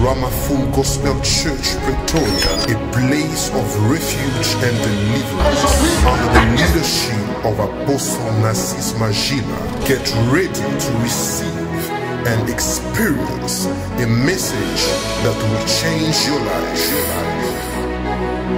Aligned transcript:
Ramaphum 0.00 0.72
Gospel 0.74 1.14
Church, 1.20 1.76
Pretoria, 1.84 2.52
a 2.72 2.92
place 2.92 3.50
of 3.50 3.90
refuge 3.90 4.54
and 4.64 4.74
deliverance 4.80 5.64
under 6.06 6.28
the 6.32 6.44
leadership 6.56 7.44
of 7.44 7.58
Apostle 7.58 8.32
Narcis 8.40 8.94
Magila. 8.94 9.60
Get 9.86 10.00
ready 10.32 10.48
to 10.54 10.92
receive 11.02 11.90
and 12.26 12.48
experience 12.48 13.66
a 13.66 14.06
message 14.06 14.82
that 15.22 15.36
will 15.36 15.66
change 15.68 16.16
your 16.26 16.40
life. 16.46 17.20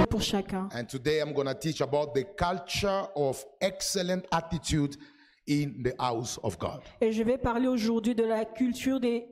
pour 0.09 0.21
chacun. 0.21 0.69
And 0.73 0.87
today 0.87 1.19
I'm 1.19 1.33
going 1.33 1.47
to 1.47 1.55
teach 1.55 1.81
about 1.81 2.13
the 2.13 2.23
culture 2.23 3.07
of 3.15 3.43
excellent 3.59 4.25
attitude 4.31 4.95
in 5.47 5.83
the 5.83 5.93
house 5.99 6.37
of 6.43 6.57
God. 6.57 6.81
Et 7.01 7.11
je 7.11 7.23
vais 7.23 7.37
parler 7.37 7.67
aujourd'hui 7.67 8.15
de 8.15 8.23
la 8.23 8.45
culture 8.45 8.99
des 8.99 9.25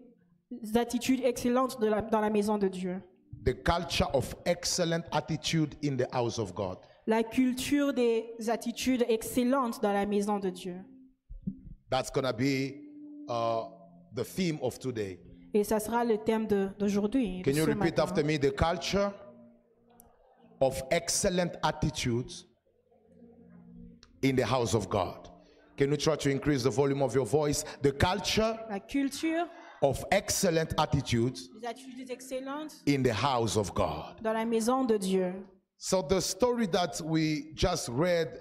attitudes 0.76 1.22
excellentes 1.24 1.80
de 1.80 1.88
la- 1.88 2.02
dans 2.02 2.22
la 2.22 2.30
maison 2.30 2.58
de 2.58 2.68
Dieu. 2.68 3.02
The 3.44 3.54
culture 3.64 4.08
of 4.14 4.36
excellent 4.46 5.04
attitude 5.12 5.76
in 5.84 5.98
the 5.98 6.08
house 6.14 6.38
of 6.38 6.54
God. 6.54 6.78
La 7.08 7.24
culture 7.24 7.94
des 7.94 8.50
attitudes 8.50 9.04
excellentes 9.08 9.82
dans 9.82 9.94
la 9.94 10.06
maison 10.06 10.40
de 10.40 10.52
Dieu. 10.52 10.76
That's 11.90 12.12
to 12.12 12.34
be 12.34 12.84
uh, 13.28 13.66
the 14.14 14.24
theme 14.24 14.60
of 14.62 14.80
today. 14.80 15.20
Et 15.54 15.64
ça 15.64 15.80
sera 15.80 16.06
le 16.06 16.18
thème 16.18 16.48
d'aujourd'hui. 16.48 17.42
Can 17.44 17.52
you 17.52 17.66
repeat 17.66 17.98
matin. 17.98 18.04
after 18.04 18.24
me? 18.24 18.38
The 18.38 18.52
culture 18.52 19.12
of 20.62 20.82
excellent 20.92 21.58
attitudes 21.64 22.46
in 24.22 24.36
the 24.36 24.46
house 24.46 24.74
of 24.74 24.88
God. 24.88 25.30
Can 25.78 25.90
you 25.90 25.98
try 25.98 26.16
to 26.16 26.30
increase 26.30 26.64
the 26.64 26.70
volume 26.70 27.02
of 27.02 27.16
your 27.16 27.26
voice? 27.26 27.66
The 27.82 27.92
culture 27.92 28.58
La 28.70 28.80
culture 28.80 29.50
of 29.82 30.04
excellent 30.12 30.74
attitudes 30.78 31.50
des 31.60 31.68
attitudes 31.68 32.10
excellentes 32.12 32.82
in 32.88 33.02
the 33.04 33.14
house 33.14 33.58
of 33.58 33.74
God. 33.74 34.16
dans 34.22 34.34
la 34.34 34.46
maison 34.46 34.84
de 34.86 34.98
Dieu. 34.98 35.34
So, 35.78 36.04
the 36.04 36.22
story 36.22 36.68
that 36.68 37.02
we 37.04 37.52
just 37.56 37.90
read 37.90 38.40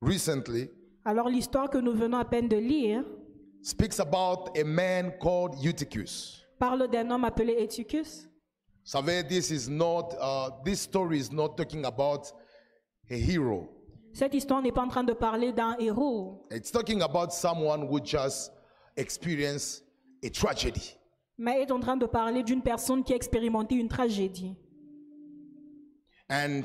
recently 0.00 0.68
Alors 1.04 1.28
l'histoire 1.28 1.70
que 1.70 1.78
nous 1.78 1.92
venons 1.94 2.18
à 2.18 2.24
peine 2.24 2.48
de 2.48 2.56
lire 2.56 3.04
speaks 3.62 3.98
about 4.00 4.50
a 4.58 4.64
man 4.64 5.12
called 5.20 5.54
Eutychus. 5.62 6.42
parle 6.58 6.88
d'un 6.88 7.10
homme 7.10 7.24
appelé 7.24 7.54
Eutychus. 7.62 8.26
Savez, 8.84 9.22
this 9.22 9.50
is 9.50 9.68
not, 9.68 10.14
uh, 10.20 10.50
this 10.64 10.80
story 10.80 11.18
is 11.18 11.30
not 11.30 11.56
talking 11.56 11.84
about 11.84 12.32
a 13.10 13.14
hero. 13.16 13.68
Cette 14.14 14.34
histoire 14.34 14.62
n'est 14.62 14.72
pas 14.72 14.82
en 14.82 14.88
train 14.88 15.04
de 15.04 15.12
parler 15.12 15.52
d'un 15.52 15.76
héros, 15.78 16.46
It's 16.50 16.70
talking 16.72 17.02
about 17.02 17.30
someone 17.32 17.86
who 17.86 18.00
just 18.00 18.50
experienced 18.96 19.84
a 20.24 20.30
tragedy. 20.30 20.96
mais 21.36 21.62
est 21.62 21.70
en 21.70 21.80
train 21.80 21.96
de 21.96 22.06
parler 22.06 22.42
d'une 22.42 22.62
personne 22.62 23.04
qui 23.04 23.12
a 23.12 23.16
expérimenté 23.16 23.74
une 23.76 23.88
tragédie. 23.88 24.56
And 26.30 26.62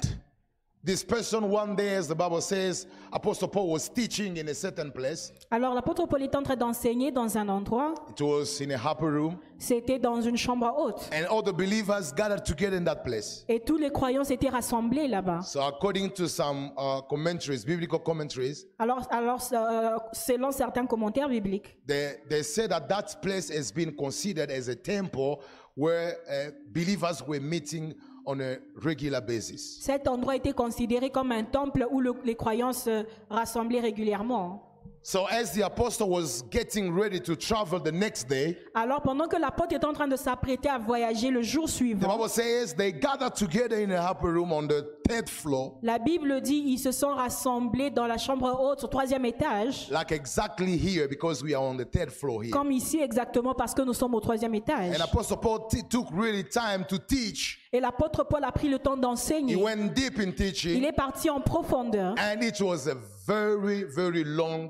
this 0.86 1.02
person, 1.03 1.50
one 1.50 1.76
day, 1.78 1.95
as 1.95 2.08
the 2.09 2.16
Bible 2.16 2.42
says, 2.42 2.88
Apostle 3.14 3.48
Paul 3.48 3.70
was 3.70 3.88
teaching 3.88 4.36
in 4.38 4.50
a 4.50 4.53
certain 4.53 4.92
place. 4.92 5.31
Alors 5.50 5.73
l'apôtre 5.73 6.06
Paul 6.08 6.23
est 6.23 6.36
en 6.36 6.44
train 6.44 6.58
d'enseigner 6.58 7.12
dans 7.12 7.38
un 7.38 7.48
endroit, 7.48 7.94
It 8.09 8.22
was 8.22 8.59
in 8.62 8.72
a 8.72 8.78
upper 8.92 9.06
room, 9.09 9.38
c'était 9.58 9.98
dans 9.98 10.20
une 10.22 10.36
chambre 10.36 10.73
haute. 10.78 11.09
and 11.14 11.25
all 11.31 11.42
the 11.42 11.53
believers 11.53 12.12
gathered 12.14 12.44
together 12.44 12.75
in 12.75 12.84
that 12.84 13.03
place. 13.06 13.45
Et 13.48 13.62
tous 13.62 13.78
les 13.78 13.92
croyants 13.92 14.25
s'étaient 14.25 14.50
rassemblés 14.50 15.08
là-bas. 15.08 15.42
So, 15.44 15.62
according 15.62 16.09
to 16.16 16.28
some 16.28 16.72
uh, 16.78 17.02
commentaries, 17.09 17.64
biblical 17.64 18.00
commentaries, 18.00 18.66
Alors, 18.78 19.08
alors 19.09 19.40
euh, 19.53 19.97
selon 20.12 20.52
certains 20.52 20.86
commentaires 20.86 21.30
bibliques, 21.30 21.78
they, 21.88 22.18
they 22.30 22.44
say 22.44 22.68
that 22.68 22.81
that 22.90 23.22
place 23.22 23.50
has 23.50 23.72
been 23.72 23.95
considered 23.95 24.52
as 24.52 24.68
a 24.68 24.75
temple 24.75 25.40
where 25.75 26.18
uh, 26.30 26.52
believers 26.73 27.23
were 27.25 27.40
meeting 27.40 27.94
on 28.26 28.40
a 28.40 28.56
regular 28.81 29.22
basis. 29.22 29.78
cet 29.81 30.08
endroit 30.08 30.36
était 30.36 30.53
considéré 30.53 31.09
comme 31.09 31.31
un 31.31 31.44
temple 31.44 31.86
où 31.92 32.00
le- 32.00 32.14
les 32.24 32.36
croyants 32.36 32.74
se 32.74 33.06
rassemblaient 33.30 33.81
régulièrement. 33.81 34.70
So, 35.06 35.25
as 35.30 35.52
the 35.53 35.64
apostle 35.64 36.08
was 36.08 36.46
getting 36.50 36.90
ready 36.97 37.20
to 37.20 37.36
travel 37.36 37.78
the 37.81 37.92
next 37.92 38.30
day, 38.30 38.58
Alors 38.74 39.02
pendant 39.02 39.28
que 39.28 39.36
l'apôtre 39.36 39.74
est 39.75 39.84
en 39.84 39.92
train 39.92 40.08
de 40.08 40.16
s'apprêter 40.16 40.70
à 40.70 40.78
voyager 40.78 41.30
le 41.30 41.42
jour 41.42 41.66
the 41.66 41.72
suivant, 41.72 42.08
Bible 42.16 42.30
says 42.30 42.74
they 42.74 42.94
gathered 42.94 43.34
together 43.36 43.75
in 43.84 43.92
a 43.92 44.00
upper 44.12 44.30
room 44.31 44.53
on 44.53 44.66
the 44.66 44.81
third 45.06 45.28
floor, 45.28 45.78
la 45.84 46.00
Bible 46.00 46.40
dit 46.40 46.64
ils 46.68 46.78
se 46.80 46.94
sont 46.94 47.09
rassemblés 47.09 47.90
dans 47.90 48.08
la 48.08 48.18
chambre 48.18 48.58
haute 48.58 48.81
au 48.86 48.88
troisième 48.88 49.26
étage, 49.26 49.90
like 49.92 50.14
exactly 50.14 50.78
here 50.78 51.06
because 51.09 51.44
we 51.44 51.53
are 51.53 51.62
on 51.62 51.76
the 51.76 51.84
third 51.92 52.09
floor 52.09 52.42
here. 52.42 52.52
comme 52.52 52.72
ici 52.72 53.02
exactement 53.02 53.53
parce 53.53 53.74
que 53.74 53.81
nous 53.81 53.94
sommes 53.94 54.16
au 54.16 54.22
troisième 54.22 54.56
étage. 54.56 54.96
And 54.96 55.03
Apostle 55.03 55.36
Paul 55.42 55.68
took 55.90 56.08
really 56.14 56.46
time 56.46 56.86
to 56.88 56.97
teach. 56.97 57.59
Et 57.75 57.79
l'apôtre 57.79 58.23
Paul 58.23 58.44
a 58.44 58.51
pris 58.51 58.69
le 58.69 58.78
temps 58.78 58.95
He 58.95 59.01
d'enseigner. 59.01 59.56
went 59.56 59.94
deep 59.95 60.19
in 60.19 60.31
Il 60.66 60.85
est 60.85 60.91
parti 60.95 61.29
en 61.31 61.41
profondeur 61.41 62.13
and 62.19 62.41
it 62.44 62.61
was 62.61 62.88
a 62.88 62.95
very, 63.25 63.84
very 63.84 64.23
long 64.23 64.69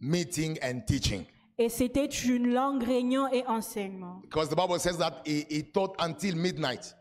meeting 0.00 0.56
and 0.62 0.80
teaching. 0.86 1.24
et 1.58 1.68
c'était 1.68 2.06
une 2.06 2.54
longue 2.54 2.82
réunion 2.84 3.26
et 3.32 3.44
enseignement. 3.46 4.20
Because 4.22 4.48
the 4.48 4.54
Bible 4.56 4.78
says 4.78 4.96
that 4.98 5.22
he, 5.26 5.44
he 5.50 5.62
taught 5.62 5.94
until 5.98 6.34
midnight. 6.36 6.94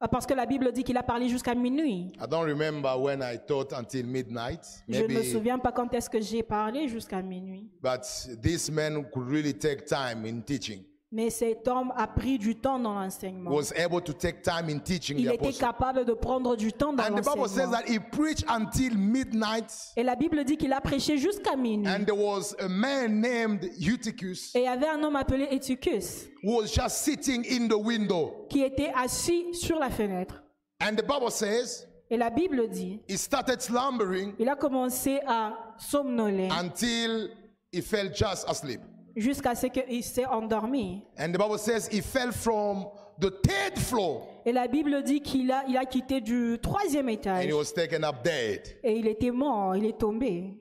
Ah, 0.00 0.08
Parce 0.08 0.26
que 0.26 0.34
la 0.34 0.46
Bible 0.46 0.72
dit 0.72 0.82
qu'il 0.82 0.96
a 0.96 1.04
parlé 1.04 1.28
jusqu'à 1.28 1.54
minuit. 1.54 2.10
I 2.20 2.26
don't 2.28 2.44
remember 2.44 2.96
when 2.98 3.22
I 3.22 3.38
taught 3.46 3.72
until 3.72 4.04
midnight, 4.06 4.64
Je 4.88 4.98
ne 5.02 5.06
me 5.06 5.14
maybe, 5.14 5.24
souviens 5.30 5.58
pas 5.60 5.70
quand 5.70 5.92
est-ce 5.94 6.10
que 6.10 6.20
j'ai 6.20 6.42
parlé 6.42 6.88
jusqu'à 6.88 7.22
minuit. 7.22 7.70
but 7.80 8.00
this 8.42 8.68
man 8.70 9.04
could 9.12 9.28
really 9.28 9.54
take 9.54 9.84
time 9.84 10.24
in 10.24 10.40
teaching. 10.40 10.82
Mais 11.14 11.28
cet 11.28 11.68
homme 11.68 11.92
a 11.94 12.06
pris 12.06 12.38
du 12.38 12.56
temps 12.56 12.78
dans 12.78 12.94
l'enseignement. 12.94 13.50
was 13.50 13.70
able 13.76 14.00
to 14.00 14.14
take 14.14 14.40
time 14.42 14.70
in 14.70 14.78
teaching 14.78 15.18
Il 15.18 15.26
the 15.28 15.34
était 15.34 15.52
capable 15.52 16.06
de 16.06 16.14
prendre 16.14 16.56
du 16.56 16.72
temps 16.72 16.94
dans 16.94 17.02
And 17.04 17.16
the 17.16 17.22
Bible 17.22 17.46
says 17.48 17.66
l'enseignement. 17.66 17.70
that 17.72 17.86
he 17.86 17.98
preached 17.98 18.44
until 18.48 18.96
midnight, 18.96 19.70
Et 19.94 20.02
la 20.02 20.14
Bible 20.16 20.42
dit 20.44 20.56
qu'il 20.56 20.72
a 20.72 20.80
prêché 20.80 21.18
jusqu'à 21.18 21.54
minuit. 21.54 21.86
and 21.86 22.06
there 22.06 22.16
was 22.16 22.54
a 22.58 22.66
man 22.68 23.20
named 23.20 23.70
Eutychus 23.78 24.52
Et 24.54 24.60
il 24.60 24.64
y 24.64 24.68
avait 24.68 24.88
un 24.88 25.02
homme 25.02 25.16
appelé 25.16 25.48
Eutychus 25.52 26.30
who 26.42 26.56
was 26.62 26.68
just 26.68 26.96
sitting 27.04 27.44
in 27.44 27.68
the 27.68 27.76
window. 27.78 28.46
qui 28.48 28.62
était 28.62 28.90
assis 28.96 29.52
sur 29.52 29.78
la 29.78 29.90
fenêtre. 29.90 30.42
And 30.80 30.96
the 30.96 31.02
Bible 31.06 31.30
says 31.30 31.86
Et 32.08 32.16
la 32.16 32.30
Bible 32.30 32.68
dit, 32.70 33.00
he 33.06 33.18
started 33.18 33.60
slumbering 33.60 34.32
il 34.38 34.48
a 34.48 34.56
commencé 34.56 35.20
à 35.26 35.52
somnoler 35.76 36.48
until 36.58 37.28
he 37.70 37.82
fell 37.82 38.10
just 38.14 38.48
asleep. 38.48 38.80
Jusqu'à 39.16 39.54
ce 39.54 39.66
qu'il 39.66 40.02
s'est 40.02 40.26
endormi. 40.26 41.02
And 41.18 41.32
the 41.32 41.38
Bible 41.38 41.58
says 41.58 41.88
he 41.90 42.00
fell 42.00 42.32
from 42.32 42.86
the 43.18 43.30
third 43.42 43.78
floor 43.78 44.26
Et 44.44 44.52
la 44.52 44.66
Bible 44.68 45.02
dit 45.02 45.20
qu'il 45.20 45.50
a, 45.50 45.64
il 45.68 45.76
a 45.76 45.84
quitté 45.84 46.20
du 46.20 46.58
troisième 46.62 47.06
and 47.06 47.12
étage 47.12 47.46
he 47.46 47.52
was 47.52 47.72
taken 47.74 48.04
up 48.04 48.22
dead. 48.24 48.62
et 48.82 48.96
il 48.96 49.06
était 49.06 49.30
mort, 49.30 49.76
il 49.76 49.86
est 49.86 49.98
tombé. 49.98 50.54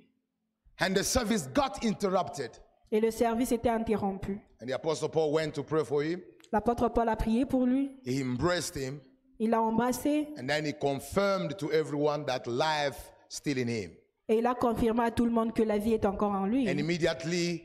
And 0.80 0.94
the 0.94 1.04
service 1.04 1.48
got 1.54 1.84
interrupted. 1.84 2.52
Et 2.92 3.00
le 3.00 3.12
service 3.12 3.52
était 3.52 3.70
interrompu. 3.70 4.40
And 4.62 4.68
the 4.68 4.74
Apostle 4.74 5.10
Paul 5.10 5.32
went 5.32 5.52
to 5.52 5.64
pray 5.64 5.84
for 5.84 6.04
him. 6.04 6.22
L'apôtre 6.52 6.90
Paul 6.90 7.08
a 7.10 7.16
prié 7.16 7.46
pour 7.46 7.66
lui, 7.66 7.92
He 8.06 8.22
embraced 8.22 8.76
him 8.76 9.00
il 9.44 9.50
l'a 9.50 9.62
embrassé 9.62 10.28
and 10.38 10.46
then 10.46 10.66
he 10.68 10.74
confirmed 10.74 11.58
to 11.58 11.72
everyone 11.72 12.24
that 12.26 12.44
life 12.46 13.12
still 13.28 13.58
in 13.58 13.68
him. 13.68 13.90
et 14.30 14.38
il 14.38 14.46
a 14.46 14.54
confirmé 14.54 15.04
à 15.06 15.10
tout 15.12 15.26
le 15.26 15.32
monde 15.32 15.52
que 15.52 15.64
la 15.64 15.80
vie 15.80 15.94
est 15.94 16.06
encore 16.06 16.32
en 16.34 16.46
lui. 16.46 16.70
And 16.70 16.78
immediately 16.78 17.64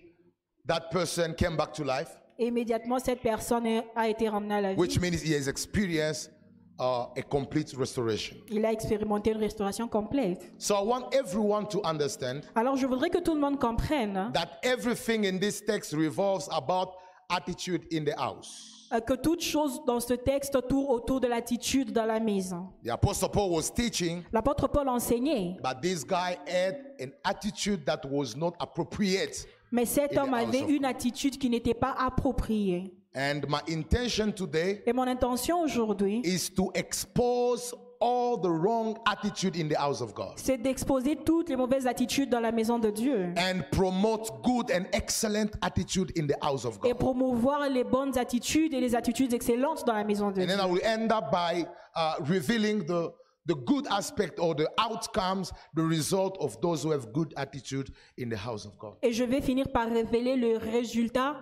that 0.67 0.91
person 0.91 1.35
came 1.35 1.57
back 1.57 1.73
to 1.75 1.85
life, 1.85 2.09
Et 2.39 2.49
immédiatement, 2.49 2.99
cette 2.99 3.21
personne 3.23 3.67
a 3.95 4.09
été 4.09 4.29
ramenée 4.29 4.55
à 4.57 4.61
la 4.61 4.73
vie. 4.75 4.79
which 4.79 5.01
means 5.01 5.23
he 5.23 5.33
has 5.35 5.49
experienced 5.49 6.31
uh, 6.79 7.07
a 7.17 7.23
complete 7.23 7.73
restoration. 7.79 8.37
Il 8.51 8.65
a 8.67 8.73
expérimenté 8.73 9.31
une 9.31 9.39
restauration 9.39 9.89
complète. 9.89 10.53
So 10.59 10.75
I 10.77 10.83
want 10.83 11.15
everyone 11.15 11.67
to 11.69 11.81
understand 11.85 12.43
Alors, 12.55 12.77
je 12.77 12.87
voudrais 12.87 13.09
que 13.11 13.19
tout 13.21 13.35
le 13.35 13.41
monde 13.41 13.59
comprenne 13.59 14.31
that 14.35 14.59
everything 14.63 15.25
in 15.25 15.39
this 15.39 15.65
text 15.65 15.95
revolves 15.95 16.49
about 16.53 16.91
attitude 17.31 17.87
in 17.93 18.05
the 18.05 18.15
house. 18.19 18.73
euh, 18.93 19.01
que 19.01 19.15
toute 19.15 19.41
chose 19.41 19.81
dans 19.87 19.99
ce 19.99 20.15
texte 20.15 20.57
tourne 20.69 20.87
autour 20.95 21.21
de 21.21 21.27
l'attitude 21.27 21.91
dans 21.93 22.05
la 22.05 22.21
maison. 22.21 22.69
The 22.85 22.91
apostle 22.91 23.31
Paul 23.31 23.51
was 23.51 23.71
teaching, 23.75 24.23
L'apôtre 24.33 24.69
Paul 24.69 24.89
enseignait, 24.91 25.57
but 25.63 25.81
this 25.81 26.05
guy 26.05 26.37
had 26.47 26.77
an 27.01 27.11
attitude 27.25 27.85
that 27.87 28.03
was 28.09 28.37
not 28.37 28.53
appropriate. 28.61 29.47
Mais 29.73 29.85
cet 29.85 30.17
homme 30.17 30.35
avait 30.35 30.61
une 30.69 30.85
attitude 30.85 31.39
qui 31.39 31.51
n'était 31.51 31.75
pas 31.75 31.95
appropriée. 31.99 32.93
And 33.15 33.41
my 33.49 33.61
intention 33.75 34.31
today 34.31 34.83
Et 34.87 34.93
mon 34.93 35.05
intention 35.07 35.63
aujourd'hui, 35.63 36.21
is 36.23 36.51
to 36.55 36.71
expose 36.75 37.75
all 37.99 38.37
the 38.39 38.51
wrong 38.51 38.95
attitude 39.07 39.57
in 39.57 39.69
the 39.69 39.77
house 39.79 40.03
of 40.03 40.13
God 40.13 40.35
c'est 40.37 40.59
d'exposer 40.59 41.17
toutes 41.17 41.49
les 41.49 41.57
mauvaises 41.57 41.87
attitudes 41.87 42.29
dans 42.29 42.41
la 42.41 42.53
maison 42.53 42.79
de 42.79 42.91
Dieu 42.91 43.33
and 43.39 43.63
promote 43.73 44.31
good 44.43 44.71
and 44.71 44.85
excellent 44.93 45.49
attitude 45.63 46.13
in 46.19 46.27
the 46.27 46.37
house 46.43 46.67
of 46.67 46.79
et 46.85 46.91
God. 46.91 46.99
promouvoir 46.99 47.71
les 47.71 47.85
bonnes 47.85 48.19
attitudes 48.19 48.75
et 48.75 48.81
les 48.83 48.95
attitudes 48.95 49.33
excellentes 49.33 49.87
dans 49.87 49.95
la 49.95 50.05
maison 50.05 50.27
de 50.31 50.43
And 50.43 50.45
Dieu. 50.45 50.47
then 50.47 50.61
I 50.61 50.71
will 50.71 50.85
end 50.85 51.11
up 51.11 51.31
by 51.33 51.65
uh, 51.97 52.17
revealing 52.29 52.85
the 52.85 53.15
the 53.47 53.55
good 53.55 53.87
aspect 53.89 54.39
or 54.39 54.55
the 54.55 54.69
outcomes, 54.79 55.53
the 55.75 55.83
result 55.83 56.37
of 56.41 56.61
those 56.61 56.83
who 56.83 56.91
have 56.91 57.13
good 57.13 57.33
attitude 57.37 57.91
in 58.19 58.29
the 58.29 58.37
house 58.37 58.67
of 58.67 58.77
God. 58.79 58.97
Et 59.03 59.13
je 59.13 59.25
vais 59.25 59.41
finir 59.41 59.69
par 59.69 59.89
révéler 59.89 60.37
le 60.37 60.57
résultat 60.57 61.37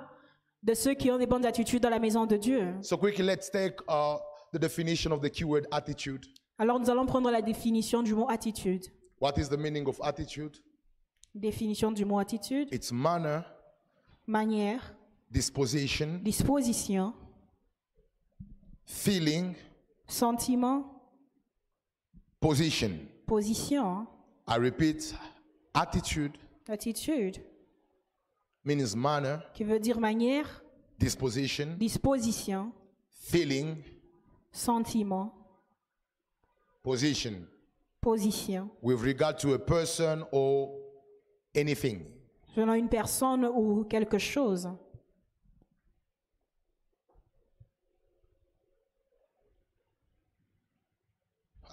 de 0.63 0.75
ceux 0.75 0.95
qui 0.95 1.11
ont 1.11 1.19
des 1.19 1.27
bonnes 1.27 1.47
attitudes 1.47 1.83
dans 1.83 1.91
la 1.91 1.99
maison 1.99 2.27
de 2.27 2.37
Dieu. 2.37 2.75
So 2.83 2.97
quickly, 2.97 3.25
let's 3.25 3.51
take 3.51 3.77
uh, 3.89 4.17
the 4.53 4.59
definition 4.59 5.13
of 5.13 5.21
the 5.21 5.31
keyword 5.31 5.67
attitude. 5.71 6.27
Alors 6.59 6.79
nous 6.79 6.89
allons 6.89 7.07
prendre 7.07 7.31
la 7.31 7.43
définition 7.43 8.03
du 8.03 8.15
mot 8.15 8.29
attitude. 8.29 8.87
What 9.21 9.35
is 9.39 9.49
the 9.49 9.57
meaning 9.59 9.87
of 9.89 10.01
attitude? 10.03 10.59
Définition 11.35 11.91
du 11.91 12.05
mot 12.05 12.19
attitude, 12.19 12.69
It's 12.73 12.93
manner, 12.93 13.41
manière, 14.27 14.95
disposition, 15.31 16.21
disposition, 16.23 17.13
feeling, 18.87 19.55
sentiment, 20.07 20.94
position. 22.45 23.09
position. 23.27 24.07
I 24.47 24.57
repeat, 24.57 25.15
attitude 25.75 26.37
attitude, 26.69 27.39
means 28.65 28.95
manner, 28.95 29.39
qui 29.55 29.65
veut 29.65 29.79
dire 29.79 29.99
manière, 29.99 30.63
disposition, 30.99 31.77
disposition, 31.79 32.73
feeling, 33.11 33.77
sentiment, 34.53 35.33
position 36.83 37.47
position, 38.01 38.69
with 38.83 39.01
regard 39.03 39.39
to 39.39 39.55
a 39.55 39.59
person 39.59 40.25
or 40.33 40.71
anything. 41.55 42.03
selon 42.55 42.75
une 42.75 42.89
personne 42.89 43.47
ou 43.47 43.85
quelque 43.85 44.19
chose. 44.19 44.69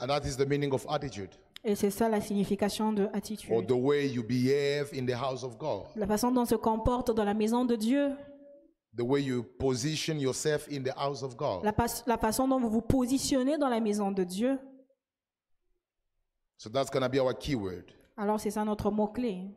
And 0.02 0.08
that 0.08 0.26
is 0.26 0.36
the 0.36 0.46
meaning 0.48 0.74
of 0.74 0.86
attitude 0.90 1.30
Et 1.64 1.76
c'est 1.76 1.92
ça 1.92 2.10
la 2.10 2.20
signification 2.20 2.92
de 2.92 3.04
or 3.04 3.10
attitude. 3.14 3.68
the 3.68 3.72
way 3.72 4.08
you 4.08 4.24
behave 4.24 4.90
in 4.94 5.06
the 5.06 5.16
house 5.16 5.44
of 5.44 5.58
God, 5.60 5.84
La 5.96 6.08
façon 6.08 6.32
dont 6.32 6.42
on 6.42 6.46
se 6.46 6.56
comporte 6.56 7.12
dans 7.14 7.24
la 7.24 7.36
maison 7.36 7.66
de 7.66 7.76
Dieu, 7.76 8.12
the 8.98 9.04
way 9.04 9.22
you 9.22 9.44
position 9.60 10.16
yourself 10.20 10.68
in 10.72 10.82
the 10.82 10.94
house 10.98 11.22
of 11.22 11.38
God. 11.38 11.64
la, 11.64 12.18
façon 12.18 12.48
dont 12.48 12.60
vous 12.60 12.70
vous 12.70 12.82
positionnez 12.82 13.60
dans 13.60 13.70
la 13.70 13.80
maison 13.80 14.12
de 14.12 14.24
Dieu. 14.24 14.58
So 16.58 16.70
that's 16.70 16.90
going 16.90 17.04
to 17.04 17.10
be 17.10 17.20
our 17.20 17.34
keyword. 17.34 17.92
Alors 18.18 18.40
c'est 18.40 18.52
ça 18.52 18.66
notre 18.66 18.90
mot-clé. 18.92 19.52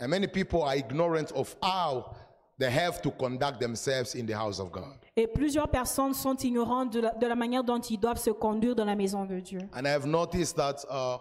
And 0.00 0.08
many 0.08 0.26
people 0.26 0.62
are 0.62 0.74
ignorant 0.76 1.30
of 1.34 1.56
how 1.62 2.14
they 2.58 2.70
have 2.70 3.00
to 3.02 3.10
conduct 3.10 3.60
themselves 3.60 4.14
in 4.14 4.26
the 4.26 4.34
house 4.34 4.60
of 4.60 4.70
God. 4.70 4.96
Et 5.16 5.26
plusieurs 5.26 5.68
personnes 5.68 6.14
sont 6.14 6.36
ignorantes 6.36 6.92
de 6.92 7.00
la, 7.00 7.10
de 7.14 7.26
la 7.26 7.34
manière 7.34 7.64
dont 7.64 7.80
ils 7.80 7.98
doivent 7.98 8.20
se 8.20 8.30
conduire 8.30 8.74
dans 8.74 8.84
la 8.84 8.94
maison 8.96 9.24
de 9.24 9.40
Dieu. 9.40 9.60
And 9.74 9.84
I 9.86 9.90
have 9.90 10.06
noticed 10.06 10.56
that 10.56 10.84
uh, 10.90 11.18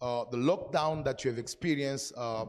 uh, 0.00 0.24
the 0.30 0.36
lockdown 0.36 1.02
that 1.04 1.24
you 1.24 1.30
have 1.30 1.38
experienced 1.38 2.12
uh, 2.16 2.44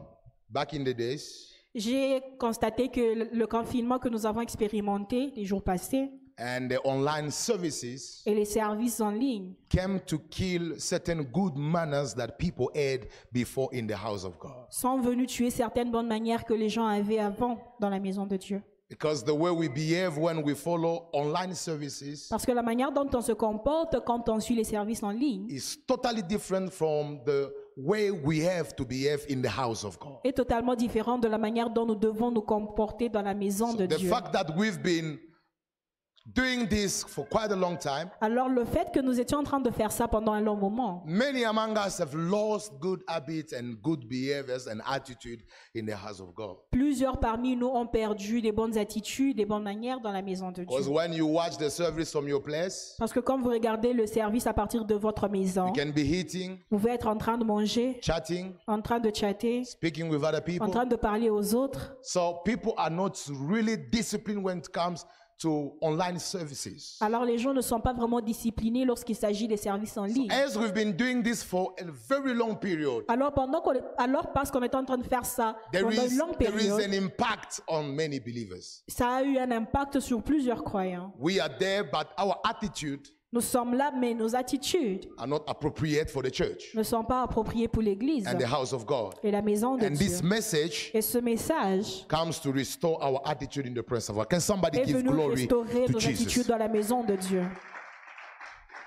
back 0.50 0.72
in 0.72 0.84
the 0.84 0.94
days 0.94 1.54
J'ai 1.74 2.22
constaté 2.38 2.88
que 2.88 3.14
le, 3.14 3.28
le 3.32 3.46
confinement 3.46 3.98
que 3.98 4.08
nous 4.08 4.26
avons 4.26 4.40
expérimenté 4.40 5.32
les 5.36 5.44
jours 5.44 5.62
passés 5.62 6.10
and 6.38 6.68
the 6.68 6.78
online 6.84 7.30
services 7.30 8.22
et 8.26 8.34
les 8.34 8.44
services 8.44 9.00
en 9.00 9.10
ligne 9.10 9.54
came 9.68 9.98
to 10.06 10.18
kill 10.30 10.78
certain 10.78 11.22
good 11.22 11.56
manners 11.56 12.14
that 12.14 12.28
people 12.38 12.68
had 12.74 13.06
before 13.32 13.68
in 13.72 13.86
the 13.86 13.96
house 13.96 14.24
of 14.24 14.38
God. 14.38 14.66
sont 14.70 15.00
venus 15.00 15.32
tuer 15.32 15.50
certaines 15.50 15.90
bonnes 15.90 16.06
manières 16.08 16.44
que 16.44 16.54
les 16.54 16.68
gens 16.68 16.86
avaient 16.86 17.18
avant 17.18 17.58
dans 17.80 17.90
la 17.90 17.98
maison 18.00 18.26
de 18.26 18.36
Dieu. 18.36 18.62
Because 18.90 19.22
the 19.22 19.34
way 19.34 19.50
we 19.50 19.68
behave 19.68 20.16
when 20.16 20.42
we 20.42 20.54
follow 20.54 21.10
online 21.12 21.54
services 21.54 22.26
Parce 22.30 22.46
que 22.46 22.52
la 22.52 22.62
manière 22.62 22.90
dont 22.90 23.06
on 23.12 23.20
se 23.20 23.32
comporte 23.32 24.02
quand 24.06 24.30
on 24.30 24.40
suit 24.40 24.54
les 24.54 24.64
services 24.64 25.02
en 25.02 25.10
ligne 25.10 25.46
is 25.50 25.76
totally 25.86 26.22
different 26.22 26.70
from 26.70 27.18
the 27.26 27.50
way 27.76 28.10
we 28.10 28.40
have 28.46 28.74
to 28.74 28.86
behave 28.86 29.26
in 29.28 29.42
the 29.42 29.50
house 29.58 29.84
of 29.84 29.98
God. 29.98 30.20
est 30.24 30.32
totalement 30.32 30.74
différente 30.74 31.22
de 31.22 31.28
la 31.28 31.36
manière 31.36 31.68
dont 31.68 31.84
nous 31.84 31.96
devons 31.96 32.30
nous 32.30 32.40
comporter 32.40 33.10
dans 33.10 33.20
la 33.22 33.34
maison 33.34 33.74
de 33.74 33.84
The 33.84 33.98
Dieu. 33.98 34.08
fact 34.08 34.32
that 34.32 34.46
we've 34.56 34.80
been 34.82 35.18
doing 36.34 36.66
this 36.68 37.04
for 37.04 37.24
quite 37.28 37.50
a 37.50 37.56
long 37.56 37.76
time, 37.76 38.10
Alors 38.20 38.48
le 38.48 38.64
fait 38.64 38.90
que 38.92 39.00
nous 39.00 39.18
étions 39.18 39.38
en 39.38 39.44
train 39.44 39.60
de 39.60 39.70
faire 39.70 39.90
ça 39.92 40.08
pendant 40.08 40.32
un 40.32 40.40
long 40.40 40.56
moment, 40.56 41.02
many 41.06 41.44
among 41.44 41.76
us 41.76 42.00
have 42.00 42.14
lost 42.14 42.72
good 42.80 43.00
habits 43.08 43.54
and 43.54 43.74
good 43.82 44.06
behaviors 44.08 44.66
and 44.68 44.80
attitude 44.86 45.40
in 45.74 45.86
the 45.86 45.94
house 45.94 46.20
of 46.20 46.34
God. 46.34 46.56
plusieurs 46.70 47.18
parmi 47.18 47.56
nous 47.56 47.68
ont 47.68 47.86
perdu 47.86 48.42
des 48.42 48.52
bonnes 48.52 48.76
attitudes, 48.76 49.36
des 49.36 49.46
bonnes 49.46 49.62
manières 49.62 50.00
dans 50.00 50.12
la 50.12 50.22
maison 50.22 50.48
de 50.50 50.64
Dieu. 50.64 50.66
Because 50.66 50.88
when 50.88 51.12
you 51.12 51.26
watch 51.26 51.56
the 51.56 51.70
service 51.70 52.10
from 52.10 52.28
your 52.28 52.42
place, 52.42 52.94
Parce 52.98 53.12
que 53.12 53.20
quand 53.20 53.38
vous 53.38 53.50
regardez 53.50 53.92
le 53.92 54.06
service 54.06 54.46
à 54.46 54.52
partir 54.52 54.84
de 54.84 54.94
votre 54.94 55.28
maison, 55.28 55.66
you 55.68 55.72
can 55.72 55.90
be 55.94 56.00
eating, 56.00 56.58
vous 56.70 56.78
pouvez 56.78 56.92
être 56.92 57.06
en 57.08 57.16
train 57.16 57.38
de 57.38 57.44
manger, 57.44 57.98
chatting, 58.02 58.52
en 58.66 58.80
train 58.82 59.00
de 59.00 59.10
chatter, 59.14 59.64
speaking 59.64 60.08
with 60.10 60.22
other 60.22 60.38
en 60.38 60.42
people. 60.42 60.70
train 60.70 60.86
de 60.86 60.96
parler 60.96 61.30
aux 61.30 61.54
autres. 61.54 61.96
So 62.02 62.40
people 62.44 62.72
are 62.76 62.90
not 62.90 63.12
really 63.48 63.76
disciplined 63.76 64.44
when 64.44 64.58
it 64.58 64.68
comes 64.72 65.06
to 65.38 65.76
online 65.80 66.18
services. 66.18 66.96
Alors 67.00 67.24
les 67.24 67.38
gens 67.38 67.54
ne 67.54 67.60
sont 67.60 67.80
pas 67.80 67.92
vraiment 67.92 68.20
disciplinés 68.20 68.84
lorsqu'il 68.84 69.16
s'agit 69.16 69.46
des 69.48 69.56
services 69.56 69.96
en 69.96 70.04
ligne. 70.04 70.30
As 70.30 70.56
we've 70.56 70.72
been 70.72 70.92
doing 70.92 71.22
this 71.22 71.42
for 71.42 71.74
a 71.80 71.84
very 72.08 72.34
long 72.34 72.54
period, 72.54 73.04
Alors 73.08 73.32
pendant 73.32 73.60
qu'on, 73.60 73.74
alors 73.96 74.32
parce 74.32 74.50
qu'on 74.50 74.62
est 74.62 74.74
en 74.74 74.84
train 74.84 74.98
de 74.98 75.04
faire 75.04 75.24
ça 75.24 75.56
there 75.72 75.84
pendant 75.84 76.02
is, 76.02 76.12
une 76.12 76.18
longue 76.18 76.38
there 76.38 76.50
is 76.54 76.68
période, 76.68 76.90
an 76.90 76.92
impact 77.04 77.62
on 77.68 77.82
many 77.84 78.18
believers. 78.20 78.82
ça 78.88 79.16
a 79.16 79.22
eu 79.22 79.38
un 79.38 79.50
impact 79.50 80.00
sur 80.00 80.22
plusieurs 80.22 80.64
croyants. 80.64 81.12
We 81.18 81.38
are 81.40 81.48
there, 81.58 81.84
but 81.84 82.08
our 82.18 82.40
attitude 82.44 83.06
Nous 83.30 83.42
sommes 83.42 83.74
là, 83.74 83.92
mais 83.94 84.14
nos 84.14 84.34
attitudes 84.34 85.06
are 85.18 85.26
not 85.26 85.42
appropriate 85.46 86.08
for 86.08 86.22
the 86.22 86.32
church 86.32 86.74
ne 86.74 86.82
sont 86.82 87.04
pas 87.04 87.22
appropriées 87.22 87.68
pour 87.68 87.82
l'Église 87.82 88.26
and 88.26 88.38
the 88.38 88.46
house 88.50 88.72
of 88.72 88.86
God. 88.86 89.16
et 89.22 89.30
la 89.30 89.42
maison 89.42 89.76
de 89.76 89.84
And 89.84 89.90
this 89.94 90.20
Dieu. 90.22 90.28
message 90.28 90.90
Et 90.94 91.02
ce 91.02 91.18
message 91.18 92.06
comes 92.08 92.40
to 92.42 92.50
restore 92.50 92.98
our 93.02 93.20
attitude 93.26 93.66
in 93.66 93.74
the 93.74 93.82
presence 93.82 94.08
of 94.08 94.16
God. 94.16 94.30
Can 94.30 94.40
somebody 94.40 94.78
est 94.78 94.86
give 94.86 94.96
venu 94.96 95.10
glory 95.10 95.34
restaurer 95.42 95.84
to 95.86 95.92
nos 95.92 95.98
Jesus? 96.00 96.22
attitudes 96.24 96.46
dans 96.46 96.56
la 96.56 96.68
maison 96.68 97.04
de 97.04 97.16
Dieu. 97.16 97.44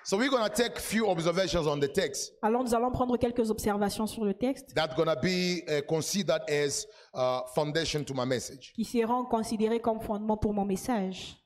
So 0.04 0.18
we're 0.18 0.32
going 0.32 0.44
to 0.44 0.50
take 0.50 0.80
few 0.80 1.08
observations 1.08 1.68
on 1.68 1.78
the 1.80 1.88
text 1.94 2.34
Alors 2.42 2.64
nous 2.64 2.74
allons 2.74 2.90
prendre 2.90 3.18
quelques 3.18 3.52
observations 3.52 4.08
sur 4.08 4.26
le 4.26 4.34
texte 4.34 4.74
that's 4.74 4.96
going 4.96 5.06
to 5.06 5.22
be 5.22 5.62
uh, 5.70 5.82
considered 5.88 6.42
as 6.50 6.88
uh, 7.14 7.42
foundation 7.54 8.04
to 8.04 8.16
my 8.16 8.26
message. 8.26 8.74
qui 8.74 8.84
seront 8.86 9.26
considérées 9.26 9.80
comme 9.80 10.02
fondement 10.02 10.38
pour 10.38 10.52
mon 10.56 10.66
message. 10.66 11.38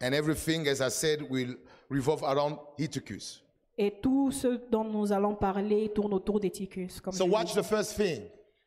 And 0.00 0.12
everything, 0.12 0.68
as 0.68 0.80
I 0.80 0.90
said, 0.90 1.22
will 1.28 1.56
revolve 1.90 2.22
around 2.22 2.58
Eutychus. 2.78 3.42
Et 3.76 4.00
tout 4.02 4.30
ce 4.32 4.60
dont 4.70 4.84
nous 4.84 5.12
allons 5.12 5.34
parler 5.34 5.90
tourne 5.94 6.12
autour 6.14 6.40
d'Éticus. 6.40 7.00
So 7.12 7.26
watch 7.26 7.54
the 7.54 7.62
first 7.62 7.96
thing. 7.96 8.22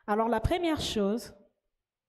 Alors 0.07 0.29
la 0.29 0.39
première 0.39 0.79
chose, 0.81 1.33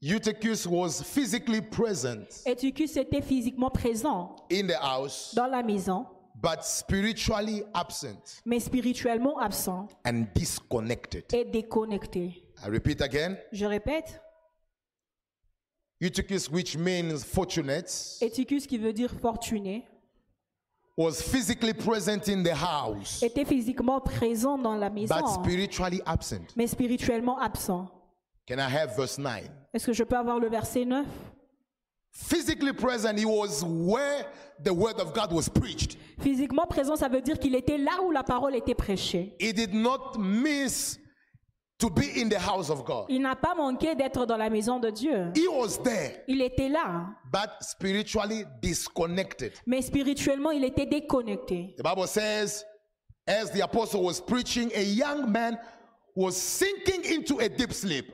Eutychus 0.03 0.67
was 0.67 1.03
physically 1.05 1.61
present 1.61 2.43
Éticus 2.45 2.97
était 2.97 3.23
physiquement 3.23 3.71
présent 3.71 4.35
in 4.51 4.67
the 4.67 4.77
house, 4.81 5.33
dans 5.35 5.47
la 5.47 5.63
maison, 5.63 6.07
but 6.35 6.63
spiritually 6.63 7.63
absent 7.73 8.41
mais 8.45 8.59
spirituellement 8.59 9.39
absent 9.39 9.87
and 10.05 10.25
disconnected. 10.35 11.25
et 11.33 11.45
déconnecté. 11.45 12.43
I 12.65 12.71
repeat 12.71 13.01
again. 13.01 13.37
Je 13.53 13.67
répète, 13.67 14.21
Eutychus, 16.03 16.51
which 16.51 16.77
means 16.77 17.23
fortunate, 17.25 18.19
Éticus 18.21 18.67
qui 18.67 18.77
veut 18.77 18.93
dire 18.93 19.11
fortuné, 19.21 19.85
was 20.97 21.23
physically 21.23 21.73
present 21.73 22.29
in 22.29 22.43
the 22.43 22.53
house, 22.53 23.23
était 23.23 23.45
physiquement 23.45 24.01
présent 24.01 24.59
dans 24.59 24.75
la 24.75 24.91
maison, 24.91 25.15
but 25.15 25.29
spiritually 25.29 26.03
absent. 26.05 26.53
mais 26.57 26.67
spirituellement 26.67 27.39
absent. 27.39 27.89
Can 28.49 28.59
I 28.59 28.69
have 28.69 28.97
verse 28.97 29.17
9? 29.17 29.49
Est-ce 29.73 29.87
que 29.87 29.93
je 29.93 30.03
peux 30.03 30.17
avoir 30.17 30.41
le 30.41 30.49
verset 30.49 30.85
9 30.85 31.07
Physically 32.15 32.73
present, 32.75 33.17
he 33.17 33.25
was 33.25 33.65
where 33.65 34.27
the 34.63 34.73
word 34.73 35.01
of 35.01 35.15
God 35.15 35.33
was 35.33 35.49
preached. 35.49 35.97
Physiquement 36.21 36.67
présent, 36.67 36.97
ça 36.97 37.09
veut 37.09 37.23
dire 37.23 37.39
qu'il 37.39 37.55
était 37.55 37.79
là 37.79 38.03
où 38.05 38.11
la 38.11 38.23
parole 38.23 38.55
était 38.55 38.75
prêchée. 38.75 39.35
He 39.41 39.53
did 39.55 39.73
not 39.73 40.19
miss 40.19 40.99
to 41.83 41.91
be 41.91 42.21
in 42.23 42.29
the 42.29 42.39
house 42.39 42.71
of 42.71 42.85
God. 42.85 43.07
Il 43.09 43.21
n'a 43.21 43.35
pas 43.35 43.55
manqué 43.57 43.97
d'être 43.97 44.25
dans 44.25 44.37
la 44.37 44.49
maison 44.49 44.79
de 44.79 44.89
Dieu. 44.91 45.33
He 45.35 45.49
was 45.49 45.79
there, 45.83 46.23
Il 46.29 46.41
était 46.41 46.69
là, 46.69 47.09
but 47.33 47.51
spiritually 47.61 48.45
disconnected. 48.63 49.53
mais 49.67 49.83
spirituellement, 49.83 50.53
il 50.53 50.63
était 50.65 50.87
déconnecté. 50.87 51.75
The 51.77 51.83
Bible 51.83 52.07
says, 52.07 52.65
as 53.27 53.51
the 53.51 53.63
apostle 53.63 54.03
was 54.05 54.21
preaching, 54.21 54.71
a 54.77 54.83
young 54.83 55.31
man 55.31 55.59
was 56.15 56.37
sinking 56.37 57.05
into 57.05 57.41
a 57.41 57.49
deep 57.49 57.73
sleep, 57.73 58.07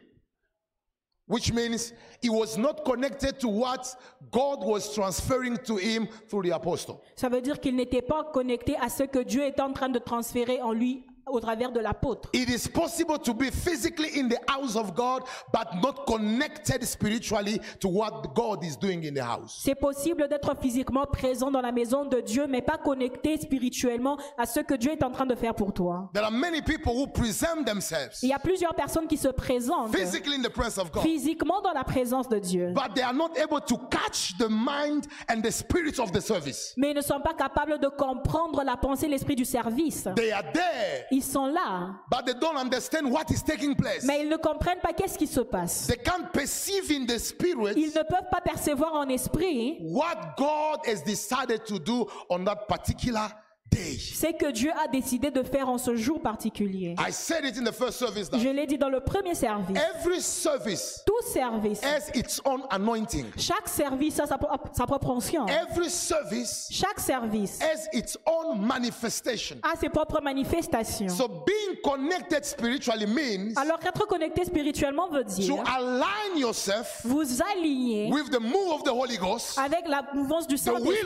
which 1.26 1.52
means 1.52 1.92
he 2.22 2.30
was 2.30 2.56
not 2.56 2.84
connected 2.86 3.38
to 3.40 3.48
what 3.48 3.94
God 4.30 4.64
was 4.64 4.94
transferring 4.94 5.58
to 5.64 5.76
him 5.76 6.08
through 6.30 6.42
the 6.48 6.54
apostle. 6.54 7.02
Ça 7.16 7.28
veut 7.28 7.42
dire 7.42 7.60
qu'il 7.60 7.76
n'était 7.76 8.00
pas 8.02 8.24
connecté 8.32 8.76
à 8.80 8.88
ce 8.88 9.02
que 9.02 9.18
Dieu 9.22 9.44
était 9.44 9.60
en 9.60 9.74
train 9.74 9.90
de 9.90 9.98
transférer 9.98 10.62
en 10.62 10.72
lui 10.72 11.04
au 11.30 11.40
travers 11.40 11.72
de 11.72 11.80
l'apôtre. 11.80 12.28
It 12.32 12.48
is 12.48 12.68
possible 12.68 13.18
to 13.18 13.34
be 13.34 13.50
physically 13.50 14.18
in 14.18 14.28
the 14.28 14.38
house 14.48 14.76
of 14.76 14.94
God, 14.94 15.22
but 15.52 15.68
not 15.82 16.04
connected 16.06 16.84
spiritually 16.84 17.60
to 17.80 17.88
what 17.88 18.34
God 18.34 18.64
is 18.64 18.76
doing 18.76 19.04
in 19.04 19.14
the 19.14 19.24
house. 19.24 19.60
C'est 19.64 19.74
possible 19.74 20.28
d'être 20.28 20.54
physiquement 20.60 21.06
présent 21.06 21.50
dans 21.50 21.60
la 21.60 21.72
maison 21.72 22.04
de 22.04 22.20
Dieu, 22.20 22.46
mais 22.48 22.62
pas 22.62 22.78
connecté 22.78 23.36
spirituellement 23.38 24.16
à 24.36 24.46
ce 24.46 24.60
que 24.60 24.74
Dieu 24.74 24.92
est 24.92 25.02
en 25.02 25.10
train 25.10 25.26
de 25.26 25.34
faire 25.34 25.54
pour 25.54 25.72
toi. 25.72 26.10
There 26.14 26.24
are 26.24 26.32
many 26.32 26.62
people 26.62 26.92
who 26.92 27.06
present 27.06 27.64
themselves 27.64 28.18
Il 28.22 28.28
y 28.28 28.32
a 28.32 28.38
plusieurs 28.38 28.74
personnes 28.74 29.06
qui 29.06 29.16
se 29.16 29.28
présentent 29.28 29.94
physically 29.94 30.36
in 30.36 30.42
the 30.42 30.52
presence 30.52 30.78
of 30.78 30.92
God, 30.92 31.02
physiquement 31.02 31.60
dans 31.62 31.72
la 31.72 31.84
présence 31.84 32.28
de 32.28 32.38
Dieu, 32.38 32.72
but 32.74 32.94
they 32.94 33.02
are 33.02 33.14
not 33.14 33.30
able 33.38 33.60
to 33.60 33.76
catch 33.90 34.36
the 34.38 34.48
mind 34.48 35.06
and 35.28 35.40
the 35.42 35.50
spirit 35.50 35.98
of 35.98 36.12
the 36.12 36.20
service. 36.20 36.74
mais 36.76 36.90
ils 36.90 36.96
ne 36.96 37.02
sont 37.02 37.20
pas 37.20 37.34
capables 37.34 37.78
de 37.78 37.88
comprendre 37.88 38.62
la 38.64 38.76
pensée, 38.76 39.08
l'esprit 39.08 39.36
du 39.36 39.44
service. 39.44 40.08
They 40.16 40.32
are 40.32 40.44
there, 40.52 41.06
Ils 41.10 41.17
sont 41.22 41.46
là, 41.46 41.94
but 42.10 42.24
they 42.24 42.34
don't 42.34 42.56
understand 42.56 43.10
what 43.10 43.24
is 43.30 43.42
taking 43.42 43.74
place. 43.74 44.04
mais 44.04 44.20
ils 44.22 44.28
ne 44.28 44.36
comprennent 44.36 44.80
pas 44.80 44.92
qu'est-ce 44.92 45.18
qui 45.18 45.26
se 45.26 45.40
passe. 45.40 45.86
They 45.86 45.96
can't 45.96 46.30
perceive 46.32 46.90
in 46.90 47.06
the 47.06 47.18
spirit 47.18 47.74
Ils 47.76 47.88
ne 47.94 48.02
peuvent 48.02 48.28
pas 48.30 48.40
percevoir 48.40 48.94
en 48.94 49.08
esprit 49.08 49.78
what 49.82 50.34
God 50.36 50.80
has 50.86 51.02
decided 51.04 51.64
to 51.66 51.78
do 51.78 52.06
on 52.28 52.44
that 52.44 52.66
particular 52.68 53.30
day. 53.70 53.98
ce 53.98 54.32
que 54.32 54.50
Dieu 54.52 54.70
a 54.84 54.88
décidé 54.88 55.30
de 55.30 55.42
faire 55.42 55.68
en 55.68 55.78
ce 55.78 55.94
jour 55.96 56.20
particulier. 56.20 56.94
I 56.98 57.10
said 57.12 57.44
it 57.44 57.56
in 57.58 57.64
the 57.64 57.72
first 57.72 57.98
service 57.98 58.28
that 58.30 58.38
Je 58.38 58.48
l'ai 58.48 58.66
dit 58.66 58.78
dans 58.78 58.88
le 58.88 59.00
premier 59.00 59.34
service. 59.34 59.76
every 59.76 60.20
service 60.20 61.02
Tout 61.06 61.22
service, 61.32 61.80
has 61.82 62.10
its 62.14 62.40
own 62.44 62.62
anointing. 62.70 63.26
chaque 63.36 63.68
service 63.68 64.18
a 64.20 64.26
sa, 64.26 64.38
pro- 64.38 64.56
sa 64.72 64.86
propre 64.86 65.10
onction. 65.10 65.46
Every 65.46 65.90
service 65.90 66.68
Chaque 66.70 67.00
service 67.00 67.58
has 67.60 67.88
its 67.92 68.16
own 68.26 68.60
manifestation. 68.66 69.56
a 69.62 69.76
ses 69.76 69.88
propres 69.88 70.20
manifestations. 70.22 71.08
So 71.16 71.28
being 71.28 71.76
connected 71.84 72.44
spiritually 72.44 73.06
means 73.06 73.54
Alors 73.56 73.78
qu'être 73.78 74.06
connecté 74.06 74.44
spirituellement 74.44 75.08
veut 75.08 75.24
to 75.24 75.30
dire 75.30 75.62
align 75.66 76.36
yourself 76.38 77.00
vous 77.04 77.24
aligner 77.54 78.10
with 78.12 78.30
the 78.30 78.40
move 78.40 78.72
of 78.72 78.82
the 78.84 78.90
Holy 78.92 79.16
Ghost, 79.16 79.58
avec 79.58 79.86
la 79.88 80.02
mouvance 80.14 80.46
du 80.46 80.56
Saint-Esprit, 80.56 80.96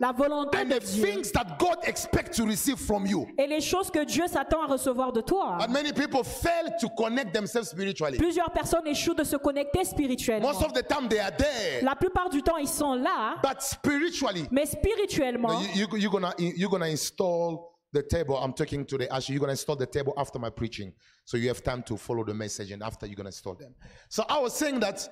la 0.00 0.12
volonté 0.12 0.58
and 0.58 0.64
de 0.66 0.74
the 0.78 0.80
Dieu 0.84 1.04
things 1.04 1.30
that 1.32 1.56
God 1.58 1.73
expects 1.86 2.36
to 2.36 2.44
receive 2.46 2.76
from 2.78 3.06
you. 3.06 3.26
et 3.38 3.46
les 3.46 3.60
choses 3.60 3.90
que 3.90 4.04
Dieu 4.04 4.26
s'attend 4.28 4.62
à 4.62 4.66
recevoir 4.66 5.12
de 5.12 5.20
toi. 5.20 5.56
But 5.58 5.70
many 5.70 5.92
people 5.92 6.22
fail 6.24 6.70
to 6.80 6.88
connect 6.96 7.32
themselves 7.34 7.68
spiritually. 7.68 8.16
Plusieurs 8.18 8.50
personnes 8.50 8.86
échouent 8.86 9.14
de 9.14 9.24
se 9.24 9.36
connecter 9.36 9.84
spirituellement. 9.84 10.48
Most 10.52 10.62
of 10.64 10.72
the 10.72 10.82
time 10.86 11.08
they 11.08 11.18
are 11.20 11.30
there, 11.36 11.82
La 11.82 11.94
plupart 11.96 12.28
du 12.30 12.42
temps, 12.42 12.56
ils 12.58 12.68
sont 12.68 12.94
là, 12.94 13.36
but 13.42 13.60
spiritually, 13.60 14.46
mais 14.50 14.66
spirituellement, 14.66 15.60
you, 15.74 15.86
you, 15.92 15.96
you're 15.98 16.10
gonna 16.12 16.34
you're 16.38 16.70
gonna 16.70 16.88
install 16.88 17.70
the 17.92 18.02
table. 18.02 18.36
I'm 18.42 18.52
talking 18.52 18.84
to 18.86 18.98
the 18.98 19.12
actually 19.12 19.34
you're 19.34 19.40
gonna 19.40 19.52
install 19.52 19.76
the 19.76 19.86
table 19.86 20.12
after 20.16 20.38
my 20.38 20.50
preaching, 20.50 20.92
so 21.24 21.36
you 21.36 21.48
have 21.48 21.62
time 21.62 21.82
to 21.84 21.96
follow 21.96 22.24
the 22.24 22.34
message, 22.34 22.70
and 22.72 22.82
after 22.82 23.06
you're 23.06 23.16
gonna 23.16 23.28
install 23.28 23.54
them. 23.54 23.74
So 24.08 24.24
I 24.28 24.38
was 24.40 24.52
saying 24.54 24.80
that 24.80 25.08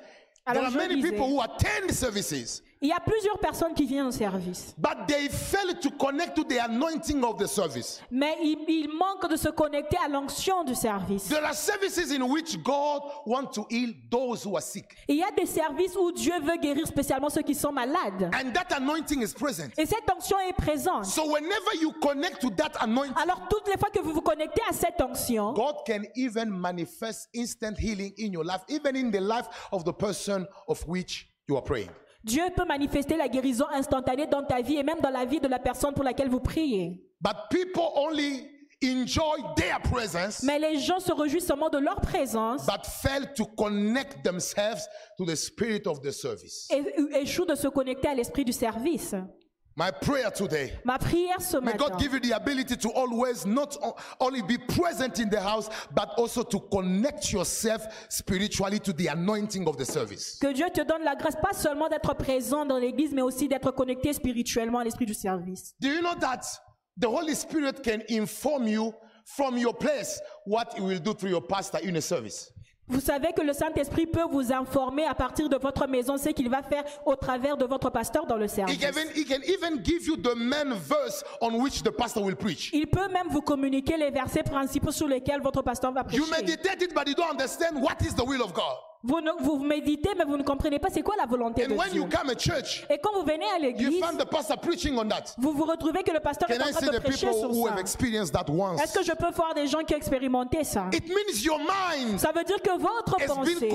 there 0.46 0.56
Alors, 0.58 0.64
are 0.64 0.70
je 0.72 0.76
many 0.78 0.96
disais- 0.96 1.10
people 1.10 1.28
who 1.28 1.40
attend 1.40 1.92
services, 1.94 2.62
il 2.82 2.88
y 2.88 2.92
a 2.92 3.00
plusieurs 3.00 3.38
personnes 3.38 3.74
qui 3.74 3.86
viennent 3.86 4.06
au 4.08 4.10
service, 4.10 4.74
but 4.76 5.06
they 5.06 5.28
fail 5.28 5.72
to 5.80 5.90
connect 5.92 6.34
to 6.34 6.42
the 6.44 6.58
anointing 6.58 7.22
of 7.24 7.38
the 7.38 7.46
service. 7.46 8.00
mais 8.10 8.36
ils, 8.42 8.58
ils 8.68 8.88
manquent 8.88 9.30
de 9.30 9.36
se 9.36 9.48
connecter 9.50 9.96
à 10.04 10.08
l'onction 10.08 10.64
du 10.64 10.74
service. 10.74 11.28
There 11.28 11.44
are 11.44 11.54
services 11.54 12.10
in 12.12 12.22
which 12.22 12.58
God 12.62 13.02
wants 13.24 13.52
to 13.54 13.66
heal 13.70 13.92
those 14.10 14.44
who 14.44 14.56
are 14.56 14.62
sick, 14.62 14.96
Il 15.08 15.16
y 15.16 15.22
a 15.22 15.30
des 15.30 15.46
services 15.46 15.96
où 15.96 16.10
Dieu 16.12 16.34
veut 16.42 16.56
guérir 16.56 16.86
spécialement 16.86 17.30
ceux 17.30 17.42
qui 17.42 17.54
sont 17.54 17.72
malades. 17.72 18.30
and 18.34 18.52
that 18.52 18.74
anointing 18.76 19.22
is 19.22 19.32
present. 19.32 19.70
Et 19.78 19.86
cette 19.86 20.10
onction 20.12 20.38
est 20.40 20.52
présente. 20.52 21.04
So 21.04 21.24
whenever 21.26 21.76
you 21.80 21.92
connect 22.02 22.40
to 22.40 22.50
that 22.50 22.72
anointing, 22.80 23.14
Alors 23.22 23.46
toutes 23.48 23.68
les 23.68 23.78
fois 23.78 23.90
que 23.90 24.00
vous 24.00 24.12
vous 24.12 24.20
connectez 24.22 24.62
à 24.68 24.72
cette 24.72 25.00
onction, 25.00 25.52
God 25.52 25.76
can 25.86 26.02
even 26.16 26.50
manifest 26.50 27.28
instant 27.34 27.74
healing 27.78 28.12
in 28.18 28.32
your 28.32 28.44
life, 28.44 28.62
even 28.68 28.96
in 28.96 29.10
the 29.12 29.20
life 29.20 29.46
of 29.70 29.84
the 29.84 29.92
person 29.92 30.46
of 30.66 30.82
which 30.88 31.28
you 31.48 31.56
are 31.56 31.62
praying. 31.62 31.90
Dieu 32.24 32.42
peut 32.56 32.64
manifester 32.64 33.16
la 33.16 33.28
guérison 33.28 33.66
instantanée 33.72 34.26
dans 34.26 34.42
ta 34.44 34.60
vie 34.60 34.76
et 34.76 34.82
même 34.82 35.00
dans 35.00 35.10
la 35.10 35.24
vie 35.24 35.40
de 35.40 35.48
la 35.48 35.58
personne 35.58 35.92
pour 35.94 36.04
laquelle 36.04 36.28
vous 36.28 36.40
priez. 36.40 37.00
But 37.20 37.34
people 37.50 37.82
only 37.96 38.48
enjoy 38.84 39.42
their 39.56 39.80
presence, 39.80 40.42
Mais 40.42 40.58
les 40.58 40.78
gens 40.80 40.98
se 40.98 41.12
réjouissent 41.12 41.46
seulement 41.46 41.68
de 41.70 41.78
leur 41.78 42.00
présence 42.00 42.66
but 42.66 42.84
fail 42.84 43.32
to 43.36 43.44
connect 43.56 44.24
themselves 44.24 44.88
to 45.18 45.24
the 45.24 45.36
spirit 45.36 45.86
of 45.86 46.00
the 46.00 46.10
service. 46.10 46.68
et 46.70 46.82
échouent 47.20 47.46
de 47.46 47.54
se 47.54 47.68
connecter 47.68 48.08
à 48.08 48.14
l'esprit 48.14 48.44
du 48.44 48.52
service. 48.52 49.14
My 49.74 49.90
prayer 49.90 50.30
today. 50.30 50.72
Ma 50.84 50.98
prière 50.98 51.40
ce 51.40 51.56
May 51.56 51.72
matin, 51.72 51.88
God 51.88 51.98
give 51.98 52.12
you 52.12 52.20
the 52.20 52.32
ability 52.32 52.76
to 52.76 52.90
always 52.90 53.46
not 53.46 53.78
only 54.20 54.42
be 54.42 54.58
present 54.58 55.18
in 55.18 55.30
the 55.30 55.40
house, 55.40 55.70
but 55.94 56.10
also 56.18 56.42
to 56.42 56.60
connect 56.70 57.32
yourself 57.32 57.82
spiritually 58.10 58.78
to 58.80 58.92
the 58.92 59.06
anointing 59.06 59.66
of 59.66 59.78
the 59.78 59.84
service. 59.84 60.38
que 60.38 60.52
Dieu 60.52 60.68
te 60.68 60.82
donne 60.82 61.04
la 61.04 61.16
grâce 61.16 61.36
pas 61.36 61.54
seulement 61.54 61.88
d'être 61.88 62.14
présent 62.14 62.66
dans 62.66 62.76
l'église, 62.76 63.14
mais 63.14 63.22
aussi 63.22 63.48
d'être 63.48 63.70
connecté 63.70 64.12
spirituellement 64.12 64.80
à 64.80 64.84
l'esprit 64.84 65.06
du 65.06 65.14
service. 65.14 65.74
Do 65.80 65.88
you 65.88 66.02
know 66.02 66.14
that 66.20 66.42
the 66.98 67.06
Holy 67.06 67.34
Spirit 67.34 67.82
can 67.82 68.02
inform 68.10 68.68
you 68.68 68.92
from 69.24 69.56
your 69.56 69.72
place 69.72 70.20
what 70.44 70.74
He 70.76 70.82
will 70.82 71.00
do 71.00 71.14
through 71.14 71.30
your 71.30 71.46
pastor 71.46 71.78
in 71.82 71.96
a 71.96 72.02
service? 72.02 72.52
Vous 72.92 73.00
savez 73.00 73.32
que 73.32 73.40
le 73.40 73.54
Saint-Esprit 73.54 74.06
peut 74.06 74.26
vous 74.30 74.52
informer 74.52 75.06
à 75.06 75.14
partir 75.14 75.48
de 75.48 75.56
votre 75.56 75.86
maison 75.88 76.18
ce 76.18 76.28
qu'il 76.28 76.50
va 76.50 76.62
faire 76.62 76.84
au 77.06 77.16
travers 77.16 77.56
de 77.56 77.64
votre 77.64 77.88
pasteur 77.88 78.26
dans 78.26 78.36
le 78.36 78.46
service. 78.48 78.78
Il 82.72 82.86
peut 82.86 83.08
même 83.08 83.28
vous 83.30 83.40
communiquer 83.40 83.96
les 83.96 84.10
versets 84.10 84.42
principaux 84.42 84.92
sur 84.92 85.08
lesquels 85.08 85.40
votre 85.40 85.62
pasteur 85.62 85.92
va 85.92 86.02
You 86.12 86.24
prêcher. 86.26 86.42
meditate 86.42 86.82
it, 86.82 86.94
but 86.94 87.08
you 87.08 87.14
don't 87.14 87.30
understand 87.30 87.80
what 87.82 87.96
is 88.02 88.14
the 88.14 88.24
will 88.26 88.42
of 88.42 88.52
God. 88.52 88.76
Vous, 89.04 89.20
ne- 89.20 89.32
vous 89.42 89.58
méditez, 89.58 90.10
mais 90.16 90.24
vous 90.24 90.36
ne 90.36 90.42
comprenez 90.44 90.78
pas 90.78 90.88
c'est 90.92 91.02
quoi 91.02 91.16
la 91.16 91.26
volonté 91.26 91.66
de 91.66 91.72
And 91.72 91.76
when 91.76 91.90
Dieu. 91.90 92.02
you 92.02 92.06
come 92.08 92.30
at 92.30 92.38
church, 92.38 92.86
Et 92.88 92.98
quand 92.98 93.10
vous 93.14 93.22
venez 93.24 93.44
à 93.54 93.58
you 93.58 93.64
l'église, 93.64 94.00
find 94.04 94.18
the 94.18 94.24
pastor 94.28 94.56
preaching 94.58 94.96
on 94.96 95.08
that. 95.08 95.34
vous 95.38 95.52
vous 95.52 95.64
retrouvez 95.64 96.02
que 96.02 96.12
le 96.12 96.20
pasteur 96.20 96.48
Can 96.48 96.54
est 96.54 96.62
en 96.68 96.70
train 96.72 96.86
de 96.92 96.98
prêcher 96.98 97.32
sur 97.32 97.50
who 97.50 97.66
ça. 97.68 97.74
Est-ce 97.80 98.94
que 98.98 99.04
je 99.04 99.12
peux 99.12 99.30
voir 99.34 99.54
des 99.54 99.66
gens 99.66 99.80
qui 99.80 99.94
ont 99.94 99.96
expérimenté 99.96 100.62
ça? 100.64 100.86
It 100.92 101.08
means 101.08 101.42
your 101.42 101.58
mind 101.58 102.18
Ça 102.18 102.30
veut 102.34 102.44
dire 102.44 102.60
que 102.62 102.78
votre 102.78 103.16
pensée 103.26 103.70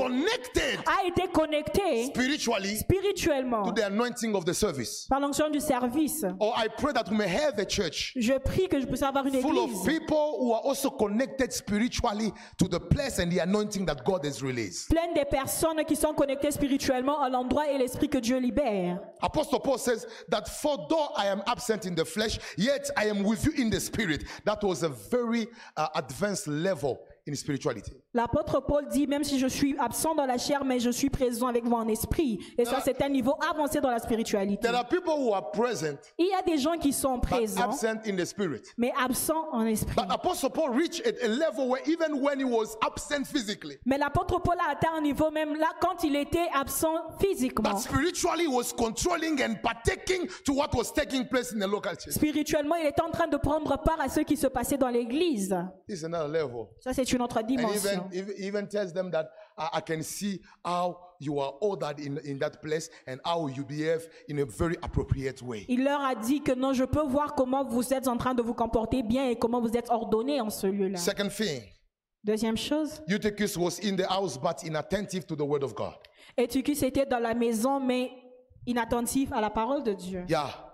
a 0.86 1.08
été 1.08 1.28
connectée 1.32 2.06
spiritually 2.06 2.78
spirituellement 2.78 3.64
to 3.64 3.72
the 3.72 3.84
anointing 3.84 4.34
of 4.36 4.46
the 4.46 4.54
service. 4.54 5.06
par 5.10 5.20
l'onction 5.20 5.50
du 5.50 5.60
service. 5.60 6.24
Or 6.40 6.54
I 6.58 6.68
pray 6.78 6.94
that 6.94 7.10
we 7.10 7.18
may 7.18 7.28
have 7.28 7.58
a 7.60 7.66
church 7.66 8.14
Je 8.16 8.34
prie 8.40 8.68
que 8.68 8.80
je 8.80 8.86
puisse 8.86 9.04
avoir 9.04 9.26
une 9.26 9.42
full 9.42 9.58
of 9.58 9.70
église 9.72 9.84
people 10.00 10.38
who 10.40 10.54
are 10.54 10.62
also 10.66 10.90
connected 10.90 11.52
spiritually 11.52 12.32
to 12.58 12.68
the 12.68 12.80
place 12.80 13.20
and 13.20 13.30
the 13.30 13.40
anointing 13.40 13.86
that 13.86 14.04
God 14.06 14.26
has 14.26 14.42
released. 14.42 14.90
pleine 14.90 15.14
des 15.18 15.26
personnes 15.26 15.84
qui 15.86 15.96
sont 15.96 16.14
connectées 16.14 16.52
spirituellement 16.52 17.22
à 17.22 17.30
l'endroit 17.30 17.68
et 17.70 17.78
l'esprit 17.78 18.08
que 18.08 18.20
Dieu 18.20 18.38
libère. 18.38 19.00
Apostle 19.22 19.60
Paul 19.64 19.80
says 19.80 20.06
that 20.30 20.48
for 20.48 20.88
though 20.88 21.10
I 21.18 21.28
am 21.28 21.42
absent 21.48 21.86
in 21.86 21.96
the 21.96 22.06
flesh, 22.06 22.40
yet 22.56 22.92
I 22.96 23.10
am 23.10 23.24
with 23.24 23.44
you 23.44 23.52
in 23.58 23.70
the 23.70 23.80
spirit. 23.80 24.26
That 24.46 24.64
was 24.64 24.84
a 24.84 24.90
very 24.90 25.48
uh, 25.76 25.88
advanced 25.96 26.48
level 26.48 27.00
in 27.26 27.36
spirituality. 27.36 27.94
L'apôtre 28.22 28.60
Paul 28.62 28.88
dit, 28.88 29.06
même 29.06 29.24
si 29.24 29.38
je 29.38 29.46
suis 29.46 29.78
absent 29.78 30.16
dans 30.16 30.26
la 30.26 30.40
chair, 30.40 30.66
mais 30.66 30.80
je 30.80 30.90
suis 30.90 31.12
présent 31.12 31.46
avec 31.46 31.64
vous 31.66 31.76
en 31.76 31.88
esprit. 31.88 32.40
Et 32.58 32.66
ça, 32.66 32.80
c'est 32.84 33.00
un 33.04 33.10
niveau 33.10 33.36
avancé 33.48 33.80
dans 33.80 33.92
la 33.92 34.00
spiritualité. 34.00 34.68
There 34.68 34.76
are 34.76 34.88
people 34.88 35.14
who 35.14 35.36
are 35.36 35.52
present 35.52 35.98
Il 36.18 36.26
y 36.26 36.34
a 36.34 36.42
des 36.42 36.58
gens 36.58 36.80
qui 36.80 36.94
sont 36.94 37.20
but 37.20 37.30
présents, 37.30 37.62
absent 37.62 38.00
in 38.08 38.16
the 38.16 38.26
spirit. 38.26 38.64
mais 38.76 38.92
absents 39.00 39.46
en 39.52 39.68
esprit. 39.68 39.94
But 39.96 40.06
Apostle 40.10 40.50
Paul 40.50 40.72
reached 40.76 41.06
at 41.06 41.24
a 41.24 41.28
level 41.28 41.70
where 41.70 41.84
even 41.86 42.20
when 42.20 42.40
he 42.40 42.44
was 42.44 42.76
absent 42.82 43.26
physically, 43.28 43.78
Mais 43.86 44.00
l'apôtre 44.00 44.42
Paul 44.42 44.58
a 44.68 44.72
atteint 44.72 44.96
un 44.98 45.02
niveau 45.02 45.30
même 45.30 45.56
là 45.56 45.68
quand 45.80 46.04
il 46.04 46.16
était 46.16 46.48
absent 46.60 46.96
physiquement. 47.20 47.70
but 47.70 47.80
spiritually 47.80 48.46
he 48.46 48.48
was 48.48 48.74
controlling 48.76 49.40
and 49.44 49.58
partaking 49.62 50.28
to 50.44 50.54
what 50.54 50.70
was 50.74 50.92
taking 50.92 51.28
place 51.28 51.54
in 51.54 51.60
the 51.60 51.68
local 51.68 51.92
church. 51.96 52.16
Spirituellement, 52.16 52.76
il 52.78 52.88
était 52.88 53.04
en 53.04 53.12
train 53.12 53.28
de 53.28 53.38
prendre 53.38 53.78
part 53.84 54.02
à 54.02 54.10
ce 54.10 54.22
qui 54.22 54.38
se 54.38 54.48
passait 54.48 54.78
dans 54.80 54.90
l'église. 54.90 55.56
This 55.88 56.02
is 56.02 56.06
another 56.06 56.28
level. 56.28 56.66
Ça, 56.80 56.94
c'est 56.94 57.12
une 57.14 57.22
autre 57.22 57.38
And 57.38 57.44
dimension. 57.46 57.92
even, 57.92 58.02
even 58.14 58.68
tells 58.68 58.94
them 58.94 59.12
that 59.12 59.30
I, 59.58 59.70
I 59.78 59.82
can 59.82 60.04
see 60.04 60.42
how 60.64 60.98
you 61.20 61.40
are 61.40 61.54
ordered 61.62 62.00
in, 62.00 62.20
in 62.24 62.40
that 62.40 62.62
place 62.62 62.90
and 63.08 63.20
how 63.26 63.48
you 63.48 63.64
behave 63.64 64.08
in 64.30 64.40
a 64.40 64.46
very 64.46 64.76
appropriate 64.84 65.42
way. 65.42 65.66
Il 65.68 65.84
leur 65.84 66.02
a 66.02 66.16
dit 66.16 66.42
que 66.42 66.54
non, 66.54 66.74
je 66.74 66.86
peux 66.86 67.06
voir 67.08 67.36
comment 67.36 67.64
vous 67.64 67.94
êtes 67.94 68.08
en 68.08 68.18
train 68.18 68.34
de 68.36 68.42
vous 68.42 68.54
comporter 68.54 69.04
bien 69.04 69.30
et 69.30 69.36
comment 69.36 69.62
vous 69.62 69.76
êtes 69.76 69.90
ordonné 69.90 70.40
en 70.42 70.50
ce 70.50 70.68
lieu-là. 70.68 70.98
Second 70.98 71.30
thing, 71.30 71.62
Deuxième 72.24 72.58
chose, 72.58 73.02
Eutychus 73.10 73.58
was 73.58 73.80
in 73.82 73.96
the 73.96 74.06
house 74.10 74.38
but 74.38 74.62
inattentive 74.64 75.26
to 75.26 75.36
the 75.36 75.46
word 75.46 75.64
of 75.64 75.74
God. 75.74 75.96
Eutychus 76.38 76.84
était 76.84 77.06
dans 77.06 77.20
la 77.20 77.34
maison, 77.34 77.80
mais 77.80 78.12
inattentif 78.66 79.32
à 79.32 79.40
la 79.40 79.50
parole 79.50 79.84
de 79.84 79.94
Dieu. 79.94 80.26
Yeah. 80.28 80.67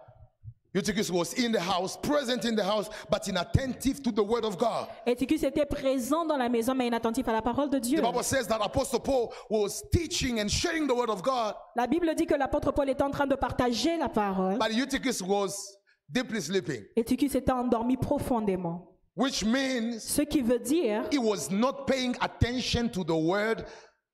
Eutychus 0.73 1.11
was 1.11 1.33
in 1.33 1.51
the 1.51 1.59
house, 1.59 1.97
present 1.97 2.45
in 2.45 2.55
the 2.55 2.63
house, 2.63 2.89
but 3.09 3.27
inattentive 3.27 4.01
to 4.01 4.11
the 4.11 4.23
word 4.23 4.43
of 4.43 4.57
God. 4.57 4.87
Eutychus 5.05 5.43
était 5.43 5.67
présent 5.67 6.25
dans 6.25 6.37
la 6.37 6.49
maison, 6.49 6.73
mais 6.73 6.87
inattentif 6.87 7.27
à 7.27 7.31
la 7.33 7.41
parole 7.43 7.69
de 7.69 7.77
Dieu. 7.77 7.99
The 7.99 8.03
Bible 8.05 8.23
says 8.23 8.47
that 8.47 8.59
Apostle 8.59 8.99
Paul 8.99 9.31
was 9.49 9.83
teaching 9.91 10.39
and 10.39 10.49
sharing 10.49 10.87
the 10.87 10.95
word 10.95 11.09
of 11.11 11.21
God, 11.21 11.53
La 11.75 11.85
Bible 11.85 12.15
dit 12.15 12.25
que 12.25 12.35
l'apôtre 12.35 12.71
Paul 12.73 12.89
était 12.89 13.03
en 13.03 13.11
train 13.11 13.27
de 13.27 13.35
partager 13.35 13.97
la 13.97 14.09
parole. 14.09 14.57
but 14.57 14.71
Eutychus 14.71 15.21
was 15.21 15.77
deeply 16.09 16.41
sleeping. 16.41 16.83
Eutychus 16.97 17.35
était 17.37 17.51
endormi 17.51 17.95
profondément. 17.97 18.89
which 19.15 19.45
means 19.45 19.99
Ce 19.99 20.23
qui 20.23 20.41
veut 20.41 20.57
dire, 20.57 21.03
he 21.11 21.19
was 21.19 21.51
not 21.51 21.85
paying 21.85 22.15
attention 22.19 22.87
to 22.89 23.03
the 23.03 23.13
word 23.15 23.63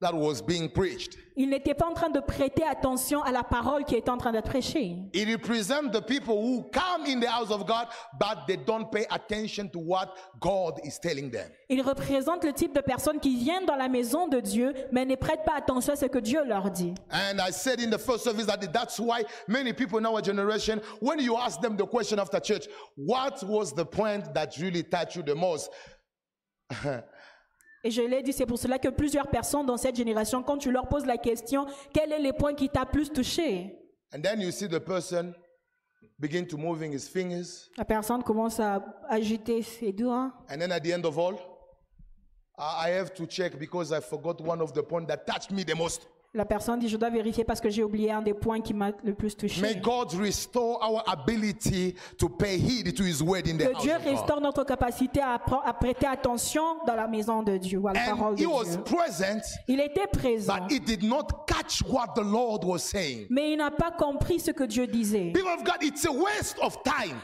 that 0.02 0.14
was 0.14 0.42
being 0.42 0.70
preached. 0.70 1.18
il 1.36 1.50
n'était 1.50 1.74
pas 1.74 1.88
en 1.88 1.94
train 1.94 2.10
de 2.10 2.20
prêter 2.20 2.66
attention 2.66 3.24
à 3.24 3.32
la 3.32 3.44
parole 3.44 3.86
qui 3.86 3.96
était 3.96 4.10
en 4.10 4.18
train 4.18 4.34
d'être 4.34 4.50
prêchée. 4.50 4.98
It 5.14 5.28
represents 5.30 5.90
the 5.92 6.02
people 6.02 6.36
who 6.36 6.64
come 6.72 7.06
in 7.06 7.22
the 7.22 7.28
house 7.28 7.50
of 7.50 7.66
God, 7.66 7.88
but 8.20 8.46
they 8.46 8.58
don't 8.58 8.92
pay 8.92 9.06
attention 9.10 9.70
to 9.70 9.80
what 9.80 10.16
God 10.42 10.80
is 10.84 11.00
telling 11.00 11.32
them. 11.32 11.50
Il 11.70 11.82
représente 11.82 12.44
le 12.44 12.52
type 12.52 12.76
de 12.76 12.82
personnes 12.82 13.20
qui 13.20 13.38
viennent 13.38 13.66
dans 13.66 13.78
la 13.78 13.88
maison 13.88 14.28
de 14.28 14.42
Dieu, 14.42 14.74
mais 14.92 15.06
ne 15.06 15.16
prêtent 15.16 15.46
pas 15.46 15.56
attention 15.56 15.94
à 15.94 15.96
ce 15.96 16.08
que 16.08 16.20
Dieu 16.20 16.44
leur 16.44 16.72
dit. 16.72 16.94
And 17.10 17.40
I 17.40 17.52
said 17.52 17.80
in 17.80 17.90
the 17.90 18.00
first 18.00 18.24
service 18.26 18.48
that 18.48 18.60
that's 18.74 19.00
why 19.00 19.24
many 19.48 19.72
people 19.72 19.98
in 20.00 20.06
our 20.06 20.22
generation, 20.22 20.82
when 21.00 21.20
you 21.20 21.38
ask 21.38 21.62
them 21.62 21.78
the 21.78 21.86
question 21.86 22.20
after 22.20 22.40
church, 22.42 22.68
what 22.98 23.42
was 23.44 23.74
the 23.74 23.86
point 23.86 24.34
that 24.34 24.58
really 24.58 24.84
touched 24.84 25.16
you 25.16 25.24
the 25.24 25.36
most? 25.36 25.70
Et 27.84 27.92
je 27.92 28.02
l'ai 28.02 28.22
dit, 28.22 28.34
c'est 28.34 28.46
pour 28.46 28.60
cela 28.60 28.78
que 28.78 28.90
plusieurs 28.90 29.28
personnes 29.28 29.66
dans 29.66 29.78
cette 29.78 29.96
génération, 29.96 30.44
quand 30.44 30.58
tu 30.58 30.72
leur 30.72 30.88
poses 30.88 31.06
la 31.06 31.18
question, 31.18 31.66
quel 31.94 32.12
est 32.12 32.22
le 32.22 32.34
point 32.34 32.54
qui 32.54 32.70
t'a 32.70 32.86
plus 32.86 33.10
touché? 33.10 33.76
And 34.14 34.22
then 34.22 34.42
you 34.42 34.52
see 34.52 34.68
the 34.68 34.80
person 34.80 35.34
begin 36.18 36.46
to 36.46 36.58
moving 36.58 36.92
his 36.92 37.08
fingers. 37.08 37.70
La 37.78 37.86
personne 37.86 38.24
commence 38.24 38.60
à 38.60 38.84
agiter 39.08 39.62
ses 39.62 39.94
doigts. 39.94 40.32
And 40.50 40.58
then 40.58 40.72
at 40.72 40.82
the 40.82 40.92
end 40.92 41.06
of 41.06 41.18
all, 41.18 41.36
I 42.58 42.90
have 42.90 43.14
to 43.14 43.26
check 43.26 43.58
because 43.58 43.94
I 43.94 44.02
forgot 44.02 44.42
one 44.42 44.62
of 44.62 44.74
the 44.74 44.84
points 44.84 45.08
that 45.08 45.26
touched 45.26 45.52
me 45.52 45.64
the 45.64 45.76
most. 45.76 46.08
La 46.36 46.46
personne 46.46 46.78
dit, 46.78 46.88
je 46.88 46.96
dois 46.96 47.10
vérifier 47.10 47.44
parce 47.44 47.60
que 47.60 47.72
j'ai 47.72 47.84
oublié 47.84 48.12
un 48.12 48.22
des 48.22 48.36
points 48.36 48.62
qui 48.62 48.72
m'a 48.72 48.92
le 49.04 49.16
plus 49.16 49.36
touché. 49.36 49.62
May 49.62 49.76
God 49.78 50.14
restore 50.14 50.78
our 50.80 51.02
ability 51.08 51.96
to 52.20 52.30
pay 52.30 52.56
heed 52.56 52.96
to 52.96 53.04
his 53.04 53.20
word 53.20 53.48
in 53.48 53.58
the 53.58 53.74
Que 53.74 53.82
Dieu 53.82 53.94
restaure 54.06 54.40
notre 54.40 54.64
capacité 54.64 55.22
à, 55.22 55.40
prêter 55.74 56.06
attention 56.06 56.62
dans 56.86 56.94
la 56.94 57.08
maison 57.08 57.42
de 57.42 57.58
Dieu 57.58 57.82
à 57.88 57.94
la 57.94 58.16
parole 58.16 58.36
de 58.36 58.44
he 58.44 58.46
was 58.46 58.66
Dieu. 58.66 58.84
present, 58.84 59.42
Il 59.68 59.80
était 59.80 60.06
présent, 60.06 60.54
but 60.60 60.72
he 60.72 60.80
did 60.80 61.04
not 61.04 61.48
catch 61.48 61.82
what 61.90 62.14
the 62.14 62.24
Lord 62.24 62.64
was 62.64 62.78
saying. 62.78 63.26
mais 63.32 63.54
il 63.54 63.58
n'a 63.58 63.72
pas 63.72 63.90
compris 63.90 64.40
ce 64.40 64.52
que 64.52 64.66
Dieu 64.66 64.86
disait. 64.86 65.34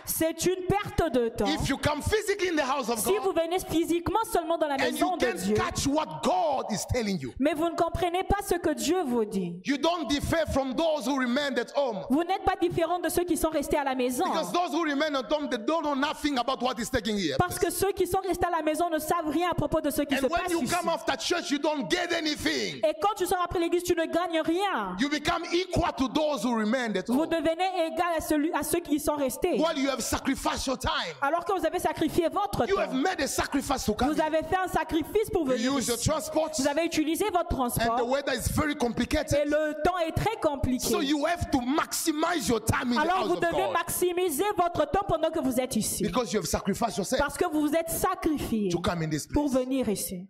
C'est 0.06 0.46
une 0.48 0.66
perte 0.68 1.14
de 1.14 1.30
temps. 1.30 1.46
If 1.46 1.70
you 1.70 1.78
come 1.78 2.02
physically 2.02 2.50
in 2.50 2.56
the 2.56 2.68
house 2.68 2.90
of 2.90 2.98
Si 2.98 3.16
vous 3.20 3.34
God 3.34 3.44
venez 3.44 3.60
physiquement 3.60 4.24
seulement 4.34 4.58
dans 4.58 4.68
la 4.68 4.78
maison 4.78 5.12
you 5.12 5.18
de 5.20 5.38
Dieu, 5.38 5.54
catch 5.54 5.86
what 5.86 6.22
God 6.24 6.72
is 6.72 6.84
telling 6.92 7.20
you, 7.20 7.34
mais 7.38 7.54
vous 7.54 7.70
ne 7.70 7.76
comprenez 7.76 8.24
pas 8.24 8.42
ce 8.44 8.56
que 8.56 8.74
Dieu 8.74 8.95
vous 9.04 9.26
dit, 9.26 9.56
you 9.66 9.78
don't 9.78 10.08
differ 10.10 10.44
from 10.52 10.74
those 10.76 11.06
who 11.08 11.20
remained 11.20 11.58
at 11.60 11.72
home. 11.76 12.06
vous 12.10 12.24
n'êtes 12.24 12.44
pas 12.44 12.56
différent 12.62 13.00
de 13.00 13.10
ceux 13.10 13.24
qui 13.24 13.38
sont 13.38 13.50
restés 13.50 13.78
à 13.78 13.84
la 13.84 13.96
maison. 13.96 14.26
Because 14.26 14.52
those 14.52 14.72
who 14.74 14.84
remain 14.84 15.14
at 15.16 15.32
home, 15.32 15.48
they 15.50 15.58
don't 15.58 15.84
know 15.84 15.96
nothing 15.96 16.38
about 16.38 16.62
what 16.62 16.76
is 16.80 16.90
taking 16.90 17.18
here. 17.18 17.36
Parce 17.38 17.58
que 17.60 17.70
ceux 17.72 17.92
qui 17.92 18.08
sont 18.08 18.20
restés 18.28 18.46
à 18.48 18.52
la 18.58 18.62
maison 18.62 18.90
ne 18.90 19.00
savent 19.00 19.30
rien 19.30 19.50
à 19.52 19.54
propos 19.54 19.82
de 19.82 19.90
ce 19.90 20.02
qui 20.04 20.16
se 20.18 20.22
when 20.24 20.30
passe 20.32 20.52
you 20.52 20.62
ici. 20.64 20.74
come 20.76 20.90
after 20.90 21.14
church, 21.20 21.52
you 21.52 21.58
don't 21.60 21.90
get 21.90 22.14
anything. 22.16 22.78
Et 22.78 22.94
quand 23.02 23.14
tu 23.18 23.26
sors 23.26 23.42
après 23.44 23.60
l'église, 23.60 23.84
tu 23.84 23.94
ne 23.96 24.06
gagnes 24.06 24.42
rien. 24.42 24.96
You 25.00 25.10
become 25.10 25.44
equal 25.54 25.92
to 25.98 26.08
those 26.10 26.44
who 26.44 26.56
remained 26.58 26.98
at 26.98 27.06
Vous 27.08 27.22
home. 27.22 27.30
devenez 27.30 27.88
égal 27.88 28.14
à, 28.18 28.22
celui, 28.22 28.52
à 28.54 28.64
ceux 28.64 28.80
qui 28.80 29.00
sont 29.00 29.16
restés. 29.16 29.58
While 29.60 29.78
you 29.78 29.90
have 29.90 30.02
sacrificed 30.02 30.68
your 30.68 30.78
time, 30.78 30.92
Alors 31.22 31.44
que 31.46 31.54
vous 31.58 31.66
avez 31.66 31.80
sacrifié 31.80 32.28
votre 32.30 32.68
you 32.68 32.78
have 32.78 32.90
temps. 32.90 32.96
made 32.96 33.22
a 33.22 33.28
sacrifice 33.28 33.86
to 33.86 33.94
come. 33.94 34.10
Vous 34.12 34.22
avez 34.22 34.40
fait 34.44 34.58
un 34.64 34.68
sacrifice 34.68 35.30
pour 35.32 35.44
You 35.48 35.54
venir 35.54 35.78
use 35.78 35.88
your 35.88 35.98
transport, 36.00 36.50
Vous 36.58 36.68
avez 36.68 36.86
utilisé 36.86 37.26
votre 37.32 37.60
and 37.60 37.68
the 37.70 37.74
transport. 37.76 38.08
weather 38.08 38.34
is 38.34 38.48
very 38.52 38.76
Et 38.90 39.46
le 39.46 39.82
temps 39.84 39.98
est 40.08 40.12
très 40.12 40.36
compliqué. 40.42 40.88
So 40.90 41.02
you 41.02 41.26
have 41.26 41.50
to 41.52 41.60
maximize 41.62 42.48
your 42.48 42.64
time 42.64 42.92
in 42.92 42.96
the 42.96 43.00
Alors 43.00 43.18
house 43.20 43.28
vous 43.28 43.34
of 43.36 43.40
devez 43.42 43.64
God 43.64 43.74
maximiser 43.74 44.44
votre 44.58 44.90
temps 44.92 45.06
pendant 45.08 45.30
que 45.32 45.40
vous 45.40 45.60
êtes 45.60 45.76
ici. 45.76 46.04
because 46.04 46.32
you 46.34 46.40
have 46.40 46.48
sacrificed 46.48 46.98
yourself 46.98 47.20
Parce 47.20 47.38
que 47.38 47.46
vous 47.52 47.62
vous 47.62 47.76
êtes 47.76 47.90
sacrifié 47.90 48.70
to 48.70 48.80
come 48.80 49.02
in 49.04 49.10
this 49.10 49.28
pour 49.28 49.48
venir 49.50 49.90
ici. 49.90 50.28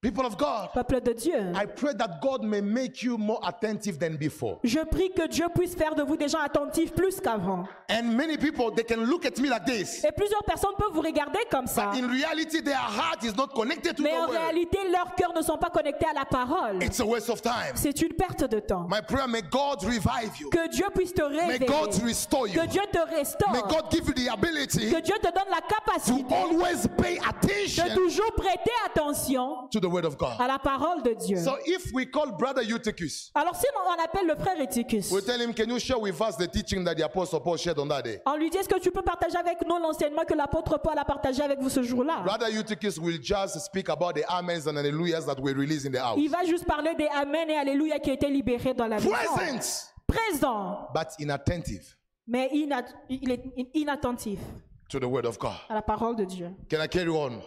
People 0.00 0.26
of 0.26 0.38
God, 0.38 0.68
Peuple 0.72 1.00
de 1.00 1.12
Dieu. 1.12 1.52
I 1.56 1.66
pray 1.66 1.92
that 1.94 2.20
God 2.22 2.44
may 2.44 2.60
make 2.60 3.02
you 3.02 3.18
more 3.18 3.40
attentive 3.42 3.98
than 3.98 4.16
before. 4.16 4.60
Je 4.62 4.78
prie 4.84 5.10
que 5.10 5.26
Dieu 5.26 5.46
puisse 5.52 5.74
faire 5.74 5.96
de 5.96 6.04
vous 6.04 6.16
des 6.16 6.28
gens 6.28 6.38
attentifs 6.38 6.92
plus 6.92 7.18
qu'avant. 7.18 7.66
And 7.90 8.16
many 8.16 8.36
people 8.36 8.70
they 8.70 8.84
can 8.84 9.06
look 9.06 9.26
at 9.26 9.40
me 9.40 9.48
like 9.48 9.64
this. 9.64 10.04
Et 10.04 10.12
plusieurs 10.12 10.44
personnes 10.44 10.76
peuvent 10.78 10.92
vous 10.92 11.00
regarder 11.00 11.40
comme 11.50 11.66
ça. 11.66 11.90
In 11.96 12.06
reality, 12.06 12.62
their 12.62 12.76
heart 12.78 13.24
is 13.24 13.34
not 13.36 13.48
connected 13.48 13.96
to 13.96 14.02
Mais 14.04 14.16
en 14.16 14.28
word. 14.28 14.38
réalité, 14.38 14.78
leurs 14.88 15.16
cœurs 15.16 15.34
ne 15.34 15.42
sont 15.42 15.58
pas 15.58 15.70
connectés 15.70 16.06
à 16.06 16.12
la 16.12 16.24
parole. 16.24 16.80
It's 16.80 17.00
a 17.00 17.04
waste 17.04 17.28
of 17.28 17.42
time. 17.42 17.74
C'est 17.74 18.00
une 18.00 18.14
perte 18.14 18.44
de 18.44 18.60
temps. 18.60 18.86
My 18.88 19.02
prayer, 19.02 19.26
may 19.26 19.42
God 19.42 19.82
revive 19.82 20.30
you. 20.38 20.48
Que 20.50 20.68
Dieu 20.68 20.86
puisse 20.94 21.12
te 21.12 21.22
May 21.22 21.58
révéler. 21.58 21.66
God 21.66 21.92
restore 22.04 22.46
you. 22.46 22.54
Que 22.54 22.68
Dieu 22.68 22.82
te 22.92 22.98
May 22.98 23.18
restaure. 23.18 23.66
God 23.68 23.90
give 23.90 24.06
you 24.06 24.14
the 24.14 24.32
ability 24.32 24.90
Que 24.92 25.00
Dieu 25.00 25.16
te 25.20 25.32
donne 25.32 25.50
la 25.50 25.60
to 25.60 25.74
capacité 25.74 26.34
always 26.36 26.86
pay 26.96 27.18
de 27.18 27.94
toujours 27.94 28.32
prêter 28.36 28.70
attention 28.86 29.68
to 29.70 29.80
the 29.80 29.87
word 29.88 30.04
of 30.04 30.16
à 30.38 30.46
la 30.46 30.58
parole 30.58 31.02
de 31.02 31.14
Dieu. 31.14 31.38
So 31.38 31.56
if 31.66 31.92
we 31.92 32.06
call 32.10 32.32
brother 32.36 32.62
Eutychus, 32.62 33.30
Alors 33.34 33.54
si 33.56 33.66
on 33.74 34.02
appelle 34.04 34.26
le 34.26 34.34
frère 34.36 34.60
Éticus, 34.60 35.10
we 35.10 35.24
tell 35.24 35.40
him, 35.40 35.52
can 35.52 35.68
you 35.68 35.78
share 35.78 35.98
with 35.98 36.20
us 36.20 36.36
the 36.36 36.46
teaching 36.50 36.84
that 36.84 36.94
the 36.94 37.02
apostle 37.04 37.40
Paul 37.40 37.56
shared 37.56 37.78
on 37.78 37.88
that 37.88 38.02
day? 38.02 38.20
on 38.26 38.36
lui 38.36 38.50
dit 38.50 38.58
est-ce 38.58 38.68
que 38.68 38.78
tu 38.78 38.90
peux 38.90 39.02
partager 39.02 39.36
avec 39.36 39.58
nous 39.66 39.78
l'enseignement 39.78 40.24
que 40.24 40.34
l'apôtre 40.34 40.78
Paul 40.78 40.98
a 40.98 41.04
partagé 41.04 41.42
avec 41.42 41.60
vous 41.60 41.68
ce 41.70 41.82
jour-là? 41.82 42.22
Brother 42.24 42.48
Eutychus 42.48 42.98
will 43.00 43.18
just 43.22 43.58
speak 43.60 43.88
about 43.88 44.12
the 44.14 44.24
amens 44.28 44.66
and 44.66 44.76
hallelujahs 44.76 45.24
that 45.26 45.40
were 45.40 45.54
released 45.54 45.86
in 45.86 45.92
the 45.92 46.00
house. 46.02 46.18
Il 46.18 46.28
va 46.30 46.44
juste 46.44 46.64
parler 46.66 46.94
des 46.94 47.08
Amen 47.08 47.48
et 47.50 47.56
Alléluia 47.56 47.98
qui 47.98 48.10
étaient 48.10 48.30
libérés 48.30 48.74
dans 48.74 48.86
la 48.86 48.96
maison. 48.96 49.10
Present, 49.10 49.92
Présent, 50.06 50.88
but 50.94 51.08
inattentive 51.18 51.94
mais 52.26 52.48
inat- 52.52 52.84
il 53.08 53.30
est 53.30 53.42
inattentif 53.74 54.38
to 54.90 54.98
the 55.00 55.04
word 55.04 55.24
of 55.26 55.38
God. 55.38 55.52
à 55.68 55.74
la 55.74 55.82
parole 55.82 56.16
de 56.16 56.24
Dieu. 56.24 56.50
Can 56.70 56.82
I 56.82 56.88
carry 56.88 57.08
on? 57.08 57.40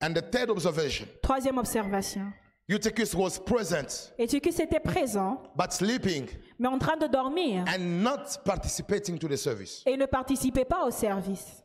And 0.00 0.14
the 0.14 0.22
third 0.22 0.50
observation 0.50 1.06
Troisième 1.22 1.58
observation. 1.58 2.32
Eutychus 2.70 3.14
was 3.16 3.38
present, 3.38 4.12
Éticus 4.18 4.60
était 4.60 4.78
présent, 4.78 5.42
but 5.56 5.72
sleeping 5.72 6.28
mais 6.58 6.68
en 6.68 6.78
train 6.78 6.98
de 6.98 7.06
dormir 7.06 7.64
and 7.66 8.02
not 8.02 8.44
participating 8.44 9.18
to 9.18 9.26
the 9.26 9.36
service? 9.38 9.82
et 9.86 9.96
ne 9.96 10.04
participait 10.04 10.66
pas 10.66 10.84
au 10.84 10.90
service? 10.90 11.62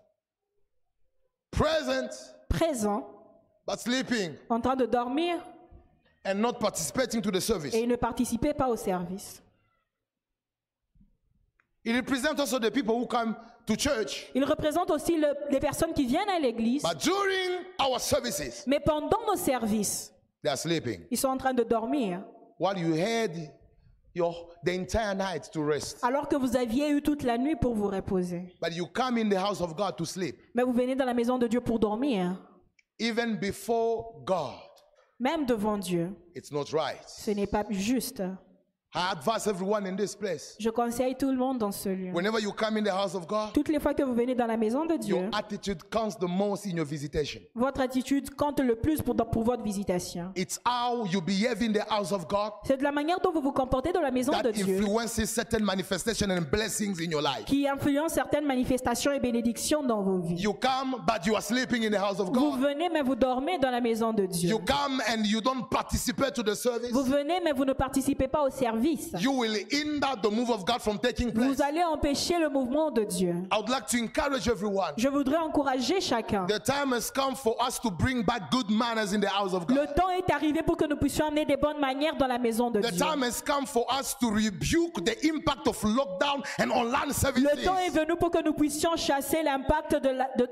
Present, 1.52 2.10
Présent, 2.50 3.06
but 3.68 3.80
sleeping 3.80 4.36
en 4.50 4.62
train 4.62 4.78
de 4.78 4.86
dormir 4.86 5.40
and 6.26 6.36
not 6.36 6.54
participating 6.54 7.22
to 7.22 7.32
the 7.32 7.42
service. 7.42 7.74
et 7.74 7.82
il 7.82 7.90
ne 7.90 7.98
participait 7.98 8.54
pas 8.54 8.70
au 8.70 8.78
service. 8.78 9.42
It 11.84 11.94
represents 11.96 12.40
also 12.40 12.60
the 12.60 12.72
people 12.72 12.96
who 12.96 13.06
come 13.06 13.36
to 13.66 13.76
church, 13.76 14.30
Il 14.36 14.44
représente 14.44 14.92
aussi 14.92 15.18
le- 15.18 15.34
les 15.50 15.60
personnes 15.60 15.94
qui 15.94 16.06
viennent 16.06 16.30
à 16.30 16.40
l'église, 16.40 16.84
but 16.84 16.98
during 16.98 17.66
our 17.80 18.00
services, 18.00 18.64
mais 18.68 18.80
pendant 18.80 19.20
nos 19.28 19.36
services, 19.36 20.12
they 20.42 20.50
are 20.52 20.58
sleeping. 20.58 21.02
ils 21.12 21.18
sont 21.18 21.30
en 21.30 21.38
train 21.38 21.54
de 21.54 21.64
dormir. 21.64 22.24
While 22.60 22.78
you 22.78 22.94
had 22.96 23.32
your 24.16 24.50
the 24.64 24.70
entire 24.70 25.16
night 25.16 25.50
to 25.52 25.64
rest, 25.66 25.98
Alors 26.04 26.28
que 26.28 26.36
vous 26.36 26.56
aviez 26.56 26.90
eu 26.92 27.02
toute 27.02 27.24
la 27.24 27.38
nuit 27.38 27.56
pour 27.56 27.74
vous 27.74 27.88
reposer. 27.90 28.54
but 28.62 28.74
you 28.74 28.86
come 28.86 29.18
in 29.18 29.30
the 29.30 29.38
house 29.38 29.60
of 29.62 29.76
God 29.76 29.96
to 29.98 30.06
sleep, 30.06 30.36
Mais 30.54 30.64
vous 30.64 30.74
venez 30.74 30.96
dans 30.96 31.06
la 31.06 31.14
maison 31.14 31.38
de 31.38 31.48
Dieu 31.48 31.62
pour 31.62 31.80
dormir. 31.80 32.38
even 33.00 33.38
before 33.38 34.22
God. 34.26 34.60
Même 35.20 35.46
devant 35.46 35.78
Dieu, 35.78 36.12
It's 36.36 36.52
not 36.52 36.66
right. 36.74 37.00
ce 37.08 37.32
n'est 37.32 37.48
pas 37.48 37.64
juste. 37.70 38.22
I 38.96 39.12
advise 39.14 39.48
everyone 39.48 39.88
in 39.88 39.96
this 39.96 40.16
place. 40.16 40.56
Je 40.60 40.70
conseille 40.70 41.16
tout 41.16 41.32
le 41.32 41.36
monde 41.38 41.58
dans 41.58 41.72
ce 41.72 41.90
lieu. 41.90 42.12
Whenever 42.14 42.40
you 42.40 42.52
come 42.52 42.78
in 42.78 42.84
the 42.84 42.92
house 42.94 43.16
of 43.16 43.26
God, 43.26 43.52
Toutes 43.52 43.70
les 43.70 43.80
fois 43.80 43.96
que 43.96 44.04
vous 44.04 44.14
venez 44.14 44.36
dans 44.36 44.46
la 44.46 44.56
maison 44.56 44.86
de 44.86 44.98
Dieu, 44.98 45.16
your 45.16 45.30
attitude 45.34 45.82
counts 45.90 46.16
the 46.20 46.28
most 46.28 46.68
in 46.68 46.76
your 46.78 46.86
visitation. 46.86 47.42
votre 47.56 47.82
attitude 47.82 48.30
compte 48.36 48.60
le 48.60 48.76
plus 48.76 49.02
pour, 49.02 49.16
pour 49.16 49.44
votre 49.44 49.64
visitation. 49.64 50.32
It's 50.36 50.60
how 50.64 51.08
you 51.08 51.22
behave 51.22 51.64
in 51.64 51.72
the 51.74 51.84
house 51.90 52.12
of 52.12 52.28
God 52.28 52.52
C'est 52.66 52.78
de 52.78 52.84
la 52.84 52.92
manière 52.92 53.20
dont 53.20 53.32
vous 53.32 53.42
vous 53.42 53.52
comportez 53.52 53.92
dans 53.92 54.02
la 54.02 54.12
maison 54.12 54.32
that 54.32 54.44
de 54.44 54.52
Dieu 54.52 54.78
influences 54.78 55.24
certain 55.26 55.64
manifestations 55.64 56.30
and 56.30 56.44
blessings 56.52 57.00
in 57.02 57.10
your 57.10 57.22
life. 57.24 57.46
qui 57.46 57.68
influence 57.68 58.14
certaines 58.14 58.46
manifestations 58.46 59.12
et 59.12 59.20
bénédictions 59.20 59.82
dans 59.82 60.04
vos 60.04 60.20
vies. 60.20 60.36
You 60.40 60.54
come, 60.54 60.98
but 61.08 61.26
you 61.26 61.34
are 61.34 61.42
sleeping 61.42 61.84
in 61.84 61.90
the 61.90 62.00
house 62.00 62.20
of 62.20 62.28
Vous 62.28 62.52
God. 62.52 62.60
venez, 62.60 62.90
mais 62.90 63.02
vous 63.02 63.16
dormez 63.16 63.58
dans 63.58 63.72
la 63.72 63.82
maison 63.82 64.14
de 64.14 64.28
Dieu. 64.28 64.50
You 64.50 64.60
come 64.60 65.02
and 65.10 65.24
you 65.26 65.42
don't 65.42 65.68
participate 65.68 66.36
to 66.36 66.44
the 66.44 66.54
service. 66.54 66.92
Vous 66.92 67.02
venez, 67.04 67.40
mais 67.44 67.54
vous 67.54 67.66
ne 67.66 67.74
participez 67.74 68.28
pas 68.28 68.44
au 68.44 68.52
service. 68.52 68.83
You 69.20 69.32
will 69.32 69.56
hinder 69.70 70.16
the 70.22 70.30
move 70.30 70.50
of 70.50 70.66
God 70.66 70.82
from 70.82 70.98
taking 71.00 71.32
place. 71.32 71.48
Vous 71.56 71.62
allez 71.62 71.84
empêcher 71.84 72.38
le 72.40 72.50
mouvement 72.50 72.92
de 72.92 73.04
Dieu. 73.04 73.36
I 73.52 73.58
would 73.58 73.70
like 73.70 73.88
to 73.88 73.98
encourage 73.98 74.48
everyone. 74.48 74.94
Je 74.98 75.08
voudrais 75.08 75.38
encourager 75.38 76.02
chacun. 76.02 76.46
The 76.48 76.60
time 76.60 76.92
has 76.94 77.10
come 77.12 77.36
for 77.36 77.56
us 77.66 77.80
to 77.80 77.90
bring 77.92 78.24
back 78.24 78.52
good 78.52 78.70
manners 78.70 79.14
in 79.14 79.20
the 79.22 79.30
house 79.30 79.54
of 79.54 79.66
Le 79.70 79.76
God. 79.86 79.96
temps 79.96 80.10
est 80.10 80.30
arrivé 80.32 80.62
pour 80.64 80.78
que 80.78 80.86
nous 80.86 80.98
puissions 80.98 81.28
amener 81.28 81.46
des 81.46 81.58
bonnes 81.58 81.80
manières 81.80 82.16
dans 82.18 82.28
la 82.28 82.38
maison 82.40 82.70
de 82.72 82.82
The 82.82 82.92
Dieu. 82.92 83.00
time 83.06 83.24
has 83.24 83.42
come 83.42 83.66
for 83.66 83.86
us 84.00 84.16
to 84.20 84.30
rebuke 84.30 85.04
the 85.06 85.16
impact 85.26 85.68
of 85.68 85.82
lockdown 85.84 86.42
and 86.60 86.72
online 86.72 87.08
Le 87.08 87.14
services. 87.14 87.64
temps 87.64 87.78
est 87.78 87.90
venu 87.90 88.16
pour 88.18 88.32
que 88.32 88.44
nous 88.44 88.54
puissions 88.54 88.96
chasser 88.98 89.44
l'impact 89.44 89.96
de 90.02 90.10
la- 90.10 90.30
de- 90.38 90.50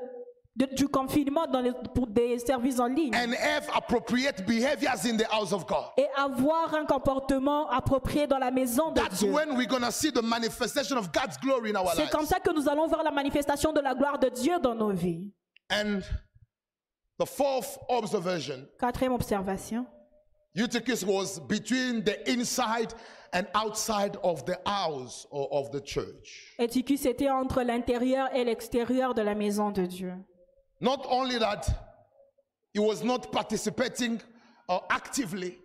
de- 0.56 0.66
du 0.76 0.88
confinement 0.88 1.48
dans 1.48 1.62
les- 1.62 1.72
pour 1.96 2.08
des 2.08 2.38
services 2.40 2.80
en 2.80 2.88
ligne 2.88 3.16
and 3.16 3.34
have 3.34 3.70
appropriate 3.74 4.46
behaviors 4.46 5.06
in 5.06 5.16
the 5.18 5.26
house 5.32 5.54
of 5.54 5.66
God. 5.66 5.86
et 5.98 6.08
avoir 6.18 6.74
un 6.74 6.86
comportement 6.86 7.70
approprié 7.70 8.28
dans 8.28 8.38
la 8.40 8.52
maison 8.52 8.92
de 8.92 9.00
That's 9.00 9.20
Dieu. 9.20 9.32
when 9.32 9.56
we're 9.56 9.68
gonna 9.68 9.92
see 9.92 10.12
the 10.12 10.22
manifestation 10.22 10.98
of 10.98 11.12
God's 11.12 11.38
glory 11.38 11.72
in 11.72 11.76
our 11.78 11.94
C'est 11.96 12.10
comme 12.10 12.26
ça 12.26 12.40
que 12.40 12.52
nous 12.54 12.68
allons 12.68 12.88
voir 12.88 13.04
la 13.04 13.12
manifestation 13.12 13.72
de 13.72 13.80
la 13.80 13.94
gloire 13.96 14.20
de 14.20 14.30
Dieu 14.30 14.60
dans 14.60 14.76
nos 14.76 14.92
vies. 14.92 15.32
And 15.70 16.02
The 17.18 17.26
fourth 17.28 17.78
observation 17.88 18.68
Quatrième 18.80 19.14
observation. 19.14 19.86
Eutychus 20.56 21.06
was 21.06 21.40
between 21.40 22.04
the 22.04 22.18
inside 22.30 22.94
and 23.32 23.44
outside 23.54 24.18
of 24.24 24.44
the 24.46 24.58
house 24.66 25.26
or 25.32 25.48
of 25.52 25.70
the 25.72 25.80
church. 25.82 26.56
Était 26.60 27.30
entre 27.30 27.62
l'intérieur 27.64 28.28
et 28.34 28.44
l'extérieur 28.44 29.14
de 29.14 29.22
la 29.22 29.36
maison 29.36 29.70
de 29.72 29.86
Dieu. 29.86 30.14
Not 30.82 31.06
only 31.10 31.38
that, 31.38 31.68
he 32.74 32.80
was 32.80 33.04
not 33.04 33.32
participating 33.32 34.20
uh, 34.68 34.80
actively, 34.90 35.58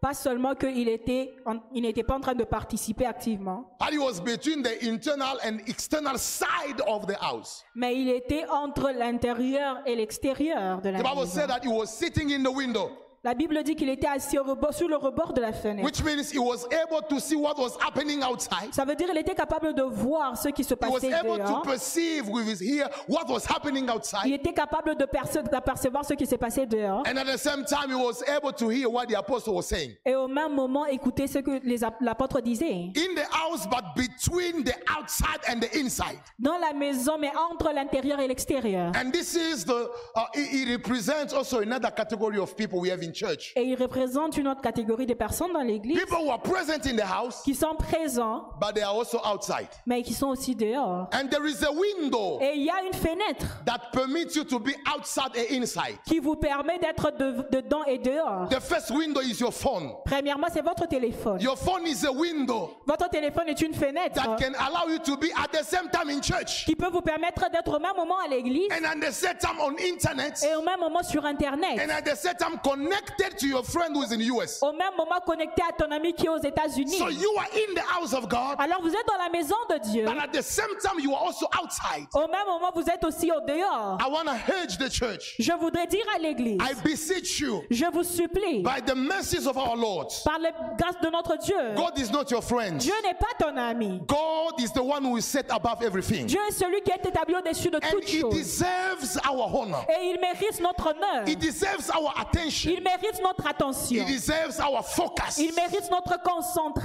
Pas 0.00 0.14
seulement 0.14 0.54
qu'il 0.54 0.88
était, 0.88 1.34
en- 1.44 1.60
il 1.74 1.82
n'était 1.82 2.02
pas 2.02 2.14
en 2.16 2.20
train 2.20 2.34
de 2.34 2.44
participer 2.44 3.04
activement, 3.04 3.76
but 3.78 3.92
he 3.92 3.98
was 3.98 4.18
between 4.18 4.62
the 4.62 4.82
internal 4.82 5.38
and 5.44 5.58
external 5.68 6.16
side 6.18 6.80
of 6.86 7.06
the 7.06 7.16
house. 7.20 7.62
mais 7.74 7.94
il 8.00 8.08
était 8.08 8.46
entre 8.48 8.90
l'intérieur 8.92 9.82
et 9.86 9.94
l'extérieur 9.94 10.80
de 10.80 10.88
la 10.88 11.00
The 11.00 11.02
Bible 11.02 11.16
maison. 11.16 11.26
said 11.30 11.48
that 11.50 11.60
he 11.62 11.68
was 11.68 11.86
sitting 11.88 12.30
in 12.30 12.42
the 12.42 12.50
window, 12.50 12.90
La 13.22 13.34
Bible 13.34 13.62
dit 13.62 13.76
qu'il 13.76 13.90
était 13.90 14.06
assis 14.06 14.38
au 14.38 14.44
rebord- 14.44 14.72
sur 14.72 14.88
le 14.88 14.96
rebord 14.96 15.34
de 15.34 15.42
la 15.42 15.52
fenêtre. 15.52 15.84
which 15.84 16.02
means 16.02 16.30
he 16.32 16.38
was 16.38 16.64
able 16.72 17.06
to 17.06 17.20
see 17.20 17.36
what 17.36 17.54
was 17.58 17.76
happening 17.78 18.22
outside. 18.22 18.72
Ça 18.72 18.86
veut 18.86 18.94
dire 18.96 19.08
qu'il 19.08 19.18
était 19.18 19.34
capable 19.34 19.74
de 19.74 19.82
voir 19.82 20.38
ce 20.38 20.48
qui 20.48 20.64
se 20.64 20.72
He 20.72 20.78
was 20.80 20.90
passait 21.00 21.12
able 21.12 21.36
to 21.36 21.36
dehors. 21.44 21.62
perceive 21.62 22.26
with 22.30 22.46
his 22.48 22.62
ear 22.62 22.88
what 23.08 23.26
was 23.28 23.44
happening 23.46 23.84
Il 23.84 23.90
outside. 23.90 24.26
était 24.32 24.54
capable 24.54 24.96
de 24.96 25.04
perce- 25.04 25.42
d'apercevoir 25.50 26.02
ce 26.06 26.14
qui 26.14 26.24
s'est 26.26 26.38
passé 26.38 26.64
dehors. 26.64 27.02
And 27.06 27.18
at 27.18 27.26
the 27.26 27.36
same 27.36 27.66
time, 27.66 27.90
he 27.90 27.94
was 27.94 28.22
able 28.26 28.54
to 28.54 28.70
hear 28.70 28.88
what 28.88 29.04
the 29.06 29.16
apostle 29.18 29.52
was 29.54 29.64
saying. 29.66 29.94
Et 30.06 30.14
au 30.14 30.26
même 30.26 30.54
moment, 30.54 30.86
écouter 30.86 31.26
ce 31.26 31.40
que 31.40 31.60
l'apôtre 32.02 32.40
disait. 32.40 32.90
In 32.96 33.14
the 33.16 33.26
house, 33.30 33.66
but 33.66 33.84
between 33.96 34.64
the 34.64 34.72
outside 34.98 35.40
and 35.46 35.60
the 35.60 35.68
inside. 35.76 36.18
Dans 36.38 36.56
la 36.56 36.72
maison, 36.72 37.18
mais 37.18 37.32
entre 37.52 37.70
l'intérieur 37.74 38.18
et 38.18 38.26
l'extérieur. 38.28 38.92
And 38.96 39.10
this 39.12 39.34
is 39.34 39.66
the, 39.66 39.90
uh, 40.16 40.20
it, 40.34 40.54
it 40.54 40.68
represents 40.70 41.34
also 41.34 41.60
another 41.60 41.90
category 41.90 42.38
of 42.38 42.56
people 42.56 42.80
we 42.80 42.88
have 42.88 43.02
in 43.02 43.09
church. 43.14 43.52
Et 43.56 43.62
il 43.62 43.76
représente 43.80 44.36
une 44.36 44.48
autre 44.48 44.60
catégorie 44.60 45.06
de 45.06 45.14
personnes 45.14 45.52
dans 45.52 45.60
l'église 45.62 45.98
People 45.98 46.18
who 46.24 46.30
are 46.30 46.40
present 46.40 46.86
in 46.86 46.96
the 46.96 47.02
house, 47.04 47.42
qui 47.44 47.54
sont 47.54 47.74
présents, 47.76 48.44
but 48.60 48.74
they 48.74 48.82
are 48.82 48.94
also 48.96 49.18
outside. 49.24 49.68
mais 49.86 50.02
qui 50.02 50.14
sont 50.14 50.28
aussi 50.28 50.54
dehors. 50.54 51.08
And 51.12 51.28
there 51.30 51.46
is 51.46 51.64
a 51.64 51.70
window 51.72 52.38
Et 52.40 52.52
il 52.56 52.64
y 52.64 52.70
a 52.70 52.82
une 52.86 52.94
fenêtre 52.94 53.46
that 53.66 53.90
permits 53.92 54.34
you 54.34 54.44
to 54.44 54.58
be 54.58 54.72
outside 54.96 55.32
and 55.36 55.54
inside. 55.62 55.96
qui 56.06 56.18
vous 56.18 56.36
permet 56.36 56.78
d'être 56.78 57.10
de- 57.16 57.46
dedans 57.50 57.84
et 57.86 57.98
dehors. 57.98 58.48
The 58.48 58.60
first 58.60 58.90
window 58.90 59.20
is 59.20 59.40
your 59.40 59.52
phone. 59.52 59.92
Premièrement, 60.04 60.48
c'est 60.52 60.62
votre 60.62 60.86
téléphone. 60.86 61.40
Your 61.40 61.56
phone 61.58 61.86
is 61.86 62.04
a 62.06 62.12
window 62.12 62.70
Votre 62.86 63.08
téléphone 63.10 63.48
est 63.48 63.60
une 63.60 63.74
fenêtre 63.74 64.14
that 64.14 64.36
can 64.38 64.52
allow 64.58 64.90
you 64.90 64.98
to 64.98 65.16
be 65.16 65.26
at 65.36 65.48
the 65.52 65.64
same 65.64 65.88
time 65.90 66.08
in 66.10 66.20
church 66.22 66.64
qui 66.64 66.74
peut 66.76 66.88
vous 66.90 67.00
permettre 67.00 67.50
d'être 67.50 67.76
au 67.76 67.80
même 67.80 67.96
moment 67.96 68.18
à 68.24 68.28
l'église 68.28 68.68
and 68.72 68.84
at 68.84 68.96
the 69.06 69.12
same 69.12 69.36
time 69.38 69.58
on 69.60 69.72
internet 69.92 70.42
et 70.48 70.54
au 70.56 70.62
même 70.62 70.80
moment 70.80 71.02
sur 71.02 71.24
Internet. 71.24 71.78
and 71.82 71.90
at 71.90 72.02
the 72.02 72.14
same 72.16 72.34
time 72.36 72.58
connected 73.00 73.38
to 73.38 73.46
your 73.46 73.62
friend 73.62 73.94
who 73.94 74.02
is 74.02 74.12
in 74.12 74.18
the 74.18 74.26
US. 74.26 74.62
Au 74.62 74.72
même 74.72 74.94
moment 74.96 75.20
connecté 75.24 75.62
à 75.62 75.72
ton 75.72 75.90
ami 75.90 76.12
qui 76.12 76.26
est 76.26 76.28
aux 76.28 76.38
États-Unis. 76.38 76.98
So 76.98 77.08
you 77.08 77.30
are 77.38 77.46
in 77.54 77.74
the 77.74 77.82
house 77.94 78.12
of 78.12 78.28
God, 78.28 78.56
Alors 78.58 78.80
vous 78.82 78.90
êtes 78.90 79.06
dans 79.06 79.22
la 79.22 79.28
maison 79.30 79.56
de 79.68 79.78
Dieu. 79.90 80.04
but 80.04 80.18
at 80.18 80.32
the 80.32 80.42
same 80.42 80.70
time 80.82 80.98
you 81.00 81.14
are 81.14 81.22
also 81.22 81.46
outside. 81.62 82.06
Au 82.14 82.26
même 82.28 82.46
moment, 82.46 82.70
vous 82.74 82.84
êtes 82.88 83.04
aussi 83.04 83.30
au 83.30 83.40
dehors. 83.40 83.98
I 84.00 84.08
want 84.10 84.24
to 84.24 84.52
urge 84.52 84.78
the 84.78 84.90
church. 84.90 85.36
Je 85.38 85.52
voudrais 85.52 85.86
dire 85.86 86.04
à 86.14 86.18
l'église, 86.18 86.60
I 86.60 86.74
beseech 86.82 87.40
you, 87.40 87.62
je 87.70 87.86
vous 87.92 88.04
supplie, 88.04 88.62
by 88.62 88.80
the 88.84 88.94
mercies 88.94 89.46
of 89.46 89.56
our 89.56 89.76
Lord, 89.76 90.08
par 90.24 90.38
la 90.38 90.50
grâce 90.78 91.00
de 91.02 91.08
notre 91.10 91.36
Dieu, 91.38 91.74
God 91.76 91.98
is 91.98 92.10
not 92.10 92.30
your 92.30 92.42
friend. 92.42 92.78
Dieu 92.78 92.94
n'est 93.02 93.14
pas 93.14 93.34
ton 93.38 93.56
ami. 93.56 94.00
God 94.06 94.60
is 94.60 94.72
the 94.72 94.82
one 94.82 95.04
who 95.04 95.16
is 95.16 95.22
set 95.24 95.46
above 95.50 95.82
everything. 95.82 96.26
Dieu 96.26 96.40
est 96.48 96.52
celui 96.52 96.80
qui 96.82 96.90
est 96.90 97.04
établi 97.06 97.34
au-dessus 97.36 97.70
de 97.70 97.76
And 97.76 97.90
toutes 97.90 98.08
He 98.10 98.22
deserves 98.24 99.18
our 99.28 99.46
honor. 99.54 99.84
Et 99.88 100.10
il 100.10 100.20
mérite 100.20 100.60
notre 100.60 100.88
honneur. 100.90 101.26
He 101.26 101.36
deserves 101.36 101.90
our 101.90 102.12
attention. 102.18 102.70
Il 102.70 102.82
mérite 102.90 103.20
notre 103.22 103.46
attention. 103.46 104.04
He 104.04 104.12
deserves 104.12 104.58
our 104.60 104.82
focus 104.82 105.38
Il 105.38 105.54
mérite 105.54 105.90
notre 105.90 106.10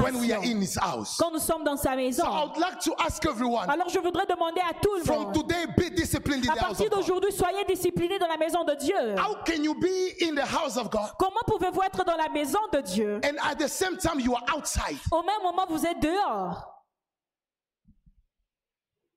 when 0.04 0.20
we 0.20 0.32
are 0.32 0.39
concentration 0.39 0.58
in 0.58 0.62
His 0.62 0.78
house. 0.78 1.18
quand 1.18 1.32
nous 1.32 1.39
sommes 1.39 1.63
dans 1.63 1.78
sa 1.78 1.96
maison. 1.96 2.24
So 2.24 2.32
I 2.32 2.44
would 2.46 2.58
like 2.58 2.80
to 2.82 2.94
ask 3.00 3.26
everyone 3.26 3.70
Alors 3.70 3.89
je 3.89 4.00
voudrais 4.00 4.26
demander 4.26 4.62
à 4.62 4.74
tout 4.74 4.96
le 4.98 5.04
from 5.04 5.24
monde, 5.24 5.34
today, 5.34 5.65
be 5.78 5.89
disciplined 5.96 6.46
in 6.46 6.52
à 6.52 6.56
the 6.56 6.60
partir 6.60 6.89
d'aujourd'hui, 6.89 7.32
soyez 7.32 7.65
disciplinés 7.65 8.20
dans 8.20 8.28
la 8.28 8.38
maison 8.38 8.63
de 8.63 8.76
Dieu. 8.76 9.15
How 9.18 9.36
can 9.46 9.63
you 9.63 9.74
be 9.76 10.15
in 10.22 10.36
the 10.36 10.46
house 10.46 10.78
of 10.78 10.89
God 10.89 11.10
Comment 11.18 11.41
pouvez-vous 11.48 11.82
être 11.84 12.04
dans 12.06 12.18
la 12.18 12.30
maison 12.30 12.60
de 12.72 12.82
Dieu? 12.82 13.20
and 13.24 13.38
at 13.44 13.56
the 13.56 13.68
same 13.68 13.98
time 13.98 14.20
you 14.20 14.36
are 14.36 14.44
outside? 14.56 14.98
Au 15.12 15.24
même 15.24 15.41
moment, 15.44 15.65
vous 15.68 15.86
êtes 15.86 16.00
dehors. 16.02 16.72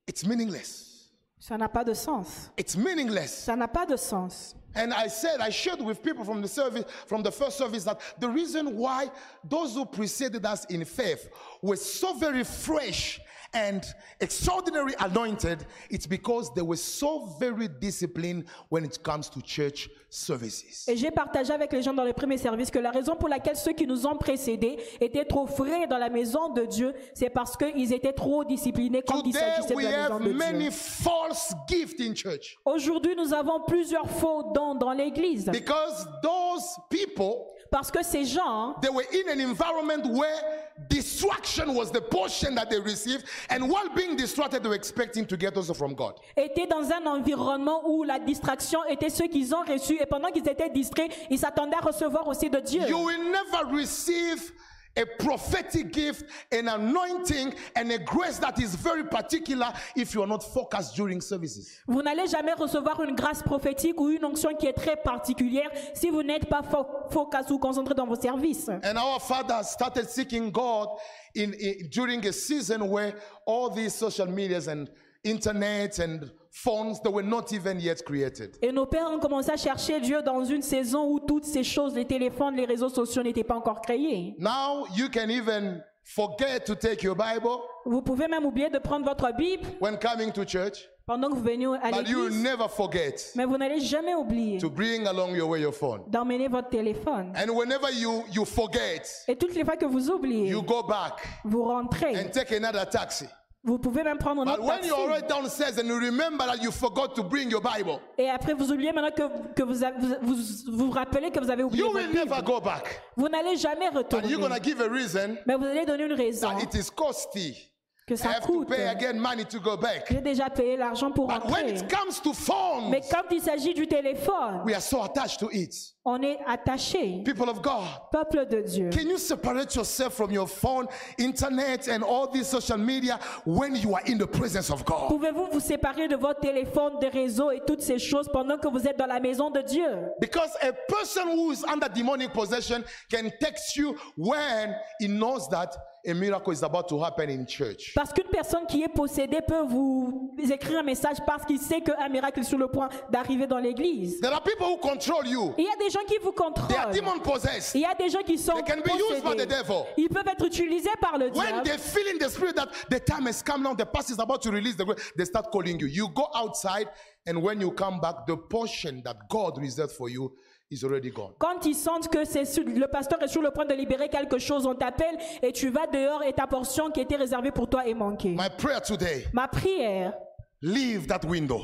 It's 0.07 0.25
meaningless. 0.25 1.11
Ça 1.39 1.57
n'a 1.57 1.69
pas 1.69 1.85
de 1.85 1.95
sens. 1.95 2.51
It's 2.59 2.77
meaningless. 2.77 3.45
Ça 3.45 3.55
n'a 3.57 3.69
pas 3.69 3.87
de 3.87 3.97
sens. 3.97 4.55
And 4.79 4.95
I 4.95 5.09
said, 5.09 5.41
I 5.41 5.51
shared 5.51 5.83
with 5.83 6.05
people 6.05 6.25
from 6.25 6.41
the 6.41 6.47
service, 6.47 6.85
from 7.09 7.25
the 7.25 7.33
first 7.33 7.59
service, 7.59 7.83
that 7.83 8.01
the 8.21 8.29
reason 8.29 8.77
why 8.77 9.11
those 9.43 9.75
who 9.75 9.85
preceded 9.85 10.47
us 10.47 10.67
in 10.67 10.85
faith 10.85 11.29
were 11.61 11.75
so 11.75 12.15
very 12.15 12.45
fresh 12.45 13.21
and 13.55 13.81
extraordinarily 14.21 14.95
anointed, 15.01 15.65
it's 15.91 16.07
because 16.07 16.53
they 16.55 16.63
were 16.63 16.77
so 16.77 17.27
very 17.41 17.69
disciplined 17.69 18.45
when 18.69 18.85
it 18.85 19.03
comes 19.03 19.29
to 19.31 19.41
church 19.41 19.89
services. 20.11 20.87
Et 20.89 20.97
j'ai 20.97 21.11
partagé 21.11 21.53
avec 21.53 21.73
les 21.73 21.83
gens 21.83 21.95
dans 21.95 22.05
le 22.05 22.13
premier 22.13 22.39
service 22.39 22.71
que 22.71 22.79
la 22.79 22.91
raison 22.91 23.17
pour 23.17 23.29
laquelle 23.29 23.57
ceux 23.57 23.73
qui 23.73 23.87
nous 23.87 24.07
ont 24.07 24.17
précédés 24.17 24.79
étaient 25.01 25.25
trop 25.25 25.47
frais 25.47 25.87
dans 25.87 25.99
la 25.99 26.11
maison 26.11 26.51
de 26.53 26.65
Dieu, 26.67 26.95
c'est 27.15 27.31
parce 27.31 27.57
qu'ils 27.57 27.93
étaient 27.93 28.13
trop 28.13 28.45
disciplinés 28.45 29.03
quand 29.07 29.23
il 29.25 29.33
Today 29.33 29.39
s'agissait 29.57 29.75
de 29.75 29.77
we 29.77 29.85
la 29.85 29.91
maison 29.91 30.15
have 30.15 30.25
de 30.25 30.33
many 30.33 30.59
Dieu. 30.65 30.71
false 30.71 31.53
gifts 31.69 32.01
in 32.01 32.15
church 32.15 32.57
Aujourd'hui, 32.65 33.15
nous 33.17 33.33
avons 33.35 33.61
plusieurs 33.67 34.09
faux 34.11 34.53
dons 34.55 34.75
dans 34.75 34.93
l'église. 34.93 35.47
because 35.51 36.07
those 36.23 36.65
people 36.91 37.47
Parce 37.71 37.91
que 37.91 38.03
ces 38.03 38.25
gens 38.25 38.75
they 38.81 38.91
were 38.91 39.05
in 39.13 39.29
an 39.31 39.41
environment 39.41 40.07
where 40.07 40.69
distraction 40.89 41.75
was 41.75 41.91
the 41.91 42.01
portion 42.01 42.55
that 42.55 42.71
they 42.71 42.79
received, 42.81 43.25
and 43.51 43.69
while 43.69 43.89
being 43.95 44.17
distracted, 44.17 44.63
they 44.63 44.69
were 44.69 44.75
expecting 44.75 45.27
to 45.27 45.37
get 45.37 45.57
also 45.57 45.75
from 45.75 45.95
God. 45.95 46.15
étaient 46.37 46.67
dans 46.67 46.91
un 46.91 47.07
environnement 47.07 47.83
où 47.89 48.05
la 48.05 48.19
distraction 48.19 48.85
était 48.87 49.11
ce 49.11 49.25
qu'ils 49.25 49.55
ont 49.55 49.65
reçu 49.65 49.99
et 50.01 50.07
pendant 50.07 50.31
qu'ils 50.31 50.49
étaient 50.49 50.71
distraits, 50.71 51.11
ils 51.31 51.39
s'attendaient 51.39 51.77
à 51.77 51.87
recevoir 51.87 52.27
aussi 52.27 52.49
de 52.49 52.61
Dieu. 52.61 52.83
You 52.89 53.05
will 53.05 53.31
never 53.31 53.71
receive 53.71 54.53
a 54.99 55.07
prophetic 55.23 55.93
gift, 55.93 56.25
an 56.53 56.69
anointing, 56.69 57.55
and 57.77 57.91
a 57.93 57.99
grace 57.99 58.39
that 58.39 58.59
is 58.61 58.75
very 58.75 59.05
particular 59.05 59.73
if 59.97 60.13
you 60.15 60.21
are 60.23 60.27
not 60.27 60.43
focused 60.43 60.97
during 60.97 61.21
services. 61.21 61.81
Vous 61.87 62.03
n'allez 62.03 62.27
jamais 62.27 62.53
recevoir 62.55 63.01
une 63.03 63.15
grâce 63.15 63.43
prophétique 63.43 64.01
ou 64.01 64.11
une 64.11 64.25
onction 64.25 64.55
qui 64.57 64.67
est 64.67 64.73
très 64.77 64.97
particulière 64.97 65.71
si 65.95 66.11
vous 66.11 66.23
n'êtes 66.23 66.49
pas 66.49 66.63
fo- 66.63 66.87
focus 67.11 67.51
ou 67.51 67.59
concentré 67.59 67.95
dans 67.95 68.07
vos 68.07 68.21
services. 68.21 68.69
And 68.83 68.97
our 68.99 69.21
father 69.21 69.63
started 69.63 70.09
seeking 70.11 70.51
God 70.51 70.89
in, 71.35 71.53
in 71.55 71.89
during 71.91 72.27
a 72.27 72.33
season 72.33 72.89
where 72.89 73.15
all 73.47 73.71
these 73.71 73.95
social 73.95 74.27
medias 74.27 74.67
and 74.69 74.89
internet 75.31 75.99
and 76.01 76.31
phones 76.51 77.01
they 77.03 77.11
were 77.13 77.23
not 77.27 77.53
even 77.53 77.79
yet 77.81 78.03
created. 78.05 78.57
Et 78.63 78.73
nos 78.73 78.87
pères 78.87 79.11
ont 79.11 79.19
commencé 79.21 79.51
à 79.51 79.57
chercher 79.57 80.01
Dieu 80.01 80.23
dans 80.23 80.45
une 80.45 80.63
saison 80.63 81.07
où 81.11 81.21
toutes 81.21 81.45
ces 81.45 81.63
choses, 81.65 81.95
les 81.95 82.05
téléphones, 82.07 82.57
les 82.57 82.65
réseaux 82.65 82.89
sociaux 82.89 83.23
n'étaient 83.23 83.45
pas 83.45 83.55
encore 83.57 83.81
créés. 83.81 84.35
Now 84.39 84.87
you 84.97 85.09
can 85.13 85.29
even 85.29 85.83
forget 86.03 86.61
to 86.67 86.75
take 86.75 87.03
your 87.05 87.15
Bible 87.15 87.49
Vous 87.85 88.03
pouvez 88.03 88.29
même 88.29 88.45
oublier 88.47 88.71
de 88.71 88.79
prendre 88.79 89.05
votre 89.05 89.31
Bible 89.37 89.65
when 89.81 89.99
coming 89.99 90.33
to 90.33 90.43
church, 90.47 90.89
pendant 91.07 91.29
que 91.31 91.35
vous 91.37 91.43
venez 91.43 91.67
à 91.83 91.91
but 91.91 92.09
you 92.09 92.19
will 92.19 92.29
l'église, 92.31 92.43
never 92.43 92.69
forget 92.69 93.15
mais 93.35 93.45
vous 93.45 93.57
n'allez 93.57 93.81
jamais 93.81 94.15
oublier 94.15 94.59
to 94.59 94.69
bring 94.71 95.07
along 95.07 95.35
your 95.35 95.49
way 95.49 95.61
your 95.61 95.73
phone. 95.75 96.03
d'emmener 96.09 96.49
votre 96.49 96.69
téléphone. 96.71 97.33
And 97.37 97.51
whenever 97.55 97.91
you 97.93 98.25
you 98.33 98.45
forget, 98.45 99.03
Et 99.29 99.37
toutes 99.37 99.55
les 99.55 99.65
fois 99.65 99.77
que 99.77 99.87
vous 99.87 100.11
oubliez, 100.11 100.49
you 100.51 100.63
go 100.63 100.83
back 100.83 101.15
vous 101.45 101.63
rentrez. 101.65 102.17
and 102.17 102.31
take 102.33 102.53
another 102.57 102.87
taxi. 102.89 103.27
Vous 103.65 103.79
pouvez 103.79 104.03
même 104.05 104.19
prendre 104.19 104.43
un 104.43 104.45
But 104.45 104.53
autre 104.55 104.63
when 104.63 104.77
taxi. 104.77 104.89
you're 104.89 104.99
already 105.01 105.27
downstairs 105.27 105.79
and 105.79 105.89
you 105.89 105.99
remember 105.99 106.47
that 106.47 106.63
you 106.63 106.71
forgot 106.71 107.09
to 107.17 107.23
bring 107.25 107.51
your 107.51 107.61
Bible, 107.61 108.01
Et 108.17 108.31
après, 108.31 108.55
vous 108.55 108.71
oubliez 108.73 108.93
maintenant 108.93 109.11
que, 109.11 109.53
que 109.55 109.63
vous, 109.65 109.75
vous, 110.23 110.37
vous 110.67 110.87
vous 110.87 110.91
rappelez 110.93 111.31
que 111.31 111.41
vous 111.41 111.51
avez 111.51 111.65
oublié 111.65 111.83
you 111.83 111.91
votre 111.91 112.05
will 112.07 112.13
Bible. 112.13 112.31
never 112.31 112.43
go 112.43 112.61
back. 112.61 113.03
Vous 113.17 113.29
n'allez 113.29 113.57
jamais 113.57 113.89
And 113.89 113.97
retourner. 113.99 114.29
you're 114.29 114.63
give 114.63 114.81
a 114.81 114.89
reason 114.89 115.37
Mais 115.47 115.57
vous 115.57 115.65
allez 115.65 115.85
donner 115.85 116.05
une 116.05 116.13
raison 116.13 116.49
that 116.51 116.63
it 116.63 116.75
is 116.75 116.89
costly. 116.91 117.68
Que 118.09 118.15
I 118.15 118.17
ça 118.17 118.31
have 118.31 118.41
to 118.47 118.53
coûte. 118.53 118.69
pay 118.69 118.87
again 118.89 119.19
money 119.21 119.45
to 119.45 119.61
go 119.61 119.77
back. 119.77 120.07
J'ai 120.11 120.21
déjà 120.21 120.49
payé 120.51 120.77
l'argent 120.77 121.11
pour 121.13 121.27
But 121.29 121.45
when 121.45 121.67
rentrer. 121.67 121.77
it 121.77 121.89
comes 121.89 122.19
to 122.23 122.33
phones, 122.33 122.91
Mais 122.91 123.03
quand 123.11 123.25
il 123.31 123.41
s'agit 123.43 123.75
du 123.75 123.87
téléphone, 123.87 124.63
we 124.65 124.75
are 124.75 124.81
so 124.83 125.03
attached 125.03 125.39
to 125.41 125.49
it. 125.53 125.75
on 126.05 126.23
est 126.23 126.39
attaché. 126.47 127.23
People 127.25 127.51
of 127.51 127.61
God, 127.61 127.85
Peuple 128.11 128.47
de 128.49 128.63
Dieu. 128.63 128.89
can 128.91 129.07
you 129.09 129.19
separate 129.19 129.75
yourself 129.77 130.15
from 130.15 130.31
your 130.31 130.49
phone, 130.49 130.87
internet, 131.19 131.87
and 131.89 132.03
all 132.03 132.27
these 132.31 132.47
social 132.47 132.79
media 132.79 133.19
when 133.45 133.77
you 133.77 133.95
are 133.95 134.03
in 134.07 134.17
the 134.19 134.27
presence 134.27 134.71
of 134.71 134.85
God? 134.85 135.09
Pouvez-vous 135.11 135.49
vous 135.53 135.61
séparer 135.61 136.09
de 136.09 136.17
votre 136.17 136.41
téléphone, 136.41 136.99
des 137.01 137.09
réseaux 137.09 137.51
et 137.51 137.61
toutes 137.67 137.83
ces 137.83 137.99
choses 137.99 138.29
pendant 138.33 138.57
que 138.59 138.69
vous 138.69 138.87
êtes 138.89 138.97
dans 138.97 139.07
la 139.07 139.21
maison 139.21 139.51
de 139.51 139.61
Dieu? 139.61 140.09
Because 140.21 140.51
a 140.63 140.73
person 140.89 141.29
who 141.29 141.53
is 141.53 141.63
under 141.71 141.89
demonic 141.89 142.33
possession 142.33 142.83
can 143.11 143.31
text 143.41 143.77
you 143.77 143.95
when 144.17 144.75
he 145.01 145.09
knows 145.09 145.49
that 145.51 145.77
a 146.07 146.15
miracle 146.15 146.53
is 146.53 146.63
about 146.63 146.89
to 146.89 147.03
happen 147.03 147.29
in 147.31 147.45
church. 147.47 147.93
Parce 147.95 148.13
qu'une 148.13 148.29
personne 148.31 148.67
qui 148.67 148.83
est 148.83 148.89
possédée 148.89 149.41
peut 149.47 149.63
vous 149.67 150.31
écrire 150.51 150.79
un 150.79 150.83
message 150.83 151.17
parce 151.27 151.45
qu'il 151.45 151.59
sait 151.59 151.81
qu'un 151.81 152.09
miracle 152.09 152.41
est 152.41 152.45
sur 152.45 152.59
le 152.59 152.69
point 152.69 152.89
d'arriver 153.11 153.47
dans 153.47 153.59
l'église. 153.59 154.21
There 154.21 154.33
are 154.33 154.43
people 154.43 154.67
who 154.67 154.77
control 154.79 155.27
you. 155.27 155.55
Il 155.59 155.65
y 155.65 155.69
a 155.69 155.77
des 155.77 155.91
gens 155.91 156.05
qui 156.07 156.17
vous 156.23 156.33
They 156.33 156.77
are 156.77 156.87
contrôlent. 156.87 156.95
demon 156.95 157.19
possessed. 157.21 157.75
Il 157.75 157.81
y 157.83 157.85
a 157.85 157.95
des 157.95 158.09
gens 158.09 158.23
qui 158.23 158.39
sont 158.39 158.55
They 158.55 158.63
can 158.65 158.81
be 158.81 158.91
used 158.95 159.23
by 159.25 159.31
the 159.37 159.47
possédés. 159.47 159.47
devil. 159.47 159.85
Ils 159.97 160.09
peuvent 160.09 160.29
être 160.29 160.45
utilisés 160.47 160.89
par 161.01 161.19
le 161.19 161.27
When 161.27 161.33
diable. 161.63 161.63
they 161.65 161.79
feel 161.79 162.07
in 162.15 162.19
the 162.19 162.31
spirit 162.31 162.55
that 162.57 162.69
the 162.91 163.01
time 163.05 163.27
has 163.27 163.43
come 163.43 163.63
now, 163.63 163.75
the 163.75 163.85
pastor 163.87 164.13
is 164.15 164.19
about 164.21 164.41
to 164.43 164.51
release 164.51 164.77
the 164.77 164.85
they 165.17 165.25
start 165.25 165.51
calling 165.51 165.79
you. 165.81 165.87
You 165.89 166.09
go 166.15 166.29
outside, 166.35 166.89
and 167.27 167.43
when 167.43 167.61
you 167.61 167.73
come 167.73 168.01
back, 168.01 168.27
the 168.27 168.37
portion 168.37 169.03
that 169.05 169.17
God 169.29 169.59
reserved 169.59 169.93
for 169.93 170.09
you 170.09 170.33
is 170.71 170.85
already 170.85 171.11
gone. 171.11 171.33
Quand 171.39 171.65
ils 171.65 171.75
sentent 171.75 172.09
que 172.09 172.25
c'est 172.25 172.45
le 172.65 172.87
pasteur 172.89 173.23
est 173.23 173.29
sur 173.29 173.43
le 173.43 173.51
point 173.51 173.65
de 173.65 173.75
libérer 173.75 174.09
quelque 174.09 174.39
chose, 174.39 174.67
on 174.67 174.75
t'appelle 174.75 175.17
et 175.43 175.53
tu 175.53 175.71
vas 175.71 175.87
dehors 175.87 176.23
et 176.25 176.33
ta 176.33 176.47
portion 176.47 176.91
qui 176.91 177.01
était 177.01 177.17
réservée 177.17 177.51
pour 177.51 177.69
toi 177.69 177.87
est 177.87 177.95
manquée. 177.95 178.31
My 178.37 178.51
prayer 178.57 178.81
today, 178.87 179.27
Ma 179.33 179.49
prière, 179.49 180.13
leave 180.61 181.07
that 181.07 181.21
window. 181.27 181.63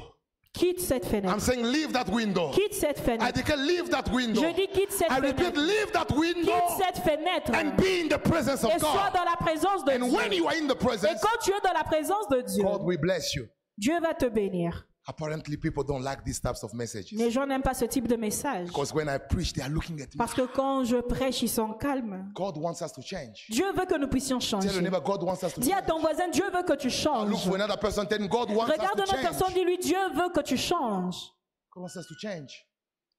quitte 0.55 0.81
cette 0.81 1.05
I'm 1.05 1.11
fenêtre. 1.11 1.41
saying, 1.41 1.65
leave 1.67 1.93
that 1.93 2.07
window. 2.11 2.51
Quitte 2.53 2.75
cette 2.75 2.99
I 2.99 3.03
fenêtre. 3.03 3.33
declare, 3.35 3.59
leave 3.59 3.89
that 3.91 4.05
window. 4.13 4.41
Je 4.41 4.55
dis 4.55 4.69
quitte 4.69 4.93
cette 4.93 5.11
I 5.11 5.17
repeat, 5.21 5.37
fenêtre. 5.55 5.61
leave 5.61 5.91
that 5.93 6.15
window 6.17 6.53
Quitte 6.53 6.79
cette 6.79 6.99
fenêtre. 7.05 7.51
and 7.53 7.77
be 7.77 8.05
in 8.05 8.09
the 8.09 8.19
presence 8.23 8.65
of 8.65 8.71
Et 8.75 8.79
sois 8.79 8.89
God. 9.11 9.13
dans 9.21 9.25
la 9.25 9.37
présence 9.37 9.85
de 9.85 9.91
And 9.93 10.03
when 10.17 10.31
Dieu. 10.31 10.39
you 10.39 10.47
are 10.47 10.55
in 10.55 10.67
the 10.69 10.73
Et 10.73 10.79
presence, 10.79 11.21
quand 11.21 11.39
tu 11.43 11.51
es 11.51 11.61
dans 11.63 11.73
la 11.77 11.85
présence 11.85 12.29
de 12.31 12.41
Dieu, 12.41 12.63
God 12.63 12.83
will 12.85 12.99
bless 13.01 13.35
you. 13.35 13.45
Dieu 13.77 13.99
va 14.01 14.15
te 14.15 14.27
bénir. 14.27 14.87
Apparently, 15.07 15.57
people 15.59 15.85
don't 15.85 16.03
like 16.03 16.25
these 16.25 16.41
types 16.41 16.63
of 16.65 16.73
messages. 16.73 17.13
Les 17.19 17.31
gens 17.31 17.47
n'aiment 17.47 17.63
pas 17.63 17.75
ce 17.75 17.85
type 17.85 18.09
de 18.09 18.17
message. 18.17 18.69
Because 18.69 18.95
when 18.95 19.07
I 19.09 19.19
preach, 19.19 19.53
they 19.53 19.63
are 19.63 19.69
looking 19.71 20.01
at 20.01 20.07
me. 20.07 20.17
Parce 20.17 20.33
que 20.33 20.47
quand 20.47 20.85
je 20.85 20.97
prêche, 20.97 21.43
ils 21.43 21.49
sont 21.49 21.75
calmes. 21.75 22.31
God 22.35 22.57
wants 22.57 22.81
us 22.83 22.91
to 22.93 23.03
change. 23.03 23.47
Dieu 23.51 23.71
veut 23.77 23.85
que 23.85 23.99
nous 23.99 24.09
puissions 24.09 24.41
changer. 24.41 24.69
your 24.73 24.81
neighbor, 24.81 25.01
God 25.03 25.23
wants 25.23 25.43
us 25.45 25.53
to 25.55 25.61
Dis 25.61 25.73
à 25.73 25.77
change. 25.81 25.87
ton 25.89 26.01
voisin, 26.01 26.29
Dieu 26.29 26.45
veut 26.51 26.63
que 26.63 26.73
tu 26.75 26.87
Look 26.89 26.97
changes. 26.97 27.45
for 27.45 27.55
another 27.55 27.77
person, 27.79 28.07
tell 28.07 28.19
him, 28.21 28.29
God 28.29 28.51
wants 28.51 28.71
us 28.73 28.79
Regarde 28.79 28.97
to 28.97 29.03
une 29.05 29.11
autre 29.11 29.21
personne, 29.21 29.49
change. 29.49 29.55
dis-lui, 29.55 29.79
Dieu 29.79 29.99
veut 30.15 30.31
que 30.35 30.41
tu 30.41 30.57
changes. 30.57 31.31
God 31.75 31.83
wants 31.83 31.97
us 31.97 32.07
to 32.07 32.15
change. 32.19 32.65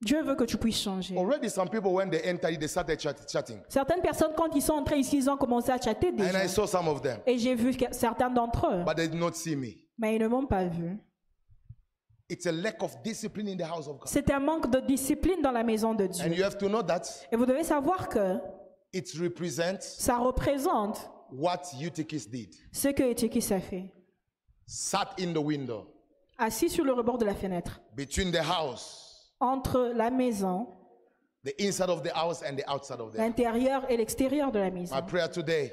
Dieu 0.02 0.24
veut 0.24 0.36
que 0.36 0.44
tu 0.44 0.58
puisses 0.58 0.82
changer. 0.82 1.16
Already, 1.18 1.50
some 1.50 1.70
people, 1.70 1.94
when 1.94 2.10
they 2.10 2.22
enter, 2.24 2.58
they 2.58 2.68
started 2.68 3.00
chat- 3.00 3.28
chatting. 3.32 3.60
Certaines 3.70 4.02
personnes, 4.02 4.34
quand 4.36 4.54
ils 4.56 4.62
sont 4.62 4.74
entrés 4.74 4.98
ici, 5.00 5.18
ils 5.18 5.30
ont 5.30 5.38
commencé 5.38 5.72
à 5.72 5.80
chatter 5.80 6.10
And 6.10 6.14
I 6.18 6.32
déjà. 6.32 6.48
saw 6.48 6.66
some 6.68 6.88
of 6.88 7.02
them, 7.02 7.20
Et 7.28 7.38
j'ai 7.38 7.54
vu 7.56 7.74
certains 7.92 8.30
d'entre 8.32 8.68
eux, 8.68 8.84
but 8.84 8.96
they 8.96 9.08
did 9.08 9.20
not 9.20 9.34
see 9.34 9.56
me. 9.56 9.68
mais 10.00 10.16
ils 10.16 10.22
ne 10.22 10.28
m'ont 10.28 10.46
pas 10.48 10.66
vu. 10.66 10.98
C'est 14.06 14.32
un 14.32 14.40
manque 14.40 14.70
de 14.72 14.80
discipline 14.80 15.42
dans 15.42 15.52
la 15.52 15.64
maison 15.64 15.94
de 15.94 16.06
And 16.06 16.10
Dieu. 16.10 16.34
you 16.34 16.44
have 16.44 16.58
to 16.58 16.68
know 16.68 16.82
that 16.82 17.02
Et 17.32 17.36
vous 17.36 17.46
devez 17.46 17.64
savoir 17.64 18.10
que 18.10 18.40
it 18.94 19.12
represents 19.20 19.82
ça 19.82 20.18
représente 20.18 21.10
what 21.32 21.62
Eutychus 21.80 22.28
did. 22.30 22.54
ce 22.72 22.88
que 22.90 23.04
Étiquis 23.04 23.54
a 23.54 23.60
fait. 23.60 23.92
Sat 24.66 25.10
in 25.20 25.34
the 25.34 25.38
window 25.44 25.88
Assis 26.38 26.70
sur 26.70 26.84
le 26.84 26.94
rebord 26.94 27.18
de 27.20 27.26
la 27.26 27.36
fenêtre, 27.36 27.80
between 27.96 28.32
the 28.32 28.42
house, 28.42 29.32
entre 29.40 29.94
la 29.96 30.10
maison, 30.10 30.68
the 31.46 31.54
inside 31.62 31.90
of 31.90 32.02
the 32.04 32.12
house, 32.14 32.42
and 32.44 32.56
the 32.58 32.64
outside 32.68 33.00
of 33.00 33.12
the 33.14 33.18
house. 33.18 33.26
l'intérieur 33.26 33.90
et 33.90 33.96
l'extérieur 33.98 34.52
de 34.52 34.60
la 34.60 34.70
maison. 34.72 34.96
My 34.96 35.02
prayer 35.04 35.30
today, 35.30 35.72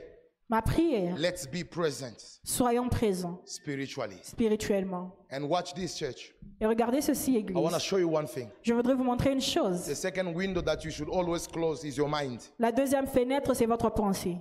Ma 0.53 0.61
prière, 0.61 1.17
let's 1.17 1.47
be 1.47 1.65
present 1.65 2.39
soyons 2.45 2.91
présents 2.91 3.41
spiritually. 3.47 4.19
spirituellement. 4.23 5.17
And 5.33 5.45
watch 5.45 5.73
this, 5.73 5.97
church. 5.97 6.35
Et 6.61 6.67
regardez 6.67 7.01
ceci, 7.01 7.33
I 7.33 7.55
want 7.55 7.71
to 7.71 7.77
Église. 7.77 7.83
show 7.83 7.97
you 7.97 8.15
one 8.15 8.27
thing. 8.27 8.49
Je 8.63 8.75
voudrais 8.75 8.95
vous 8.95 9.03
montrer 9.03 9.33
une 9.33 9.41
chose. 9.41 9.87
The 9.87 9.95
second 9.95 10.35
window 10.35 10.61
that 10.61 10.85
you 10.85 10.91
should 10.91 11.09
always 11.09 11.47
close 11.47 11.85
is 11.85 11.97
your 11.97 12.07
mind. 12.07 12.41
La 12.59 12.71
deuxième 12.71 13.07
fenêtre, 13.07 13.55
c'est 13.55 13.65
votre 13.65 13.89
pensée. 13.89 14.37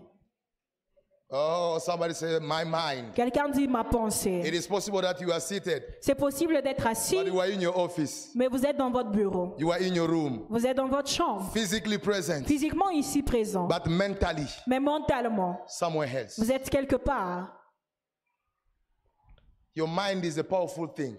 Oh, 1.34 1.80
somebody 1.80 2.14
say, 2.14 2.40
my 2.42 2.66
mind. 2.66 3.14
Quelqu'un 3.16 3.48
dit 3.50 3.66
ma 3.66 3.82
It 3.82 3.90
pensée. 3.90 4.42
is 4.54 4.68
possible 4.68 5.00
that 5.02 5.22
you 5.22 5.32
are 5.32 5.40
seated, 5.40 5.82
C'est 6.02 6.14
possible 6.14 6.62
d'être 6.62 6.86
assis, 6.86 7.16
but 7.16 7.28
you 7.28 7.40
are 7.40 7.48
in 7.48 7.62
your 7.62 7.78
office, 7.78 8.32
mais 8.36 8.48
vous 8.50 8.66
êtes 8.66 8.76
dans 8.76 8.92
votre 8.92 9.12
bureau. 9.12 9.56
you 9.58 9.72
are 9.72 9.80
in 9.82 9.94
your 9.96 10.10
room, 10.10 10.46
Vous 10.50 10.66
êtes 10.68 10.76
dans 10.76 10.90
votre 10.90 11.10
chambre, 11.10 11.50
physically 11.54 11.98
present, 11.98 12.44
physiquement 12.46 12.90
ici 12.90 13.24
présent, 13.24 13.66
but 13.66 13.86
mentally 13.88 14.46
mais 14.68 14.82
mentalement, 14.82 15.62
somewhere 15.70 16.10
else. 16.14 16.38
vous 16.38 16.52
êtes 16.52 16.70
quelque 16.70 16.98
part. 16.98 17.58
Your 19.74 19.88
mind 19.88 20.26
is 20.26 20.38
a 20.38 20.44
powerful 20.44 20.86
thing. 20.94 21.16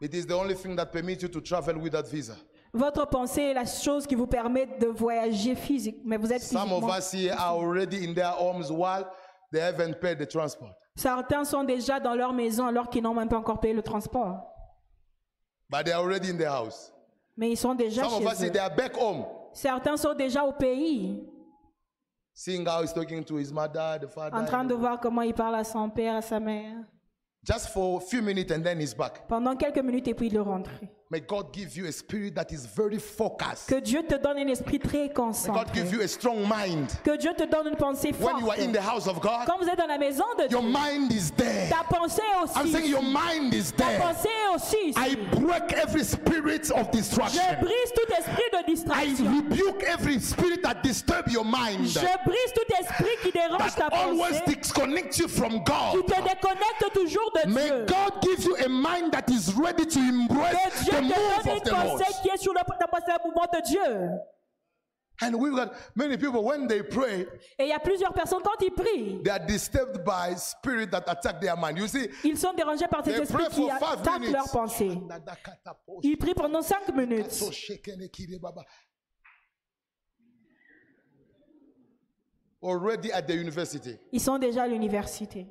It 0.00 0.14
is 0.14 0.24
the 0.26 0.32
only 0.34 0.54
thing 0.54 0.74
that 0.76 0.86
permits 0.86 1.20
you 1.20 1.28
to 1.28 1.42
travel 1.42 1.76
without 1.78 2.08
visa. 2.08 2.36
Votre 2.72 3.06
pensée 3.08 3.42
est 3.42 3.54
la 3.54 3.64
chose 3.66 4.06
qui 4.06 4.14
vous 4.14 4.26
permet 4.28 4.66
de 4.78 4.86
voyager 4.86 5.54
physique, 5.56 5.98
mais 6.04 6.16
vous 6.16 6.32
êtes 6.32 6.42
Some 6.42 6.72
of 6.72 6.84
physiquement. 6.84 6.96
us 6.98 7.12
here 7.12 7.34
are 7.36 7.56
already 7.56 8.04
in 8.08 8.14
their 8.14 8.32
homes 8.38 8.70
while 8.70 9.06
they 9.52 9.60
haven't 9.60 9.94
paid 10.00 10.18
the 10.18 10.26
transport. 10.28 10.70
Certains 10.94 11.44
sont 11.44 11.64
déjà 11.64 11.98
dans 11.98 12.14
leur 12.14 12.32
maison 12.32 12.66
alors 12.66 12.88
qu'ils 12.88 13.02
n'ont 13.02 13.14
même 13.14 13.28
pas 13.28 13.38
encore 13.38 13.58
payé 13.58 13.74
le 13.74 13.82
transport. 13.82 14.46
But 15.68 15.84
they 15.84 15.92
are 15.92 16.02
already 16.02 16.30
in 16.30 16.36
their 16.36 16.52
house. 16.52 16.92
Mais 17.36 17.50
ils 17.50 17.56
sont 17.56 17.74
déjà 17.74 18.04
Some 18.04 18.14
of 18.24 18.32
us 18.32 18.38
chez 18.38 18.44
here, 18.44 18.50
eux. 18.50 18.52
they 18.52 18.60
are 18.60 18.74
back 18.74 18.96
home. 18.96 19.24
Certains 19.52 19.96
sont 19.96 20.14
déjà 20.14 20.44
au 20.44 20.52
pays, 20.52 21.26
Seeing 22.32 22.64
how 22.66 22.82
he's 22.82 22.92
talking 22.94 23.24
to 23.24 23.36
his 23.38 23.52
mother, 23.52 23.98
the 24.00 24.06
father. 24.08 24.36
en 24.36 24.44
train 24.44 24.64
de 24.64 24.74
voir 24.74 25.00
comment 25.00 25.22
il 25.22 25.34
parle 25.34 25.56
à 25.56 25.64
son 25.64 25.90
père, 25.90 26.14
à 26.16 26.22
sa 26.22 26.38
mère. 26.38 26.76
Just 27.42 27.68
for 27.70 27.96
a 27.98 28.00
few 28.00 28.22
minutes 28.22 28.52
and 28.52 28.62
then 28.62 28.80
he's 28.80 28.94
back. 28.94 29.26
Pendant 29.26 29.56
quelques 29.56 29.78
minutes 29.82 30.06
et 30.08 30.14
puis 30.14 30.28
il 30.28 30.36
est 30.36 30.40
rentré. 30.40 30.88
May 31.12 31.18
God 31.18 31.52
give 31.52 31.76
you 31.76 31.86
a 31.86 31.92
spirit 31.92 32.36
that 32.36 32.52
is 32.52 32.66
very 32.66 32.98
focused. 32.98 33.66
Que 33.66 33.80
Dieu 33.80 34.00
te 34.04 34.14
donne 34.16 34.38
un 34.38 34.46
esprit 34.48 34.78
très 34.78 35.08
May 35.08 35.08
God 35.08 35.16
concentré. 35.16 35.74
give 35.74 35.92
you 35.92 36.02
a 36.02 36.06
strong 36.06 36.46
mind. 36.48 36.88
Que 37.02 37.16
Dieu 37.18 37.32
te 37.36 37.46
donne 37.50 37.66
une 37.66 37.74
pensée 37.76 38.12
When 38.12 38.38
you 38.38 38.48
are 38.48 38.54
forte. 38.54 38.60
in 38.60 38.70
the 38.70 38.80
house 38.80 39.08
of 39.08 39.20
God, 39.20 39.44
Quand 39.44 39.58
vous 39.58 39.68
êtes 39.68 39.76
dans 39.76 39.88
la 39.88 39.98
maison 39.98 40.22
de 40.38 40.46
Dieu, 40.46 40.56
your 40.56 40.62
mind 40.62 41.10
is 41.10 41.32
there. 41.36 41.68
ta 41.68 41.82
pensée 41.82 42.22
est 42.22 42.56
I'm 42.56 42.68
saying 42.70 42.84
aussi. 42.84 42.90
your 42.90 43.02
mind 43.02 43.52
is 43.52 43.72
Ta 43.72 43.88
there. 43.88 43.98
pensée 43.98 44.28
aussi. 44.54 44.92
I 44.96 45.16
break 45.32 45.72
every 45.72 46.04
spirit 46.04 46.70
of 46.70 46.86
Je 46.92 46.98
distraction. 46.98 47.42
brise 47.60 47.92
tout 47.92 48.12
esprit 48.16 48.50
de 48.52 48.58
I 48.58 48.62
distraction. 48.72 49.36
rebuke 49.36 49.82
every 49.88 50.20
spirit 50.20 50.62
that 50.62 50.84
disturb 50.84 51.26
your 51.28 51.44
mind. 51.44 51.88
Je 51.88 51.98
brise 52.24 52.52
tout 52.54 52.72
esprit 52.78 53.16
qui 53.24 53.32
dérange 53.32 53.74
ta 53.74 53.88
always 53.88 54.38
pensée, 54.42 54.54
disconnects 54.60 55.18
you 55.18 55.26
from 55.26 55.58
qui 55.64 55.72
God. 55.72 56.06
te 56.06 56.22
déconnecte 56.22 56.92
toujours 56.94 57.32
de 57.34 57.50
May 57.50 57.64
Dieu. 57.66 57.86
God 57.88 58.22
give 58.22 58.44
you 58.44 58.54
a 58.64 58.68
mind 58.68 59.10
that 59.10 59.28
is 59.28 59.52
ready 59.54 59.84
to 59.84 59.98
embrace 59.98 60.86
te 61.08 61.14
move 61.14 61.44
donne 61.44 61.52
of 61.52 61.56
une 61.56 61.62
the 61.62 61.70
Lord. 61.70 61.98
pensée 61.98 62.12
qui 62.22 62.28
est 62.28 62.36
sur 62.36 62.52
le, 62.52 62.60
ta 62.78 62.86
pensée, 62.86 63.04
le 63.08 63.24
mouvement 63.26 63.46
de 63.52 63.60
Dieu. 63.66 64.10
And 65.22 65.34
we've 65.34 65.54
got 65.54 65.74
many 65.94 66.16
people 66.16 66.42
when 66.42 66.66
they 66.66 66.82
pray, 66.82 67.26
Et 67.58 67.64
il 67.64 67.68
y 67.68 67.72
a 67.72 67.78
plusieurs 67.78 68.14
personnes, 68.14 68.40
quand 68.42 68.58
ils 68.62 68.72
prient, 68.72 69.22
they 69.22 69.30
are 69.30 69.38
disturbed 69.46 70.02
by 70.02 70.34
spirit 70.34 70.90
that 70.90 71.04
attack 71.08 71.40
their 71.42 71.56
mind. 71.58 71.76
You 71.76 71.86
see, 71.88 72.08
ils 72.24 72.38
sont 72.38 72.54
dérangés 72.54 72.88
par 72.88 73.04
ces 73.04 73.12
they 73.12 73.20
esprits 73.22 73.44
pray 73.44 73.54
qui 73.54 73.70
attaquent 73.70 74.30
leurs 74.30 74.50
pensées. 74.50 74.98
Ils 76.02 76.16
prient 76.16 76.34
pendant 76.34 76.62
cinq 76.62 76.88
minutes. 76.94 77.38
Already 82.62 83.10
at 83.12 83.22
the 83.22 83.34
university. 83.34 83.98
Ils 84.12 84.20
sont 84.20 84.38
déjà 84.38 84.64
à 84.64 84.68
l'université. 84.68 85.46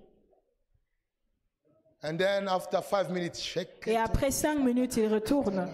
And 2.01 2.17
then 2.17 2.47
after 2.47 2.81
five 2.81 3.09
minutes, 3.11 3.41
shake 3.41 3.85
Et 3.87 3.97
après 3.97 4.31
cinq 4.31 4.59
minutes, 4.63 4.95
ils 4.97 5.07
retournent. 5.11 5.67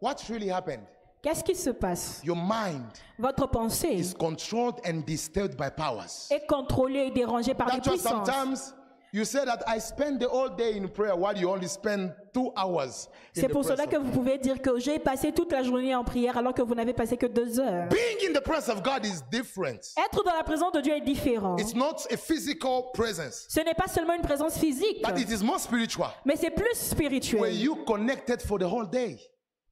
What 0.00 0.16
really 0.28 0.48
happened? 0.48 0.82
Qu'est-ce 1.22 1.44
qui 1.44 1.54
se 1.54 1.70
passe 1.70 2.20
Your 2.24 2.36
mind 2.36 2.82
Votre 3.18 3.46
pensée 3.48 3.92
is 3.94 4.12
controlled 4.14 4.80
and 4.84 5.02
disturbed 5.06 5.56
by 5.56 5.70
powers. 5.70 6.28
est 6.30 6.46
contrôlée 6.48 7.06
et 7.06 7.10
dérangée 7.12 7.54
par 7.54 7.68
des 7.70 7.76
That's 7.76 7.86
why 7.86 7.92
puissances. 7.94 8.26
sometimes 8.26 8.74
you 9.12 9.24
say 9.24 9.44
that 9.44 9.62
I 9.66 9.78
spend 9.78 10.20
the 10.20 10.28
whole 10.28 10.48
day 10.48 10.76
in 10.76 10.88
prayer 10.88 11.14
while 11.14 11.36
you 11.36 11.50
only 11.50 11.68
spend 11.68 12.14
two 12.32 12.50
hours. 12.56 13.08
in 13.36 13.42
C'est 13.42 13.48
pour 13.48 13.62
cela 13.64 13.86
que 13.86 13.96
vous 13.98 14.10
pouvez 14.10 14.38
dire 14.38 14.60
que 14.62 14.78
j'ai 14.78 14.98
passé 14.98 15.32
toute 15.32 15.52
la 15.52 15.62
journée 15.62 15.94
en 15.94 16.02
prière 16.02 16.38
alors 16.38 16.54
que 16.54 16.62
vous 16.62 16.74
n'avez 16.74 16.94
passé 16.94 17.16
que 17.18 17.26
deux 17.26 17.60
heures. 17.60 17.88
Being 17.88 18.30
in 18.30 18.32
the 18.32 18.42
presence 18.42 18.70
of 18.74 18.82
God 18.82 19.04
is 19.04 19.20
different. 19.30 19.92
Être 19.98 20.24
dans 20.24 20.32
la 20.34 20.42
présence 20.42 20.72
de 20.72 20.80
Dieu 20.80 20.94
est 20.94 21.02
différent. 21.02 21.56
It's 21.58 21.74
not 21.74 22.06
a 22.10 22.16
physical 22.16 22.90
presence, 22.94 23.46
Ce 23.48 23.60
n'est 23.60 23.74
pas 23.74 23.88
seulement 23.88 24.14
une 24.14 24.22
présence 24.22 24.56
physique, 24.56 25.04
but 25.04 25.18
it 25.18 25.30
is 25.30 25.44
more 25.44 25.60
spiritual. 25.60 26.08
mais 26.24 26.36
c'est 26.36 26.50
plus 26.50 26.64
Were 26.64 26.74
spirituel. 26.74 27.54
you 27.54 27.76
connected 27.84 28.40
for 28.40 28.58
the 28.58 28.64
whole 28.64 28.88
day? 28.88 29.18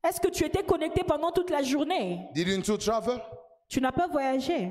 Est-ce 0.02 0.20
que 0.20 0.28
tu 0.28 0.44
étais 0.44 0.62
connecté 0.62 1.02
pendant 1.04 1.32
toute 1.32 1.50
la 1.50 1.62
journée? 1.62 2.28
Didn't 2.34 2.66
you 2.68 2.76
travel? 2.76 3.20
Tu 3.68 3.80
n'as 3.80 3.92
pas 3.92 4.06
voyagé 4.06 4.70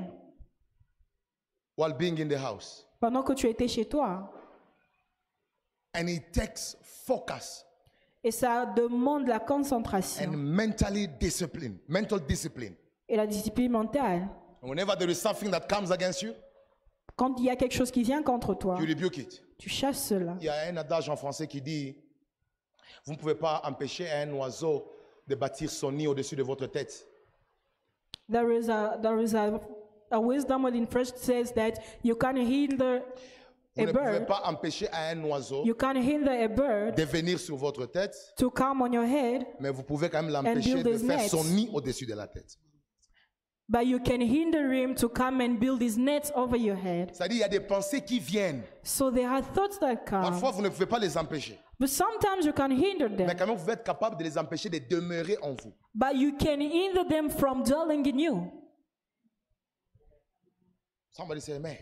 while 1.76 1.92
being 1.94 2.20
in 2.20 2.28
the 2.28 2.38
house? 2.38 2.86
pendant 3.00 3.22
que 3.22 3.32
tu 3.32 3.48
étais 3.48 3.66
chez 3.68 3.84
toi? 3.84 4.30
And 5.94 6.06
it 6.08 6.32
takes 6.32 6.76
focus 6.82 7.64
Et 8.22 8.30
ça 8.30 8.66
demande 8.66 9.26
la 9.26 9.40
concentration 9.40 10.24
and 10.32 10.36
mentally 10.36 11.08
discipline, 11.08 11.78
mental 11.88 12.20
discipline. 12.26 12.74
et 13.08 13.16
la 13.16 13.26
discipline 13.26 13.72
mentale. 13.72 14.28
And 14.62 14.68
whenever 14.68 14.94
there 14.96 15.10
is 15.10 15.16
something 15.20 15.50
that 15.50 15.66
comes 15.68 15.90
against 15.90 16.22
you, 16.22 16.32
Quand 17.16 17.34
il 17.38 17.46
y 17.46 17.50
a 17.50 17.56
quelque 17.56 17.74
chose 17.74 17.90
qui 17.90 18.02
vient 18.02 18.22
contre 18.22 18.54
toi, 18.54 18.76
you 18.78 18.86
rebuke 18.86 19.16
it. 19.18 19.42
tu 19.58 19.68
chasses 19.68 20.06
cela. 20.06 20.36
Il 20.38 20.44
y 20.44 20.48
a 20.48 20.68
un 20.68 20.76
adage 20.76 21.08
en 21.08 21.16
français 21.16 21.46
qui 21.46 21.60
dit 21.60 21.96
Vous 23.06 23.12
ne 23.12 23.18
pouvez 23.18 23.34
pas 23.34 23.62
empêcher 23.64 24.08
un 24.10 24.30
oiseau 24.34 24.86
de 25.26 25.34
bâtir 25.34 25.70
son 25.70 25.90
nid 25.92 26.06
au-dessus 26.06 26.36
de 26.36 26.42
votre 26.42 26.66
tête. 26.66 27.06
There 28.30 28.52
is 28.52 28.68
a, 28.70 28.98
there 29.02 29.20
is 29.22 29.34
a 29.34 29.58
A 30.12 30.18
wisdom 30.18 30.66
in 30.66 30.86
French 30.86 31.12
says 31.14 31.52
that 31.52 31.74
you 32.02 32.16
can 32.16 32.34
hinder 32.36 33.00
Vous 33.76 33.82
a 33.82 33.86
ne 33.86 33.92
pouvez 33.92 34.10
bird, 34.10 34.26
pas 34.26 34.42
empêcher 34.46 34.88
à 34.90 35.10
un 35.10 35.22
oiseau 35.24 35.64
you 35.64 35.74
can 35.74 35.94
hinder 35.94 36.30
a 36.42 36.48
bird 36.48 36.96
de 36.96 37.04
venir 37.04 37.38
sur 37.38 37.56
votre 37.56 37.86
tête, 37.86 38.16
to 38.36 38.50
come 38.50 38.82
on 38.82 38.92
your 38.92 39.04
head, 39.04 39.46
mais 39.60 39.70
vous 39.70 39.82
pouvez 39.84 40.08
quand 40.10 40.22
même 40.22 40.32
l'empêcher 40.32 40.74
build 40.74 40.86
de 40.88 40.94
his 40.94 41.06
faire 41.06 41.18
nets. 41.18 41.28
son 41.28 41.44
nid 41.44 41.70
au-dessus 41.72 42.04
de 42.06 42.14
la 42.14 42.26
tête. 42.26 42.58
but 43.68 43.86
you 43.86 44.00
can 44.00 44.20
hinder 44.20 44.72
him 44.72 44.96
to 44.96 45.08
come 45.08 45.40
and 45.40 45.60
build 45.60 45.80
his 45.80 45.96
nets 45.96 46.32
over 46.34 46.56
your 46.56 46.74
head. 46.76 47.10
C'est-à-dire, 47.14 47.36
il 47.36 47.40
y 47.40 47.44
a 47.44 47.48
des 47.48 47.60
pensées 47.60 48.00
qui 48.00 48.18
viennent. 48.18 48.62
So 48.82 49.12
there 49.12 49.28
are 49.28 49.42
thoughts 49.52 49.78
that 49.78 49.98
come, 50.04 50.22
Parfois, 50.22 50.50
vous 50.50 50.62
ne 50.62 50.68
pouvez 50.68 50.86
pas 50.86 50.98
les 50.98 51.16
empêcher. 51.16 51.56
but 51.78 51.88
sometimes 51.88 52.44
you 52.44 52.52
can 52.52 52.70
hinder 52.72 53.08
Mais 53.08 53.16
them. 53.26 53.36
quand 53.38 53.46
même, 53.46 53.54
vous 53.54 53.60
pouvez 53.62 53.74
être 53.74 53.84
capable 53.84 54.16
de 54.16 54.24
les 54.24 54.36
empêcher 54.36 54.68
de 54.68 54.80
demeurer 54.80 55.38
en 55.42 55.50
vous. 55.52 55.72
But 55.94 56.16
you 56.16 56.32
can 56.36 56.60
hinder 56.60 57.04
them 57.08 57.30
from 57.30 57.62
dwelling 57.62 58.04
in 58.08 58.18
you. 58.18 58.50
Somebody 61.12 61.40
say 61.40 61.54
amen. 61.54 61.76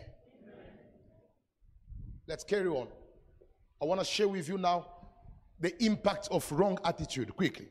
Let's 2.29 2.43
carry 2.43 2.67
on. 2.69 2.87
I 3.81 3.85
want 3.85 3.99
to 4.01 4.05
share 4.05 4.27
with 4.27 4.47
you 4.47 4.59
now 4.59 4.85
the 5.59 5.73
impact 5.83 6.27
of 6.29 6.49
wrong 6.51 6.77
attitude 6.85 7.31
quickly. 7.35 7.67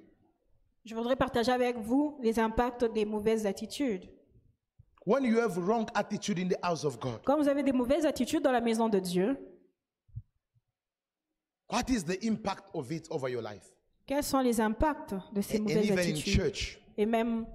Je 0.85 0.95
voudrais 0.97 1.15
partager 1.17 1.53
avec 1.53 1.77
vous 1.79 2.19
les 2.23 2.41
impacts 2.41 2.85
des 2.93 3.05
mauvaises 3.05 3.47
attitudes. 3.47 4.09
When 5.07 5.23
you 5.23 5.39
have 5.39 5.57
wrong 5.59 5.87
attitude 5.95 6.39
in 6.41 6.49
the 6.49 6.59
house 6.61 6.85
of 6.85 6.99
God, 6.99 7.21
Quand 7.25 7.37
vous 7.41 7.47
avez 7.49 7.63
des 7.63 7.73
mauvaises 7.73 8.05
attitudes 8.05 8.43
dans 8.43 8.51
la 8.51 8.61
maison 8.61 8.89
de 8.89 8.99
Dieu, 8.99 9.39
what 11.71 11.85
is 11.89 12.03
the 12.05 12.19
impact 12.27 12.69
of 12.75 12.91
it 12.91 13.07
over 13.11 13.29
your 13.29 13.43
life? 13.43 13.65
quels 14.07 14.25
sont 14.25 14.41
les 14.41 14.61
impacts 14.61 15.15
de 15.33 15.41
ces 15.41 15.59
And 15.59 15.63
mauvaises 15.69 15.85
even 15.85 15.99
in 15.99 16.03
attitudes? 16.03 16.35
church. 16.35 16.79
Et 16.97 17.07
même 17.07 17.47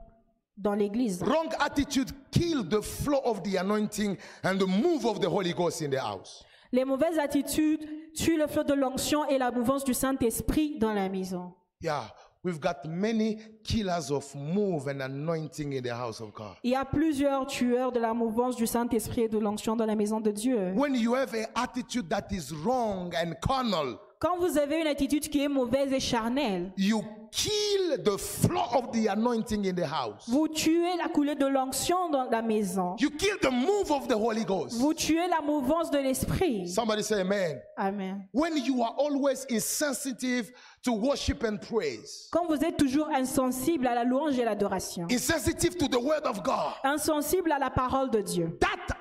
dans 0.55 0.73
l'église. 0.73 1.21
Wrong 1.21 1.49
attitude 1.59 2.11
kill 2.31 2.63
the 2.63 2.81
flow 2.81 3.19
of 3.25 3.43
the 3.43 3.57
anointing 3.57 4.15
and 4.43 4.57
the 4.57 4.67
move 4.67 5.05
of 5.05 5.19
the 5.19 5.27
Holy 5.29 5.51
Ghost 5.53 5.81
in 5.81 5.89
the 5.89 5.99
house. 5.99 6.45
Les 6.73 6.85
mauvaises 6.85 7.19
attitudes 7.19 7.87
tuent 8.15 8.35
le 8.35 8.47
flot 8.47 8.63
de 8.63 8.73
l'onction 8.73 9.27
et 9.29 9.37
la 9.37 9.51
mouvance 9.51 9.83
du 9.83 9.93
Saint-Esprit 9.93 10.79
dans 10.79 10.91
la 10.91 11.07
maison. 11.07 11.53
Yeah, 11.83 12.11
we've 12.43 12.59
got 12.59 12.83
many 12.87 13.37
killers 13.63 14.09
of 14.09 14.33
move 14.33 14.87
and 14.87 14.99
anointing 15.01 15.73
in 15.73 15.83
the 15.83 15.93
house 15.93 16.19
of 16.19 16.33
God. 16.33 16.55
Il 16.63 16.71
y 16.71 16.75
a 16.75 16.83
plusieurs 16.83 17.45
tueurs 17.45 17.91
de 17.91 17.99
la 17.99 18.15
mouvance 18.15 18.55
du 18.55 18.65
Saint-Esprit 18.65 19.21
et 19.21 19.29
de 19.29 19.37
l'onction 19.37 19.75
dans 19.75 19.85
la 19.85 19.95
maison 19.95 20.19
de 20.19 20.31
Dieu. 20.31 20.73
When 20.75 20.95
you 20.95 21.13
have 21.13 21.35
an 21.35 21.45
attitude 21.53 22.09
that 22.09 22.31
is 22.31 22.51
wrong 22.51 23.13
and 23.15 23.35
carnal, 23.39 23.99
Quand 24.23 24.37
vous 24.37 24.57
avez 24.57 24.79
une 24.79 24.87
attitude 24.87 25.27
qui 25.27 25.43
est 25.43 25.49
mauvaise 25.49 25.91
et 25.91 25.99
charnelle, 25.99 26.71
you 26.77 27.03
kill 27.29 28.01
the 28.05 28.17
flow 28.17 28.61
of 28.73 28.91
the 28.93 29.09
anointing 29.09 29.67
in 29.67 29.73
the 29.73 29.85
house. 29.85 30.29
vous 30.29 30.47
tuez 30.47 30.95
la 30.97 31.09
coulée 31.09 31.35
de 31.35 31.45
l'onction 31.45 32.09
dans 32.09 32.29
la 32.29 32.41
maison. 32.41 32.95
You 33.01 33.09
kill 33.09 33.37
the 33.41 33.51
move 33.51 33.91
of 33.91 34.07
the 34.07 34.15
Holy 34.15 34.45
Ghost. 34.45 34.77
Vous 34.77 34.93
tuez 34.93 35.27
la 35.27 35.41
mouvance 35.41 35.91
de 35.91 35.97
l'Esprit. 35.97 36.69
Somebody 36.69 37.03
say 37.03 37.19
amen. 37.19 37.59
Amen. 37.75 38.25
When 38.31 38.55
you 38.63 38.81
are 38.81 38.93
always 38.97 39.45
insensitive 39.49 40.53
to 40.83 40.93
worship 40.93 41.43
and 41.43 41.57
praise, 41.57 42.29
Quand 42.31 42.45
vous 42.47 42.63
êtes 42.63 42.77
toujours 42.77 43.09
insensible 43.13 43.87
à 43.87 43.93
la 43.93 44.05
louange 44.05 44.39
et 44.39 44.45
l'adoration, 44.45 45.05
insensitive 45.11 45.75
to 45.75 45.89
the 45.89 46.01
word 46.01 46.25
of 46.25 46.41
God, 46.43 46.75
insensible 46.85 47.51
à 47.51 47.59
la 47.59 47.71
parole 47.71 48.09
de 48.09 48.21
Dieu, 48.21 48.57
that 48.61 48.92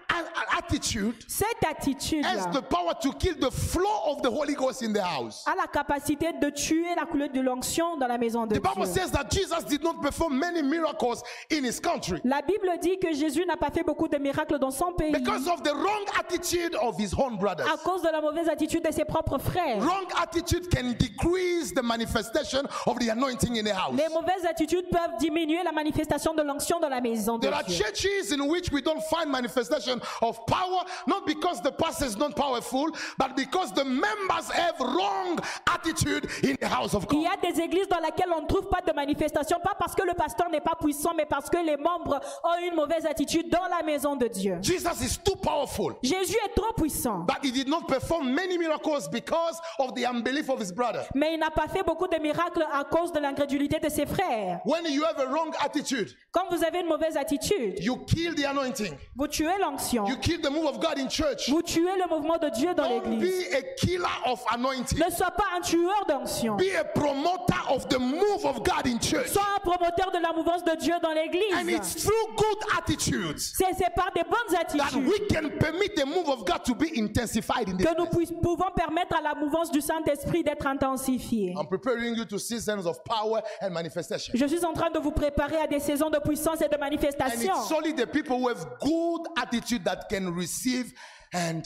attitude 0.56 1.14
cette 1.26 1.64
attitude 1.68 2.24
has 2.24 2.46
the 2.52 2.60
power 2.62 2.94
to 3.00 3.12
kill 3.12 3.34
the 3.38 3.50
flow 3.50 4.00
of 4.06 4.22
the 4.22 4.30
Holy 4.30 4.54
Ghost 4.54 4.82
in 4.82 4.92
the 4.92 5.02
house. 5.02 5.44
a 5.46 5.54
la 5.56 5.66
capacité 5.66 6.32
de 6.32 6.50
tuer 6.50 6.94
la 6.96 7.06
coulée 7.06 7.28
de 7.28 7.40
l'onction 7.40 7.96
dans 7.96 8.06
la 8.06 8.18
maison 8.18 8.46
de 8.46 8.56
The 8.56 8.62
Bible 8.62 8.84
Dieu. 8.84 8.92
says 8.94 9.10
that 9.12 9.30
Jesus 9.30 9.64
did 9.64 9.82
not 9.82 10.00
perform 10.00 10.38
many 10.38 10.62
miracles 10.62 11.22
in 11.50 11.64
his 11.64 11.80
country 11.80 12.20
La 12.24 12.42
Bible 12.42 12.70
dit 12.80 12.98
que 12.98 13.12
Jésus 13.12 13.44
n'a 13.46 13.56
pas 13.56 13.70
fait 13.70 13.82
beaucoup 13.82 14.08
de 14.08 14.18
miracles 14.18 14.58
dans 14.58 14.70
son 14.70 14.92
pays 14.92 15.12
because 15.12 15.46
of 15.48 15.62
the 15.62 15.74
wrong 15.74 16.04
attitude 16.18 16.74
of 16.82 16.96
his 16.98 17.14
own 17.18 17.36
brothers. 17.38 17.66
à 17.72 17.76
cause 17.78 18.02
de 18.02 18.08
la 18.10 18.20
mauvaise 18.20 18.48
attitude 18.48 18.84
de 18.84 18.92
ses 18.92 19.04
propres 19.04 19.38
frères. 19.38 19.78
Wrong 19.80 20.06
attitude 20.22 20.68
can 20.70 20.92
decrease 20.98 21.72
the 21.74 21.82
manifestation 21.82 22.62
of 22.86 22.98
the 22.98 23.08
anointing 23.10 23.56
in 23.56 23.64
the 23.64 23.74
house. 23.74 23.94
Les 23.96 24.08
mauvaises 24.08 24.44
attitudes 24.48 24.86
peuvent 24.90 25.16
diminuer 25.18 25.62
la 25.64 25.72
manifestation 25.72 26.34
de 26.34 26.42
l'onction 26.42 26.80
dans 26.80 26.88
la 26.88 27.00
maison 27.00 27.38
de 27.38 27.42
There 27.46 27.54
are 27.54 27.64
Dieu. 27.64 27.76
churches 27.76 28.32
in 28.32 28.40
which 28.48 28.70
we 28.72 28.82
don't 28.82 29.02
find 29.10 29.30
manifestation 29.30 30.00
of 30.20 30.44
power, 30.46 30.84
not 31.06 31.26
because 31.26 31.60
the 31.62 31.70
pastor 31.72 32.06
is 32.06 32.16
not 32.16 32.34
powerful, 32.36 32.90
but 33.18 33.34
because 33.36 33.72
the 33.72 33.84
members 33.84 34.50
have 34.52 34.78
wrong 34.80 35.38
attitude 35.72 36.28
in 36.42 36.56
the 36.60 36.66
house 36.68 36.94
of 36.94 37.06
Il 37.12 37.20
y 37.20 37.24
God. 37.24 37.32
a 37.32 37.50
des 37.52 37.60
églises 37.60 37.88
dans 37.88 38.00
lesquelles 38.00 38.32
on 38.36 38.42
ne 38.42 38.46
trouve 38.46 38.68
pas 38.68 38.80
de 38.86 38.92
manifestation, 38.92 39.58
pas 39.62 39.74
parce 39.78 39.94
que 39.94 40.02
le 40.02 40.14
pasteur 40.14 40.48
n'est 40.50 40.60
pas 40.60 40.74
puissant, 40.80 41.12
mais 41.16 41.26
parce 41.26 41.48
que 41.48 41.58
les 41.58 41.76
membres 41.76 42.20
ont 42.44 42.58
une 42.68 42.74
mauvaise 42.74 43.06
attitude 43.06 43.48
dans 43.50 43.66
la 43.68 43.82
maison 43.82 44.16
de 44.16 44.26
Dieu. 44.28 44.58
Jesus 44.62 45.00
is 45.02 45.18
too 45.22 45.36
powerful. 45.36 45.94
Jésus 46.02 46.36
est 46.44 46.54
trop 46.54 46.72
puissant, 46.74 47.20
But 47.26 47.38
he 47.44 47.50
did 47.52 47.68
not 47.68 47.82
perform 47.88 48.34
many 48.34 48.58
miracles 48.58 49.08
because 49.10 49.58
of 49.78 49.94
the 49.94 50.04
unbelief 50.06 50.48
of 50.48 50.60
his 50.60 50.72
brother. 50.72 51.04
mais 51.14 51.34
il 51.34 51.38
n'a 51.40 51.50
pas 51.50 51.68
fait 51.68 51.82
beaucoup 51.82 52.08
de 52.08 52.18
miracles 52.18 52.66
à 52.72 52.84
cause 52.84 53.12
de 53.12 53.18
l'incrédulité 53.20 53.78
de 53.78 53.88
ses 53.88 54.06
frères. 54.06 54.60
When 54.64 54.84
you 54.86 55.04
have 55.04 55.18
a 55.18 55.26
wrong 55.26 55.52
attitude, 55.64 56.14
Quand 56.32 56.48
vous 56.50 56.64
avez 56.64 56.80
une 56.80 56.88
mauvaise 56.88 57.16
attitude, 57.16 57.76
you 57.82 57.96
kill 58.06 58.34
the 58.34 58.44
anointing. 58.44 58.94
vous 59.16 59.28
tuez 59.28 59.58
l'onction, 59.60 60.01
You 60.08 60.16
kill 60.16 60.40
the 60.40 60.50
move 60.50 60.66
of 60.66 60.80
God 60.80 60.98
in 60.98 61.08
church. 61.08 61.48
vous 61.48 61.62
tuez 61.62 61.96
le 61.96 62.08
mouvement 62.08 62.38
de 62.38 62.48
Dieu 62.50 62.74
dans 62.74 62.88
Don't 62.88 63.04
l'église. 63.10 63.48
be 63.50 63.54
a 63.56 63.62
killer 63.76 64.08
of 64.26 64.42
anointing. 64.52 64.98
Ne 64.98 65.10
sois 65.10 65.30
pas 65.30 65.44
un 65.56 65.60
tueur 65.60 66.04
d'onction, 66.08 66.56
Be 66.56 66.74
a 66.78 66.84
promoter 66.84 67.54
of 67.70 67.88
the 67.88 67.98
move 67.98 68.44
of 68.44 68.62
God 68.62 68.86
in 68.86 68.98
church. 68.98 69.28
sois 69.28 69.42
un 69.56 69.60
promoteur 69.60 70.10
de 70.12 70.18
la 70.18 70.32
mouvance 70.32 70.64
de 70.64 70.74
Dieu 70.76 70.94
dans 71.02 71.10
And 71.10 71.14
l'église. 71.14 71.76
it's 71.76 72.04
through 72.04 72.36
good 72.36 72.58
attitudes 72.78 73.38
C'est 73.38 73.72
c'est 73.76 73.94
par 73.94 74.10
des 74.14 74.22
bonnes 74.22 74.52
that 74.52 74.66
attitudes 74.74 75.06
we 75.06 75.20
can 75.30 75.48
permit 75.58 75.94
the 75.94 76.06
move 76.06 76.28
of 76.28 76.44
God 76.44 76.64
to 76.64 76.74
be 76.74 76.90
intensified 76.96 77.68
in 77.68 77.76
this 77.76 77.86
que 77.86 77.96
nous 77.96 78.06
pouvons 78.06 78.70
permettre 78.74 79.16
à 79.16 79.20
la 79.22 79.34
mouvance 79.34 79.70
du 79.70 79.80
Saint-Esprit 79.80 80.42
d'être 80.42 80.66
intensifiée. 80.66 81.54
I'm 81.56 81.66
preparing 81.66 82.14
you 82.14 82.24
to 82.24 82.38
seasons 82.38 82.86
of 82.86 83.02
power 83.04 83.42
and 83.60 83.70
manifestation. 83.70 84.32
Je 84.34 84.46
suis 84.46 84.64
en 84.64 84.72
train 84.72 84.90
de 84.90 84.98
vous 84.98 85.10
préparer 85.12 85.56
à 85.56 85.66
des 85.66 85.80
saisons 85.80 86.10
de 86.10 86.18
puissance 86.18 86.60
et 86.60 86.68
de 86.68 86.74
And 86.76 86.80
manifestation. 86.80 87.52
it's 87.54 87.72
only 87.72 87.92
the 87.92 88.06
people 88.06 88.36
who 88.38 88.48
have 88.48 88.66
good 88.80 89.26
attitude 89.36 89.81
that 89.84 90.08
can 90.08 90.28
receive 90.34 90.92
and 91.34 91.62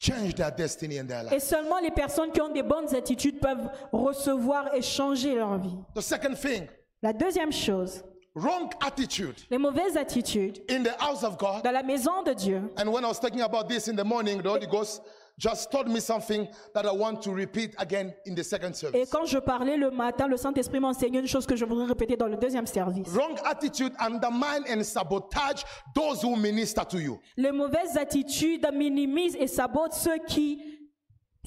change 0.00 0.34
their 0.34 0.50
destiny 0.50 0.98
and 0.98 1.08
their 1.08 1.20
Et 1.26 1.30
life. 1.34 1.42
seulement 1.42 1.80
les 1.80 1.90
personnes 1.90 2.30
qui 2.32 2.40
ont 2.40 2.48
des 2.52 2.62
bonnes 2.62 2.94
attitudes 2.94 3.40
peuvent 3.40 3.68
recevoir 3.92 4.72
et 4.74 4.82
changer 4.82 5.34
leur 5.34 5.58
vie. 5.58 5.76
The 5.94 6.00
second 6.00 6.34
thing, 6.36 6.66
La 7.02 7.12
deuxième 7.12 7.52
chose, 7.52 8.02
wrong 8.34 8.70
attitude 8.84 9.34
les 9.50 9.58
mauvaises 9.58 9.96
attitudes 9.96 10.58
in 10.70 10.82
the 10.84 10.94
house 11.00 11.24
of 11.24 11.36
God. 11.38 11.62
dans 11.64 11.72
la 11.72 11.82
maison 11.82 12.22
de 12.22 12.32
Dieu. 12.34 12.62
And 12.76 12.88
when 12.92 13.04
I 13.04 13.08
was 13.08 13.18
talking 13.18 13.40
about 13.40 13.68
this 13.68 13.88
in 13.88 13.96
the 13.96 14.04
morning, 14.04 14.40
the 14.42 14.48
Holy 14.50 14.66
Ghost 14.66 15.02
just 15.38 15.70
told 15.70 15.88
me 15.88 16.00
something 16.00 16.48
that 16.74 16.84
I 16.84 16.92
want 16.92 17.22
to 17.22 17.32
repeat 17.32 17.74
again 17.78 18.12
in 18.26 18.34
the 18.34 18.42
second 18.42 18.70
Et 18.72 18.76
service. 18.76 19.10
quand 19.10 19.24
je 19.24 19.38
parlais 19.38 19.76
le 19.76 19.90
matin, 19.90 20.26
le 20.26 20.36
Saint-Esprit 20.36 20.80
m'a 20.80 20.88
enseigné 20.88 21.20
une 21.20 21.28
chose 21.28 21.46
que 21.46 21.54
je 21.56 21.64
voudrais 21.64 21.86
répéter 21.86 22.16
dans 22.16 22.26
le 22.26 22.36
deuxième 22.36 22.66
service. 22.66 23.06
Wrong 23.08 23.38
attitude 23.44 23.92
undermine 24.00 24.64
and 24.68 24.82
sabotage 24.82 25.64
those 25.94 26.22
who 26.22 26.36
minister 26.36 26.84
to 26.84 26.98
you. 26.98 27.18
Les 27.36 27.52
mauvaises 27.52 27.96
attitudes 27.96 28.66
minimisent 28.74 29.36
et 29.36 29.46
sabotent 29.46 29.94
ceux 29.94 30.18
qui, 30.26 30.77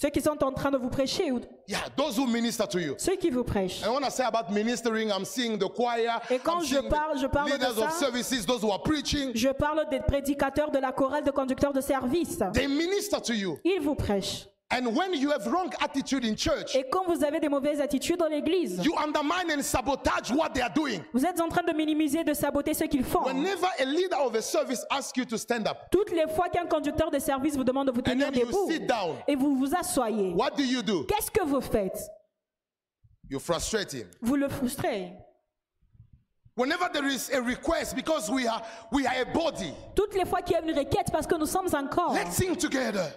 ceux 0.01 0.09
qui 0.09 0.21
sont 0.21 0.43
en 0.43 0.51
train 0.51 0.71
de 0.71 0.77
vous 0.77 0.89
prêcher 0.89 1.31
ou 1.31 1.39
Yeah, 1.67 1.79
those 1.95 2.17
who 2.17 2.25
minister 2.25 2.67
to 2.67 2.79
you. 2.79 2.95
ceux 2.97 3.15
qui 3.15 3.29
vous 3.29 3.43
prêchent. 3.43 3.83
And 3.85 3.93
when 3.93 4.03
I 4.03 4.09
say 4.09 4.23
about 4.23 4.51
ministering, 4.51 5.09
I'm 5.09 5.23
seeing 5.25 5.57
the 5.59 5.69
choir, 5.69 6.21
Et 6.29 6.39
quand 6.39 6.59
I'm 6.61 6.65
je 6.65 6.79
parle- 6.79 7.19
je 7.19 7.27
parle 7.27 7.49
de 7.57 7.65
of 7.65 7.77
ça. 7.77 7.89
services, 7.91 8.45
those 8.45 8.63
who 8.63 8.71
are 8.71 8.81
preaching. 8.81 9.31
Je 9.35 9.49
parle 9.49 9.87
des 9.89 9.99
prédicateurs 9.99 10.71
de 10.71 10.79
la 10.79 10.91
chorale 10.91 11.23
de 11.23 11.31
conducteurs 11.31 11.71
de 11.73 11.81
service. 11.81 12.39
They 12.53 12.67
minister 12.67 13.21
to 13.21 13.33
you. 13.33 13.59
Ils 13.63 13.79
vous 13.81 13.95
prêchent. 13.95 14.47
And 14.73 14.95
when 14.95 15.13
you 15.13 15.31
have 15.31 15.45
wrong 15.47 15.69
attitude 15.81 16.23
in 16.23 16.35
church, 16.35 16.75
Et 16.75 16.85
quand 16.89 17.03
vous 17.05 17.23
avez 17.25 17.41
des 17.41 17.49
mauvaises 17.49 17.81
attitudes 17.81 18.17
dans 18.17 18.27
l'église, 18.29 18.79
you 18.85 18.93
undermine 18.97 19.51
and 19.51 19.61
sabotage 19.61 20.31
what 20.31 20.53
they 20.53 20.61
are 20.61 20.71
doing. 20.73 21.01
vous 21.13 21.25
êtes 21.25 21.41
en 21.41 21.49
train 21.49 21.63
de 21.63 21.73
minimiser, 21.73 22.23
de 22.23 22.33
saboter 22.33 22.73
ce 22.73 22.85
qu'ils 22.85 23.03
font. 23.03 23.23
Whenever 23.25 23.67
a 23.79 23.83
leader 23.85 24.19
of 24.21 24.33
a 24.35 24.41
service 24.41 24.85
asks 24.89 25.17
you 25.17 25.25
to 25.25 25.37
stand 25.37 25.67
up, 25.67 25.77
Toutes 25.91 26.11
les 26.11 26.25
fois 26.33 26.47
qu'un 26.47 26.65
conducteur 26.67 27.11
de 27.11 27.19
service 27.19 27.57
vous 27.57 27.65
demande 27.65 27.87
de 27.87 27.91
vous 27.91 28.01
tenir 28.01 28.31
then 28.31 28.39
you 28.39 28.45
debout 28.45 28.71
sit 28.71 28.87
down. 28.87 29.17
et 29.27 29.35
vous 29.35 29.57
vous 29.57 29.75
asseyez, 29.75 30.33
what 30.33 30.51
do 30.55 30.63
you 30.63 30.81
do? 30.81 31.03
qu'est-ce 31.03 31.29
que 31.29 31.43
vous 31.43 31.59
faites? 31.61 31.99
You 33.29 33.39
frustrate 33.39 33.91
him. 33.93 34.07
Vous 34.21 34.35
le 34.37 34.47
frustrez. 34.47 35.11
Whenever 36.55 36.89
there 36.93 37.05
is 37.07 37.29
a 37.33 37.41
request, 37.41 37.95
because 37.95 38.29
we 38.29 38.45
are 38.47 38.61
we 38.91 39.05
are 39.05 39.21
a 39.21 39.25
body, 39.33 39.73
Toutes 39.95 40.13
les 40.15 40.25
fois 40.25 40.41
qu'il 40.41 40.55
y 40.55 40.59
a 40.59 40.61
une 40.61 40.77
requête, 40.77 41.11
parce 41.11 41.25
que 41.27 41.35
nous 41.35 41.45
sommes 41.45 41.73
un 41.73 41.87
corps, 41.87 42.13
let's 42.13 42.35
sing 42.35 42.55
together. 42.55 43.11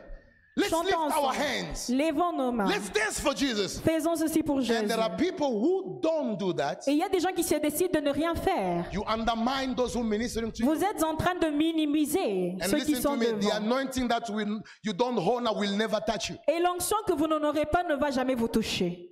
Let's 0.57 0.71
lift 0.71 0.89
chantons 0.91 1.13
our 1.15 1.31
ensemble. 1.31 1.31
hands. 1.33 1.89
Levons 1.91 2.33
nos 2.37 2.53
mains. 2.53 2.69
Let's 2.69 2.89
dance 2.91 3.19
for 3.21 3.35
Jesus. 3.35 3.81
Faisons 3.81 4.15
ceci 4.17 4.43
pour 4.43 4.59
And 4.59 4.63
Jésus. 4.63 4.87
there 4.87 5.01
are 5.01 5.17
people 5.17 5.49
who 5.61 5.99
don't 6.01 6.39
do 6.39 6.53
that. 6.53 6.87
Et 6.87 6.93
il 6.93 6.99
y 6.99 7.03
a 7.03 7.09
des 7.09 7.19
gens 7.19 7.33
qui 7.35 7.43
se 7.43 7.57
décident 7.57 7.99
de 8.01 8.05
ne 8.07 8.11
rien 8.13 8.35
faire. 8.37 8.87
You 8.93 9.03
undermine 9.09 9.75
those 9.75 9.97
who 9.97 10.05
ministering 10.05 10.53
to 10.53 10.63
you. 10.63 10.67
Vous 10.73 10.85
êtes 10.85 11.03
en 11.03 11.17
train 11.17 11.35
de 11.35 11.49
minimiser 11.49 12.57
And 12.63 12.67
ceux 12.69 12.79
qui 12.79 12.93
listen 12.95 13.03
sont 13.03 13.19
to 13.19 13.35
me, 13.35 13.41
the 13.41 13.53
anointing 13.57 14.07
that 14.09 14.31
will, 14.31 14.61
you 14.85 14.93
don't 14.93 15.19
honor 15.19 15.53
will 15.57 15.77
never 15.77 15.99
touch 16.07 16.31
you. 16.31 16.37
Et 16.47 16.61
l'onction 16.61 16.97
que 17.07 17.13
vous 17.15 17.27
n'honorez 17.27 17.67
pas 17.67 17.83
ne 17.83 17.97
va 17.97 18.11
jamais 18.13 18.35
vous 18.37 18.49
toucher. 18.49 19.11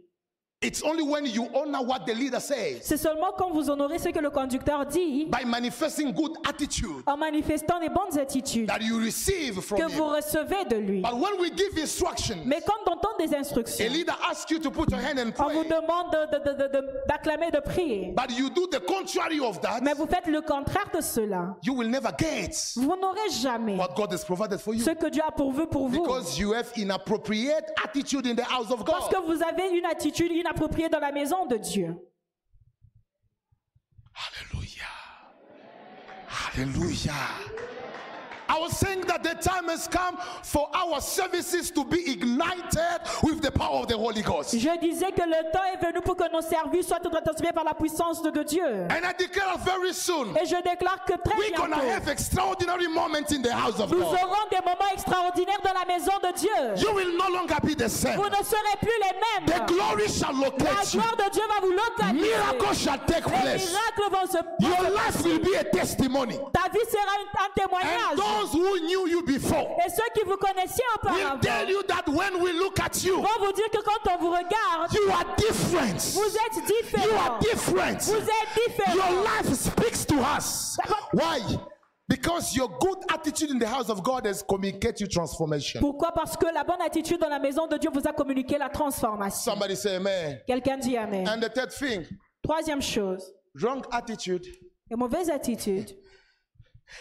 It's 0.63 0.83
only 0.85 1.03
when 1.03 1.27
you 1.27 1.49
honor 1.55 1.81
what 1.85 2.07
the 2.07 2.15
leader 2.15 2.39
says 2.41 2.81
C'est 2.83 2.97
seulement 2.97 3.33
quand 3.37 3.51
vous 3.51 3.69
honorez 3.69 3.99
ce 3.99 4.11
que 4.11 4.21
le 4.21 4.31
conducteur 4.31 4.87
dit, 4.87 5.25
by 5.27 5.45
manifesting 5.45 6.13
good 6.13 6.33
attitude 6.49 7.03
en 7.07 7.17
manifestant 7.17 7.81
les 7.81 7.89
bonnes 7.89 8.17
attitudes 8.17 8.69
that 8.69 8.81
you 8.81 8.97
receive 8.99 9.61
from 9.61 9.79
que 9.79 9.91
vous 9.91 10.05
recevez 10.07 10.65
de 10.71 10.77
lui. 10.77 11.01
But 11.03 11.15
when 11.15 11.41
we 11.41 11.51
give 11.57 11.77
instructions, 11.83 12.39
Mais 12.45 12.61
quand 12.65 12.91
on 12.91 12.95
donne 12.95 13.27
des 13.29 13.35
a 13.35 13.39
instructions, 13.41 13.89
leader 13.91 14.15
asks 14.31 14.51
you 14.53 14.61
to 14.61 14.71
put 14.71 14.89
your 14.91 15.01
hand 15.01 15.19
and 15.19 15.33
on 15.39 15.49
vous 15.53 15.65
demande 15.65 16.13
de- 16.13 16.39
de- 16.39 16.55
de- 16.55 16.69
de- 16.69 16.89
d'acclamer, 17.09 17.51
de, 17.51 17.59
prier, 17.61 18.13
but 18.17 18.31
you 18.31 18.49
do 18.49 18.69
the 18.69 18.81
contrary 18.87 19.41
of 19.41 19.61
that, 19.61 19.81
mais 19.83 19.95
vous 19.95 20.07
faites 20.07 20.29
le 20.29 20.43
contraire 20.43 20.89
de 20.95 21.01
cela, 21.01 21.57
you 21.65 21.75
will 21.75 21.91
never 21.91 22.11
get 22.17 22.53
vous 22.77 22.95
n'aurez 22.97 23.31
jamais 23.41 23.75
what 23.77 23.95
God 23.97 24.13
has 24.13 24.25
provided 24.25 24.59
for 24.61 24.75
you 24.75 24.81
ce 24.85 24.91
que 24.91 25.09
Dieu 25.11 25.23
a 25.27 25.33
pourvu 25.33 25.67
pour 25.67 25.89
vous. 25.89 26.03
because 26.05 26.39
you 26.39 26.53
have 26.53 26.71
inappropriate 26.77 27.65
attitude 27.83 28.27
in 28.29 28.37
the 28.37 28.45
house 28.45 28.71
of 28.71 28.85
Parce 28.85 29.09
God. 29.09 29.21
que 29.21 29.27
vous 29.27 29.43
avez 29.43 29.77
une 29.77 29.87
attitude 29.87 30.31
inappropriée 30.31 30.52
dans 30.89 31.01
la 31.01 31.13
maison 31.13 31.47
de 31.47 31.57
Dieu. 31.57 31.97
Hallelujah. 34.15 34.85
Hallelujah. 36.29 37.62
I 38.53 38.59
was 38.61 38.77
saying 38.77 39.01
that 39.07 39.23
the 39.23 39.35
time 39.35 39.69
has 39.69 39.89
come 39.89 40.19
for 40.43 40.69
our 40.75 41.01
services 41.01 41.71
to 41.71 41.85
be 41.85 42.13
ignited 42.13 43.01
with 43.23 43.41
the 43.41 43.51
power 43.51 43.81
of 43.81 43.89
the 43.89 43.97
Holy 43.97 44.21
Ghost. 44.23 44.53
Je 44.53 44.69
disais 44.79 45.11
que 45.13 45.23
le 45.25 45.51
temps 45.53 45.65
est 45.73 45.79
venu 45.85 46.01
pour 46.03 46.17
que 46.17 46.31
nos 46.31 46.43
services 46.43 46.87
soient 46.87 46.99
intensifiés 47.05 47.53
par 47.53 47.65
la 47.65 47.73
puissance 47.75 48.21
de, 48.23 48.31
de 48.31 48.43
Dieu. 48.43 48.87
And 48.91 49.05
I 49.07 49.13
declare 49.19 49.57
very 49.65 49.95
soon, 49.95 50.37
Et 50.37 50.45
je 50.45 50.57
déclare 50.63 51.03
que 51.07 51.15
très 51.15 51.37
we're 51.39 51.57
going 51.57 51.71
to 51.71 51.77
bientôt, 51.81 51.91
have 51.95 52.09
extraordinary 52.09 52.89
moments 52.89 53.33
in 53.33 53.41
the 53.43 53.53
house 53.53 53.81
of 53.81 53.91
nous 53.91 54.01
God. 54.01 54.15
aurons 54.23 54.49
des 54.51 54.59
moments 54.61 54.91
extraordinaires 54.93 55.61
dans 55.65 55.73
la 55.73 55.87
maison 55.87 56.13
de 56.23 56.33
Dieu. 56.39 56.77
You 56.77 56.93
will 56.95 57.17
no 57.17 57.29
longer 57.31 57.57
be 57.63 57.75
the 57.75 57.89
same. 57.89 58.17
Vous 58.17 58.29
ne 58.29 58.45
serez 58.45 58.77
plus 58.81 58.99
les 59.01 59.17
mêmes. 59.17 59.47
The 59.47 59.67
glory 59.67 60.09
shall 60.09 60.33
La 60.35 60.47
locate 60.49 60.93
you. 60.95 61.01
gloire 61.01 61.17
de 61.17 61.31
Dieu 61.33 61.43
va 61.49 61.61
vous 61.67 61.73
localiser. 61.73 62.29
Miracles 62.29 62.77
shall 62.79 62.99
take 63.07 63.25
Les 63.27 63.65
miracles 63.65 64.11
vont 64.11 64.27
se 64.27 64.39
Your 64.61 64.91
life 64.91 65.25
will 65.25 65.39
be 65.41 65.55
a 65.59 65.65
testimony. 65.65 66.39
Ta 66.53 66.69
vie 66.71 66.85
sera 66.91 67.17
un 67.45 67.51
témoignage. 67.55 68.17
Those 68.43 68.53
who 68.53 68.79
knew 68.81 69.09
you 69.09 69.23
before 69.25 69.77
Et 69.85 69.89
ceux 69.91 70.03
qui 70.15 70.25
vous 70.27 70.37
connaissiez 70.37 70.85
will 71.05 71.11
auparavant 71.11 71.41
tell 71.41 71.69
you 71.69 71.83
that 71.85 72.07
when 72.09 72.43
we 72.43 72.53
look 72.53 72.79
at 72.81 73.03
you, 73.05 73.17
vont 73.17 73.39
vous 73.47 73.53
dire 73.53 73.71
que 73.71 73.83
quand 73.83 74.13
on 74.15 74.19
vous 74.19 74.31
regarde, 74.31 74.93
you 74.93 75.11
are 75.11 75.35
different. 75.37 75.99
vous 76.15 76.37
êtes 76.37 76.57
You 76.57 76.83
différents. 76.83 77.19
are 77.19 77.39
different. 77.41 78.03
Vous 78.03 78.17
êtes 78.17 78.67
différents. 78.67 78.95
Your 78.95 79.23
life 79.25 79.53
speaks 79.55 80.05
to 80.07 80.15
us. 80.37 80.77
Why? 81.13 81.41
Because 82.09 82.55
your 82.55 82.69
good 82.81 82.99
attitude 83.11 83.51
in 83.51 83.59
the 83.59 83.67
house 83.67 83.89
of 83.89 84.03
God 84.03 84.27
has 84.27 84.43
communicated 84.43 85.01
you 85.01 85.07
transformation. 85.07 85.81
Pourquoi? 85.81 86.13
Parce 86.13 86.37
que 86.37 86.47
la 86.53 86.65
bonne 86.65 86.83
attitude 86.83 87.19
dans 87.21 87.29
la 87.29 87.39
maison 87.39 87.67
de 87.67 87.79
Dieu 87.79 87.91
vous 87.93 88.07
a 88.07 88.13
communiqué 88.13 88.59
la 88.59 88.69
transformation. 88.69 89.53
Somebody 89.53 89.77
say 89.77 89.97
amen. 89.97 90.41
Quelqu'un 90.47 90.77
dit 90.77 90.97
Amen. 90.97 91.27
And 91.29 91.41
the 91.41 91.49
third 91.49 91.71
thing, 91.71 92.05
Troisième 92.43 92.83
chose, 92.83 93.33
wrong 93.55 93.83
attitude 93.93 94.45
les 94.91 94.97
mauvaises 94.97 95.31
attitudes 95.31 95.97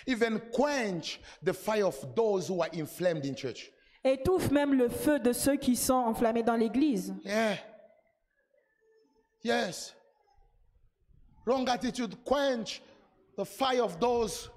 even 0.05 0.39
quench 0.51 1.19
the 1.41 1.53
fire 1.53 1.85
of 1.85 2.15
those 2.15 2.47
who 2.47 2.61
are 2.61 2.69
inflamed 2.73 3.25
in 3.25 3.35
church. 3.35 3.71
Étouffe 4.03 4.49
même 4.51 4.73
le 4.73 4.89
feu 4.89 5.19
de 5.19 5.31
ceux 5.31 5.57
qui 5.57 5.75
sont 5.75 5.93
enflammés 5.93 6.43
dans 6.43 6.55
l'église. 6.55 7.13
Yeah. 7.23 7.57
Yes. 9.43 9.93
Wrong 11.45 11.67
attitude 11.69 12.15
quench 12.23 12.81
the 13.37 13.45
fire 13.45 13.83
of 13.83 13.99
those 13.99 14.49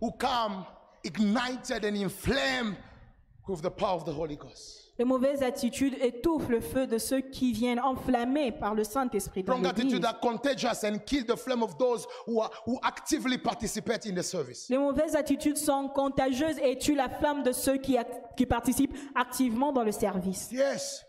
who 0.00 0.12
come 0.12 0.66
ignited 1.04 1.84
and 1.84 1.96
inflamed 1.96 2.76
with 3.48 3.62
the 3.62 3.70
power 3.70 3.96
of 3.96 4.04
the 4.04 4.12
Holy 4.12 4.36
Ghost. 4.36 4.81
Les 4.98 5.04
mauvaises 5.06 5.42
attitudes 5.42 5.94
étouffent 6.02 6.50
le 6.50 6.60
feu 6.60 6.86
de 6.86 6.98
ceux 6.98 7.20
qui 7.20 7.52
viennent 7.52 7.80
enflammés 7.80 8.52
par 8.52 8.74
le 8.74 8.84
Saint-Esprit 8.84 9.42
dans 9.42 9.54
Wrong 9.54 9.64
l'église. 9.64 9.84
attitude 9.86 10.04
are 10.04 10.20
contagious 10.20 10.84
and 10.84 10.98
kill 11.06 11.24
the 11.24 11.36
flame 11.36 11.62
of 11.62 11.78
those 11.78 12.06
who, 12.26 12.40
are, 12.40 12.50
who 12.66 12.78
actively 12.82 13.38
participate 13.38 14.04
in 14.06 14.14
the 14.14 14.22
service. 14.22 14.68
Les 14.68 14.76
mauvaises 14.76 15.16
attitudes 15.16 15.56
sont 15.56 15.88
contagieuses 15.88 16.58
et 16.62 16.76
tuent 16.78 16.94
la 16.94 17.08
flamme 17.08 17.42
de 17.42 17.52
ceux 17.52 17.78
qui 17.78 17.96
participent 18.46 18.94
activement 19.14 19.72
dans 19.72 19.82
le 19.82 19.92
service. 19.92 20.50
Yes. 20.52 21.04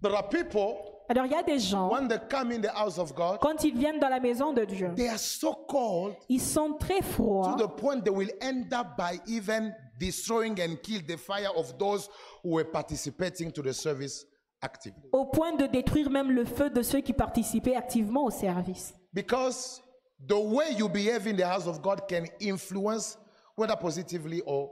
There 0.00 0.14
are 0.14 0.28
people, 0.28 0.91
Alors 1.12 1.26
il 1.26 1.32
y 1.32 1.34
a 1.34 1.42
des 1.42 1.58
gens, 1.58 1.90
when 1.90 2.08
they 2.08 2.16
come 2.30 2.52
in 2.52 2.62
the 2.62 2.74
house 2.74 2.96
of 2.96 3.14
God, 3.14 3.38
quand 3.38 3.62
ils 3.64 3.76
viennent 3.76 3.98
dans 3.98 4.08
la 4.08 4.18
maison 4.18 4.54
de 4.54 4.64
Dieu, 4.64 4.92
they 4.96 5.08
are 5.08 5.18
so 5.18 5.52
cold 5.68 6.14
ils 6.30 6.40
sont 6.40 6.72
très 6.80 7.00
to 7.00 7.04
froids 7.04 7.56
the 7.58 7.68
point 7.68 8.00
they 8.00 8.10
will 8.10 8.30
end 8.40 8.72
up 8.72 8.96
by 8.96 9.20
even 9.26 9.74
destroying 10.00 10.58
and 10.58 10.76
kill 10.82 11.02
the 11.06 11.18
fire 11.18 11.50
of 11.54 11.76
those 11.76 12.08
who 12.42 12.52
were 12.54 12.64
participating 12.64 13.50
to 13.52 13.60
the 13.60 13.74
service 13.74 14.24
actively. 14.62 15.02
au 15.12 15.26
point 15.26 15.52
de 15.54 15.66
détruire 15.66 16.08
même 16.08 16.30
le 16.30 16.46
feu 16.46 16.70
de 16.70 16.80
ceux 16.80 17.00
qui 17.00 17.12
participaient 17.12 17.76
activement 17.76 18.24
au 18.24 18.30
service. 18.30 18.94
Because 19.12 19.82
the 20.26 20.32
way 20.32 20.72
you 20.78 20.88
behave 20.88 21.26
in 21.26 21.36
the 21.36 21.44
house 21.44 21.66
of 21.66 21.82
God 21.82 22.08
can 22.08 22.24
influence 22.40 23.18
whether 23.54 23.76
positively 23.76 24.40
or 24.46 24.70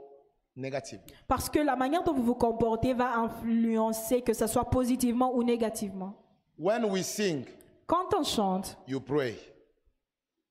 negatively. 0.55 1.13
Parce 1.27 1.51
que 1.51 1.59
la 1.59 1.75
manière 1.75 2.03
dont 2.03 2.15
vous 2.15 2.23
vous 2.23 2.33
comportez 2.33 2.95
va 2.95 3.15
influencer 3.15 4.23
que 4.23 4.33
ce 4.33 4.47
soit 4.47 4.71
positivement 4.71 5.35
ou 5.35 5.43
négativement. 5.43 6.15
When 6.61 6.91
we 6.91 7.01
sing, 7.01 7.47
Quand 7.87 8.13
on 8.13 8.23
chante, 8.23 8.75
you 8.85 8.99
pray. 8.99 9.35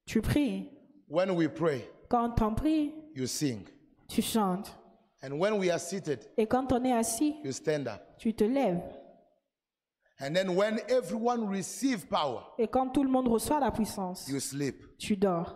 tu 0.06 0.20
pries. 0.20 0.66
When 1.08 1.36
we 1.36 1.46
pray, 1.46 1.84
Quand 2.08 2.40
on 2.42 2.54
prie, 2.56 2.92
you 3.14 3.28
sing. 3.28 3.64
tu 4.08 4.20
chantes. 4.20 4.70
And 5.22 5.38
when 5.38 5.56
we 5.58 5.70
are 5.70 5.78
seated, 5.78 6.26
Et 6.36 6.46
quand 6.48 6.72
on 6.72 6.84
est 6.84 6.92
assis, 6.92 7.36
you 7.44 7.52
stand 7.52 7.86
up. 7.86 8.18
tu 8.18 8.32
te 8.34 8.42
lèves. 8.42 8.82
And 10.18 10.34
then 10.34 10.56
when 10.56 10.80
everyone 10.88 11.46
receive 11.48 12.08
power, 12.08 12.42
Et 12.58 12.66
quand 12.66 12.88
tout 12.92 13.04
le 13.04 13.08
monde 13.10 13.28
reçoit 13.28 13.60
la 13.60 13.70
puissance, 13.70 14.26
you 14.28 14.40
sleep. 14.40 14.98
tu 14.98 15.16
dors. 15.16 15.54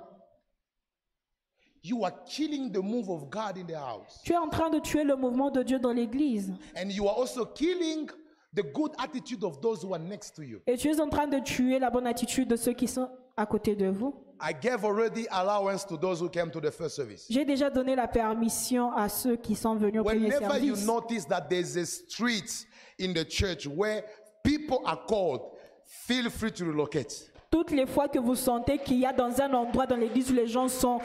You 1.83 2.05
are 2.05 2.13
killing 2.27 2.71
the 2.73 2.79
move 2.81 3.11
of 3.11 3.29
God 3.29 3.59
in 3.59 3.67
the 3.67 3.75
house. 3.77 4.21
Tu 4.25 4.33
es 4.33 4.37
en 4.39 4.49
train 4.51 4.71
de 4.71 4.79
tuer 4.79 5.03
le 5.03 5.17
mouvement 5.17 5.51
de 5.51 5.65
Dieu 5.65 5.81
dans 5.81 5.93
l'église. 5.93 6.53
And 6.77 6.91
you 6.93 7.09
are 7.09 7.19
also 7.19 7.45
killing 7.45 8.09
the 8.55 8.63
good 8.63 8.93
attitude 8.99 9.45
of 9.45 9.61
those 9.61 9.83
who 9.83 9.93
are 9.95 10.03
next 10.03 10.35
to 10.37 10.43
you. 10.43 10.61
Et 10.67 10.77
tu 10.77 10.89
es 10.89 11.01
en 11.01 11.09
train 11.09 11.27
de 11.27 11.39
tuer 11.41 11.79
la 11.79 11.91
bonne 11.91 12.07
attitude 12.07 12.49
de 12.49 12.57
ceux 12.57 12.73
qui 12.73 12.87
sont 12.89 13.09
à 13.37 13.47
côté 13.47 13.75
de 13.75 13.89
vous. 13.89 14.15
I 14.41 14.53
gave 14.53 14.85
already 14.85 15.27
allowance 15.31 15.85
to 15.87 15.97
those 15.97 16.21
who 16.21 16.29
came 16.29 16.51
to 16.51 16.61
the 16.61 16.71
first 16.71 16.97
service. 16.97 17.27
J'ai 17.31 17.45
déjà 17.45 17.71
donné 17.71 17.95
la 17.97 18.09
permission 18.09 18.93
à 18.93 19.09
ceux 19.09 19.37
qui 19.37 19.55
sont 19.55 19.75
venus 19.77 20.01
au 20.01 20.05
premier 20.05 20.29
Whenever 20.29 20.59
you 20.59 20.75
service. 20.75 20.87
notice 20.87 21.25
that 21.27 21.49
there's 21.49 21.77
a 21.77 21.87
street 21.87 22.67
in 22.99 23.13
the 23.13 23.25
church 23.25 23.67
where 23.67 24.03
people 24.43 24.81
are 24.85 25.01
called, 25.07 25.41
feel 25.85 26.29
free 26.31 26.53
to 26.53 26.65
relocate. 26.65 27.31
Toutes 27.51 27.71
les 27.71 27.87
fois 27.87 28.09
que 28.09 28.19
vous 28.19 28.35
sentez 28.35 28.79
qu'il 28.79 28.99
y 28.99 29.07
a 29.07 29.13
dans 29.13 29.41
un 29.41 29.53
endroit 29.55 29.87
dans 29.87 29.97
l'église 29.97 30.31
où 30.31 30.35
les 30.35 30.49
gens 30.49 30.69
sont, 30.69 30.99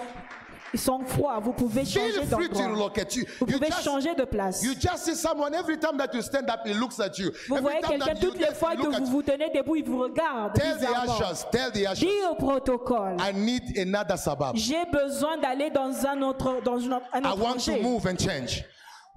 ils 0.74 0.80
sont 0.80 1.00
froids, 1.06 1.40
vous 1.40 1.54
pouvez 1.54 1.86
changer 1.86 2.12
Feel 2.12 2.28
free 2.28 2.48
to 2.50 2.54
d'endroit. 2.56 2.74
relocate. 2.76 3.16
You, 3.16 3.26
Vous 3.40 3.48
you 3.48 3.54
pouvez 3.58 3.68
just, 3.72 3.84
changer 3.84 4.16
de 4.16 4.24
place. 4.26 4.64
you 4.64 4.74
just 4.80 5.06
see 5.06 5.16
someone 5.16 5.54
every 5.54 5.78
time 5.80 5.98
that 5.98 6.14
you 6.14 6.22
stand 6.22 6.50
up, 6.50 6.62
he 6.66 6.74
looks 6.74 7.00
at 7.00 7.18
you. 7.18 7.32
Vous 7.48 7.56
Every 7.56 7.62
voyez 7.62 7.82
time 7.82 7.90
quelqu'un 8.00 8.06
that 8.14 8.22
you 8.22 8.30
toutes 8.30 8.40
les 8.40 8.46
get- 8.48 8.56
fois 8.56 8.74
he 8.74 8.78
que 8.78 8.84
look 8.84 8.94
at 8.94 9.00
vous 9.00 9.06
you. 9.06 9.12
vous 9.12 9.24
tenez 9.24 9.50
debout, 9.50 9.76
il 9.78 9.84
vous 9.86 10.00
regarde. 10.00 10.54
Tell 10.54 10.74
the 10.78 10.80
bizarrement. 10.80 11.14
ushers, 11.16 11.46
tell 11.52 11.72
the 11.72 11.86
ushers, 11.92 12.06
Dis 12.08 12.26
au 12.32 12.36
protocole. 12.36 13.18
I 13.20 13.34
need 13.34 13.78
another 13.78 14.18
suburb. 14.18 14.56
J'ai 14.56 14.86
besoin 14.92 15.38
d'aller 15.38 15.70
dans 15.70 16.06
un 16.06 16.22
autre, 16.22 16.62
dans 16.64 16.78
une, 16.80 16.94
un 16.94 17.00
I 17.24 17.28
autre 17.32 17.42
want 17.42 17.58
to 17.66 17.82
move 17.82 18.06
and 18.08 18.18
change. 18.20 18.64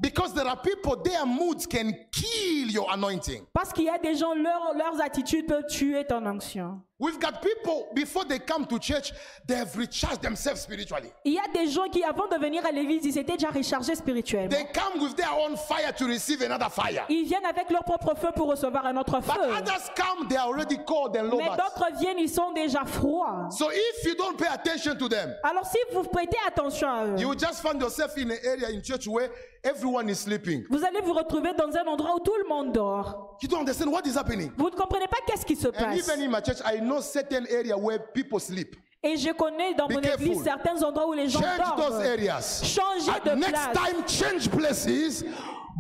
Because 0.01 0.35
there 0.35 0.47
are 0.49 0.61
people, 0.61 0.97
their 1.05 1.25
moods 1.27 1.65
can 1.67 1.93
kill 2.11 2.71
your 2.73 2.91
anointing. 2.93 3.45
Parce 3.53 3.73
qu'il 3.73 3.85
y 3.85 3.89
a 3.91 3.99
des 3.99 4.17
gens, 4.17 4.35
leur- 4.35 4.75
leurs 4.75 5.01
attitudes 5.01 5.47
peuvent 5.47 5.67
tuer 5.69 6.05
ton 6.05 6.27
onction. 6.27 6.81
We've 7.03 7.19
got 7.19 7.43
people, 7.43 7.89
before 7.95 8.25
they 8.25 8.39
come 8.39 8.65
to 8.67 8.79
church, 8.79 9.13
they 9.45 9.57
have 9.57 9.77
recharged 9.77 10.23
themselves 10.23 10.61
spiritually. 10.61 11.11
Il 11.25 11.33
y 11.33 11.39
a 11.39 11.49
des 11.53 11.67
gens 11.69 11.89
qui, 11.91 12.05
avant 12.05 12.29
de 12.29 12.37
venir 12.37 12.65
à 12.65 12.71
l'église, 12.71 13.05
ils 13.05 13.19
étaient 13.19 13.33
déjà 13.37 13.51
rechargés 13.51 13.97
spirituellement. 13.97 14.49
They 14.57 14.67
come 14.73 15.03
with 15.03 15.17
their 15.17 15.33
own 15.33 15.57
fire 15.57 15.93
to 15.97 16.07
receive 16.07 16.43
another 16.43 16.71
fire. 16.71 17.05
Ils 17.09 17.25
viennent 17.25 17.45
avec 17.45 17.69
leur 17.73 17.83
propre 17.83 18.15
feu 18.15 18.29
pour 18.37 18.47
recevoir 18.49 18.87
un 18.87 18.97
autre 18.99 19.19
But 19.19 19.33
feu. 19.35 19.51
others 19.53 19.91
come, 19.97 20.29
they 20.29 20.37
are 20.37 20.47
already 20.47 20.79
cold 20.87 21.17
and 21.17 21.25
low. 21.25 21.39
Mais 21.39 21.49
d'autres 21.49 21.91
viennent, 21.99 22.21
ils 22.21 22.29
sont 22.31 22.53
déjà 22.53 22.85
froids. 22.85 23.49
So 23.51 23.69
if 23.73 24.05
you 24.05 24.15
don't 24.15 24.37
pay 24.39 24.47
attention 24.47 24.95
to 24.97 25.09
them, 25.09 25.35
Alors 25.43 25.67
si 25.67 25.79
vous 25.93 26.05
prêtez 26.05 26.39
attention 26.47 26.89
à 26.89 27.07
eux, 27.07 27.19
you 27.19 27.29
will 27.29 27.37
just 27.39 27.63
find 27.63 27.81
yourself 27.81 28.17
in 28.17 28.31
an 28.31 28.39
area 28.45 28.69
in 28.71 28.81
church 28.81 29.09
where 29.09 29.29
everyone 29.65 30.09
is 30.09 30.21
sleeping. 30.21 30.65
vous 30.71 30.85
allez 30.85 31.01
vous 31.01 31.15
retrouver 31.15 31.53
dans 31.55 31.75
un 31.77 31.85
endroit 31.89 32.15
où 32.15 32.21
tout 32.21 32.37
le 32.41 32.49
monde 32.49 32.73
dort. 32.73 33.37
You 33.43 33.49
don't 33.49 33.61
understand 33.61 33.91
what 33.91 34.03
is 34.07 34.17
happening. 34.17 34.53
Vous 34.57 34.71
ne 34.71 34.77
comprenez 34.77 35.09
pas 35.09 35.17
qu'est-ce 35.27 35.45
qui 35.45 35.57
se 35.57 35.67
And 35.67 35.73
passe. 35.73 35.99
even 35.99 36.23
in 36.23 36.29
my 36.31 36.41
church, 36.41 36.59
I 36.65 36.79
know 36.79 36.92
certain 37.01 37.47
area 37.49 37.77
where 37.77 37.99
people 38.13 38.39
sleep. 38.41 38.77
Et 39.05 39.17
je 39.17 39.31
connais 39.33 39.75
dans 39.75 39.89
Be 39.89 39.95
mon 39.95 40.01
careful. 40.01 40.27
église 40.27 40.45
certains 40.45 40.81
endroits 40.83 41.09
où 41.09 41.13
les 41.13 41.29
gens 41.29 41.41
Change 41.41 41.77
those 41.77 41.89
dorment. 41.91 42.07
areas. 42.07 42.61
Changez 42.63 43.11
And 43.11 43.25
de 43.25 43.35
next 43.37 43.51
place. 43.53 43.75
time, 43.75 44.07
change 44.07 44.49
places. 44.51 45.25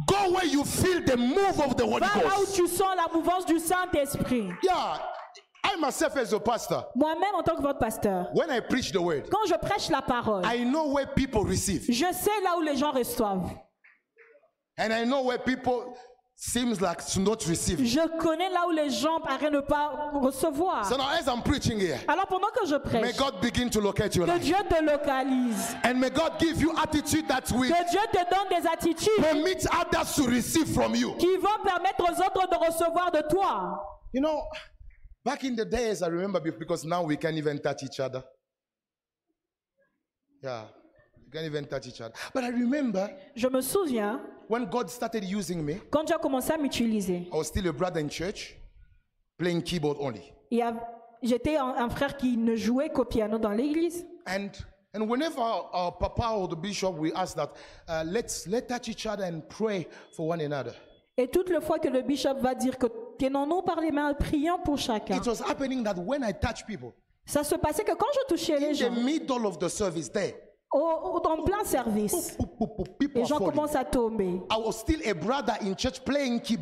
Go 0.08 0.32
where 0.32 0.46
you 0.46 0.64
feel 0.64 1.04
the 1.04 1.16
move 1.16 1.60
of 1.60 1.76
the 1.76 1.82
Holy 1.84 2.00
Va 2.00 2.06
là 2.22 2.34
où 2.36 2.40
Ghost. 2.40 2.56
tu 2.56 2.66
sens 2.66 2.96
la 2.96 3.12
mouvance 3.12 3.46
du 3.46 3.58
Saint-Esprit. 3.60 4.48
Yeah, 4.64 4.98
I 5.64 5.76
myself 5.78 6.16
as 6.16 6.32
a 6.32 6.40
pastor, 6.40 6.88
Moi-même, 6.96 7.34
en 7.36 7.42
tant 7.44 7.54
que 7.54 7.62
votre 7.62 7.78
pasteur, 7.78 8.26
when 8.34 8.50
I 8.50 8.58
preach 8.60 8.90
the 8.90 9.00
word, 9.00 9.28
quand 9.30 9.46
je 9.46 9.54
prêche 9.54 9.88
la 9.90 10.02
parole, 10.02 10.42
I 10.44 10.64
know 10.64 10.88
where 10.92 11.06
people 11.06 11.44
receive. 11.44 11.84
je 11.88 12.12
sais 12.12 12.40
là 12.42 12.56
où 12.58 12.62
les 12.62 12.76
gens 12.76 12.90
reçoivent. 12.90 13.50
And 14.78 14.92
I 14.92 15.04
know 15.04 15.22
where 15.22 15.38
people 15.38 15.94
seems 16.44 16.80
like 16.80 17.06
to 17.06 17.20
not 17.20 17.46
receive. 17.46 17.78
Je 17.86 18.00
connais 18.18 18.50
là 18.50 18.66
où 18.66 18.72
les 18.72 18.90
gens 18.90 19.20
paraissent 19.20 19.52
ne 19.52 19.60
pas 19.60 20.10
recevoir. 20.14 20.84
So 20.86 20.96
now, 20.96 21.08
as 21.10 21.28
I'm 21.28 21.40
preaching 21.40 21.78
here, 21.78 22.00
Alors 22.08 22.26
pendant 22.26 22.48
que 22.50 22.66
je 22.66 22.74
may 22.74 22.80
prêche, 23.12 23.16
God 23.16 23.40
begin 23.40 23.70
to 23.70 23.80
locate 23.80 24.16
your 24.16 24.26
que 24.26 24.32
life. 24.32 24.42
Dieu 24.42 24.56
te 24.68 24.82
localise, 24.82 25.76
And 25.84 26.00
may 26.00 26.10
God 26.10 26.40
give 26.40 26.60
you 26.60 26.72
attitude 26.76 27.28
that 27.28 27.50
will 27.52 27.70
que 27.70 27.90
Dieu 27.90 28.00
te 28.12 28.24
donne 28.28 28.48
des 28.50 28.66
attitudes 28.66 29.20
permit 29.22 29.64
others 29.72 30.16
to 30.16 30.24
receive 30.24 30.66
from 30.74 30.96
you. 30.96 31.14
qui 31.16 31.36
vont 31.36 31.62
permettre 31.62 32.02
aux 32.02 32.20
autres 32.20 32.48
de 32.50 32.56
recevoir 32.56 33.12
de 33.12 33.22
toi. 33.30 33.80
You 34.12 34.20
know, 34.20 34.42
back 35.24 35.44
in 35.44 35.54
the 35.54 35.64
days, 35.64 36.02
I 36.02 36.08
remember 36.08 36.40
be- 36.40 36.50
because 36.58 36.84
now 36.84 37.04
we 37.04 37.16
can't 37.16 37.36
even 37.36 37.60
touch 37.60 37.84
each 37.84 38.00
other. 38.00 38.24
Yeah, 40.42 40.64
we 41.24 41.30
can't 41.30 41.46
even 41.46 41.66
touch 41.66 41.86
each 41.86 42.00
other. 42.00 42.14
But 42.34 42.42
I 42.42 42.48
remember 42.48 43.08
Je 43.36 43.46
me 43.48 43.62
souviens, 43.62 44.20
when 44.52 44.66
God 44.66 44.90
started 44.90 45.24
using 45.24 45.64
me, 45.64 45.80
quand 45.90 46.04
Dieu 46.04 46.14
a 46.14 46.18
commencé 46.18 46.52
à 46.52 46.58
m'utiliser, 46.58 47.26
I 47.32 47.36
was 47.36 47.44
still 47.44 47.66
a 47.68 47.72
brother 47.72 48.00
in 48.00 48.08
church, 48.10 48.54
playing 49.38 49.62
keyboard 49.62 49.96
only. 49.98 50.30
j'étais 51.22 51.56
un, 51.56 51.74
un 51.78 51.88
frère 51.88 52.18
qui 52.18 52.36
ne 52.36 52.54
jouait 52.54 52.90
qu'au 52.90 53.06
piano 53.06 53.38
dans 53.38 53.52
l'église. 53.52 54.04
And 54.26 54.50
and 54.94 55.08
whenever 55.08 55.40
our, 55.40 55.70
our 55.72 55.92
papa 55.98 56.34
or 56.36 56.48
the 56.48 56.56
bishop 56.56 56.98
we 56.98 57.12
ask 57.14 57.34
that, 57.36 57.48
uh, 57.88 58.04
let's 58.06 58.46
let 58.46 58.68
touch 58.68 58.88
each 58.88 59.06
other 59.06 59.24
and 59.24 59.40
pray 59.48 59.88
for 60.14 60.28
one 60.28 60.42
another. 60.42 60.74
Et 61.16 61.28
toute 61.28 61.48
le 61.48 61.60
fois 61.60 61.78
que 61.78 61.88
le 61.88 62.02
bishop 62.02 62.38
va 62.40 62.54
dire 62.54 62.76
que 62.76 62.86
tenons-nous 63.18 63.62
par 63.62 63.80
les 63.80 63.90
mains, 63.90 64.12
prions 64.12 64.58
pour 64.62 64.76
chacun. 64.76 65.16
It 65.16 65.26
was 65.26 65.40
happening 65.40 65.82
that 65.84 65.96
when 65.96 66.22
I 66.22 66.32
touch 66.34 66.66
people, 66.66 66.92
Ça 67.24 67.42
se 67.44 67.54
passait 67.54 67.84
que 67.84 67.94
quand 67.94 68.12
je 68.12 68.34
touchais 68.34 68.58
les 68.58 68.70
in 68.70 68.72
gens, 68.74 68.94
the 68.94 69.02
middle 69.02 69.46
of 69.46 69.58
the 69.58 69.68
service 69.68 70.10
there, 70.10 70.34
au, 70.72 70.78
au- 70.78 71.22
en 71.26 71.42
plein 71.42 71.64
service, 71.64 72.36
les 73.14 73.24
gens 73.24 73.38
commencent 73.38 73.74
à 73.76 73.84
tomber. 73.84 74.40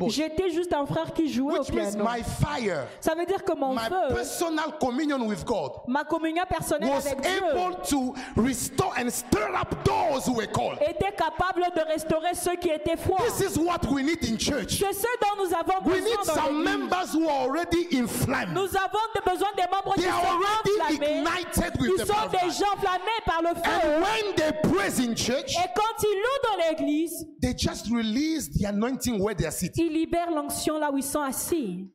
J'étais 0.09 0.49
juste 0.51 0.73
un 0.73 0.85
frère 0.85 1.13
qui 1.13 1.31
jouait 1.31 1.57
au 1.57 1.61
which 1.61 1.71
means 1.73 1.91
piano. 1.91 2.03
my 2.05 2.23
fire, 2.23 2.87
Ça 2.99 3.13
veut 3.15 3.25
dire 3.25 3.43
que 3.43 3.53
mon 3.55 3.73
my 3.73 3.81
feu, 3.87 4.13
personal 4.15 4.77
communion 4.79 5.21
with 5.27 5.45
God 5.45 5.71
ma 5.87 6.03
communion 6.03 6.43
personnelle 6.47 6.89
was 6.89 7.05
avec 7.07 7.21
Dieu, 7.21 7.31
able 7.51 7.75
to 7.87 8.13
restore 8.41 8.93
and 8.97 9.09
stir 9.09 9.49
up 9.59 9.73
those 9.83 10.25
who 10.27 10.33
were 10.35 10.47
called. 10.51 10.77
était 10.81 11.11
capable 11.15 11.63
de 11.75 11.81
restaurer 11.93 12.33
ceux 12.33 12.55
qui 12.55 12.69
étaient 12.69 12.97
froids. 12.97 13.17
This 13.37 13.51
is 13.55 13.57
what 13.59 13.79
we 13.91 14.03
need 14.03 14.23
in 14.29 14.37
church. 14.37 14.79
C'est 14.79 14.93
ce 14.93 15.07
dont 15.21 15.43
nous 15.43 15.53
avons 15.53 15.85
We 15.89 16.01
need 16.03 16.17
besoin 16.17 16.35
dans 16.35 16.45
some 16.47 16.63
members 16.63 17.13
who 17.13 17.27
are 17.29 17.43
already 17.47 17.87
inflamed. 17.97 18.53
Nous 18.53 18.75
avons 18.75 18.99
besoin 19.25 19.49
des 19.55 19.63
membres 19.71 19.93
qui 19.95 20.01
They 20.01 20.09
are 20.09 20.21
sont 20.21 20.27
already 20.27 20.95
enflammés, 20.97 21.19
ignited 21.19 21.81
with 21.81 21.91
qui 21.91 21.97
the 22.03 22.05
sont 22.07 22.13
God. 22.13 22.31
déjà 22.31 22.65
enflammés 22.73 23.21
par 23.25 23.41
le 23.41 23.49
feu. 23.49 24.00
When 24.01 24.35
they 24.35 24.51
praise 24.63 24.99
in 24.99 25.13
church, 25.15 25.51
Et 25.55 25.69
quand 25.75 26.03
ils 26.03 26.15
louent 26.17 26.41
dans 26.43 26.69
l'église, 26.69 27.27
they 27.41 27.53
just 27.55 27.87
release 27.91 28.49
the 28.49 28.65
anointing 28.65 29.21
where 29.21 29.35
they 29.35 29.45
are 29.45 29.51
sitting. 29.53 29.85
ils 29.85 29.93
libèrent 29.93 30.31
l'onction 30.31 30.79
là 30.79 30.91
où 30.91 30.97
ils 30.97 31.03
sont 31.03 31.21
assis. 31.21 31.87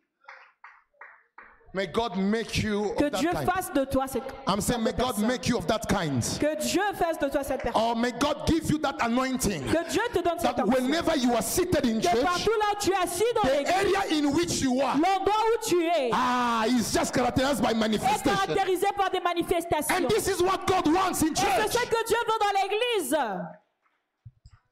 May 1.76 1.86
God 1.88 2.16
make 2.16 2.62
you 2.62 2.94
Que 2.96 3.10
that 3.10 3.20
Dieu 3.20 3.30
kind. 3.32 3.46
fasse 3.50 3.70
de 3.74 3.84
toi 3.84 4.06
cette 4.06 4.22
I'm 4.46 4.62
saying, 4.62 4.82
may 4.82 4.92
God 4.92 5.08
personne. 5.16 5.28
make 5.28 5.46
you 5.46 5.58
of 5.58 5.66
that 5.66 5.86
kind. 5.86 6.22
Que 6.40 6.56
Dieu 6.58 6.80
fasse 6.94 7.18
de 7.18 7.28
toi 7.28 7.44
cette 7.44 7.60
personne. 7.62 7.82
Or 7.82 7.94
may 7.94 8.12
God 8.12 8.46
give 8.46 8.70
you 8.70 8.78
that 8.78 8.96
anointing. 9.02 9.62
Que 9.64 9.90
Dieu 9.90 10.00
te 10.10 10.22
donne 10.22 10.38
cette 10.38 10.56
That 10.56 10.64
onction. 10.64 10.84
whenever 10.86 11.14
you 11.18 11.34
are 11.34 11.42
seated 11.42 11.84
in 11.84 12.00
Que 12.00 12.08
church, 12.08 12.22
partout 12.24 12.50
là 12.58 12.72
où 12.72 12.80
tu 12.80 12.92
es 12.92 12.96
assis 12.96 13.24
dans 13.34 13.42
the 13.42 13.52
l'église, 13.58 13.74
area 13.74 14.18
in 14.18 14.32
which 14.32 14.62
you 14.62 14.80
are 14.80 14.96
l'endroit 14.96 15.34
où 15.54 15.68
tu 15.68 15.82
es 15.84 16.08
ah, 16.14 16.64
is 16.66 16.90
just 16.94 17.12
characterized 17.14 17.60
by 17.62 17.72
est 17.72 17.74
manifestation. 17.74 18.34
caractérisé 18.34 18.86
par 18.96 19.10
des 19.10 19.20
manifestations. 19.20 19.94
And 19.94 20.08
this 20.08 20.28
is 20.28 20.40
what 20.42 20.66
God 20.66 20.86
wants 20.90 21.20
in 21.20 21.34
c'est 21.34 21.44
church. 21.44 21.72
ce 21.72 21.86
que 21.90 22.06
Dieu 22.06 22.16
veut 22.26 22.38
dans 22.40 22.62
l'église. 22.62 23.16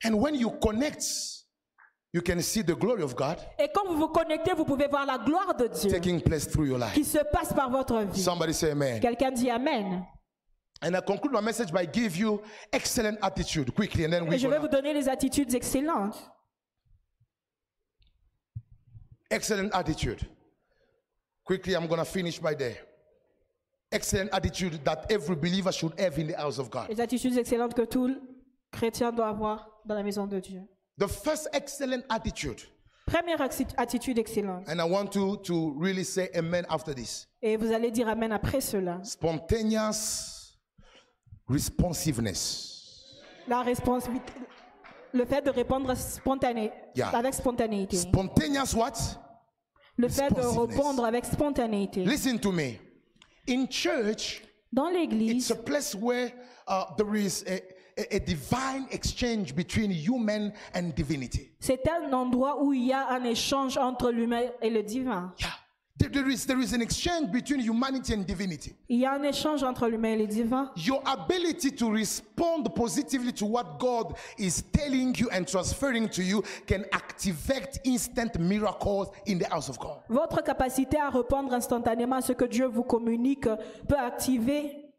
And 0.07 0.15
when 0.19 0.35
you 0.37 0.53
connect, 0.63 1.05
you 2.15 2.23
can 2.23 2.41
see 2.41 2.63
the 2.63 2.75
glory 2.75 3.03
of 3.03 3.15
God 3.15 3.37
Et 3.59 3.69
quand 3.75 3.85
vous 3.87 3.99
vous 3.99 4.09
connectez, 4.09 4.53
vous 4.55 4.65
pouvez 4.65 4.87
voir 4.87 5.05
la 5.05 5.19
gloire 5.19 5.55
de 5.55 5.67
Dieu 5.67 5.91
taking 5.91 6.21
place 6.21 6.49
through 6.49 6.69
your 6.69 6.79
life. 6.79 6.95
qui 6.95 7.05
se 7.05 7.19
passe 7.31 7.53
par 7.53 7.69
votre 7.69 7.99
vie. 8.05 8.23
Somebody 8.23 8.55
say 8.55 8.71
amen. 8.71 9.01
Quelqu'un 9.01 9.33
dit 9.33 9.51
Amen. 9.51 10.07
And 10.81 10.95
I 10.95 11.01
conclude 11.01 11.33
my 11.33 11.41
message 11.41 11.73
by 11.73 11.87
give 11.87 12.17
you 12.17 12.41
excellent 12.73 13.19
attitude 13.23 13.75
quickly, 13.75 14.05
and 14.05 14.11
then 14.13 14.29
we 14.29 14.35
Et 14.35 14.39
je 14.39 14.49
vais 14.49 14.59
vous 14.59 14.69
donner 14.69 14.93
les 14.95 15.09
attitudes 15.09 15.55
excellentes. 15.55 16.17
excellent 19.31 19.71
attitude. 19.73 20.21
Quickly, 21.45 21.75
I'm 21.75 21.87
gonna 21.87 22.05
finish 22.05 22.39
by 22.39 22.55
there. 22.55 22.77
Excellent 23.91 24.31
attitude 24.33 24.85
that 24.85 25.07
every 25.11 25.37
believer 25.37 25.73
should 25.73 25.99
have 25.99 26.19
in 26.19 26.29
the 26.29 26.37
house 26.37 26.59
of 26.59 26.71
God. 26.71 26.89
Les 26.89 27.01
attitudes 27.01 27.37
excellentes 27.37 27.75
que 27.75 27.83
tout 27.85 28.17
chrétien 28.71 29.13
doit 29.13 29.29
avoir 29.29 29.69
dans 29.85 29.95
la 29.95 30.03
maison 30.03 30.27
de 30.27 30.41
Dieu. 30.41 30.63
The 30.99 31.09
first 31.09 31.49
excellent 31.53 32.05
attitude, 32.09 32.61
Première 33.07 33.41
attitude 33.77 34.19
excellente. 34.19 34.65
and 34.69 34.81
I 34.81 34.85
want 34.85 35.15
you 35.15 35.37
to 35.45 35.75
really 35.79 36.05
say 36.05 36.29
amen 36.35 36.65
after 36.69 36.95
this. 36.95 37.27
Et 37.43 37.57
vous 37.57 37.73
allez 37.73 37.91
dire 37.91 38.09
Amen 38.09 38.33
après 38.33 38.61
cela. 38.61 39.01
Spontaneous 39.03 40.55
responsiveness. 41.49 42.71
La 43.49 43.63
responsabilité. 43.63 44.33
Le 45.13 45.25
fait 45.27 45.43
de 45.45 45.51
répondre 45.51 45.95
spontané, 45.97 46.73
Yeah. 46.95 47.09
avec 47.11 47.35
spontanéité. 47.35 47.97
Spontaneous 47.97 48.75
what? 48.75 48.95
Le 49.97 50.09
fait 50.09 50.31
de 50.31 50.41
répondre 50.41 51.05
avec 51.05 51.25
spontanéité. 51.25 52.05
Listen 52.05 52.39
to 52.39 52.51
me. 52.53 52.79
In 53.49 53.67
church, 53.69 54.43
Dans 54.73 54.89
it's 54.89 54.97
l'église, 54.99 55.51
a 55.53 55.55
place 55.57 55.95
where 55.95 56.33
uh, 56.67 56.85
there 56.97 57.15
is 57.15 57.45
a, 57.47 57.61
a, 57.99 58.17
a 58.17 58.19
divine 58.21 58.87
exchange 58.91 59.55
between 59.55 59.91
human 59.91 60.53
and 60.75 60.95
divinity. 60.95 61.51
c'est 61.61 61.89
un 61.89 62.13
endroit 62.13 62.63
où 62.63 62.73
il 62.73 62.87
y 62.87 62.93
a 62.93 63.09
un 63.11 63.25
échange 63.25 63.77
entre 63.79 64.11
l'humain 64.11 64.51
et 64.63 64.71
le 64.71 64.83
divin. 64.83 65.33
Yeah. 65.39 65.49
There, 65.97 66.11
there 66.11 66.29
is, 66.29 66.45
there 66.45 66.59
is 66.61 66.73
an 66.75 66.83
exchange 66.83 67.31
between 67.31 67.61
humanity 67.61 68.15
and 68.15 68.25
divinity. 68.27 68.75
Il 68.89 68.99
y 68.99 69.07
a 69.07 69.13
un 69.13 69.23
échange 69.23 69.63
entre 69.63 69.87
l'humain 69.87 70.15
et 70.15 70.17
le 70.17 70.27
divin. 70.27 70.73
Your 70.77 71.01
ability 71.07 71.71
to 71.71 71.89
respond 71.89 72.65
positively 72.75 73.33
to 73.35 73.47
what 73.47 73.79
God 73.79 74.17
is 74.37 74.65
telling 74.73 75.15
you 75.17 75.29
and 75.31 75.45
transferring 75.47 76.09
to 76.09 76.21
you 76.21 76.43
can 76.67 76.85
activate 76.91 77.79
instant 77.85 78.37
miracles 78.41 79.11
in 79.29 79.39
the 79.39 79.47
house 79.49 79.69
of 79.69 79.79
God. 79.79 79.99
Votre 80.09 80.43
capacité 80.43 80.97
à 80.99 81.11
répondre 81.11 81.53
instantanément 81.55 82.17
à 82.17 82.23
ce 82.23 82.33
que 82.33 82.45
Dieu 82.47 82.67
vous 82.67 82.83
communique 82.83 83.47
peut 83.89 83.97
activer, 83.97 84.91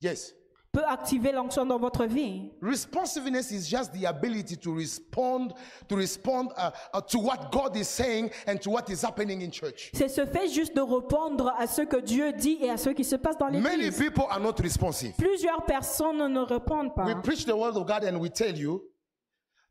Yes. 0.00 0.32
Peut 0.72 0.84
activer 0.86 1.32
l'onction 1.32 1.66
dans 1.66 1.78
votre 1.78 2.06
vie. 2.06 2.50
Responsiveness 2.62 3.50
is 3.50 3.68
just 3.68 3.92
the 3.92 4.06
ability 4.06 4.56
to 4.56 4.74
respond 4.74 5.52
to 5.86 5.96
respond 5.96 6.48
uh, 6.56 6.70
uh, 6.94 7.00
to 7.02 7.18
what 7.18 7.50
God 7.52 7.76
is 7.76 7.84
saying 7.88 8.30
and 8.46 8.56
to 8.62 8.70
what 8.70 8.88
is 8.88 9.02
happening 9.04 9.42
in 9.42 9.50
church. 9.50 9.90
C'est 9.92 10.08
ce 10.08 10.24
fait 10.24 10.48
juste 10.48 10.74
de 10.74 10.80
répondre 10.80 11.52
à 11.58 11.66
ce 11.66 11.82
que 11.82 11.98
Dieu 12.00 12.32
dit 12.32 12.56
et 12.62 12.70
à 12.70 12.78
ce 12.78 12.88
qui 12.90 13.04
se 13.04 13.16
passe 13.16 13.36
dans 13.36 13.50
Many 13.50 13.60
l'église. 13.76 13.98
people 13.98 14.24
are 14.30 14.40
not 14.40 14.54
responsive. 14.62 15.12
Plusieurs 15.18 15.62
personnes 15.66 16.26
ne 16.32 16.40
répondent 16.40 16.92
We 16.96 17.14
pas. 17.14 17.20
preach 17.22 17.44
the 17.44 17.54
word 17.54 17.76
of 17.76 17.86
God 17.86 18.04
and 18.04 18.16
we 18.18 18.30
tell 18.30 18.56
you 18.56 18.82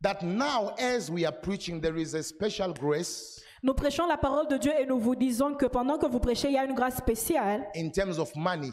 that 0.03 0.21
now, 0.21 0.73
as 0.77 1.09
we 1.09 1.25
are 1.25 1.33
preaching, 1.35 1.81
there 1.81 1.97
is 1.97 2.13
a 2.13 2.21
special 2.21 2.73
grace 2.73 3.41
Nous 3.63 3.73
prêchons 3.73 4.05
la 4.07 4.17
parole 4.17 4.47
de 4.47 4.57
Dieu 4.57 4.71
et 4.79 4.85
nous 4.85 4.99
vous 4.99 5.15
disons 5.15 5.53
que 5.55 5.65
pendant 5.67 5.97
que 5.97 6.05
vous 6.07 6.19
prêchez, 6.19 6.47
il 6.49 6.53
y 6.53 6.57
a 6.57 6.65
une 6.65 6.73
grâce 6.75 6.97
spéciale 6.97 7.67
in 7.75 7.89
terms 7.89 8.19
of 8.19 8.31
money. 8.35 8.71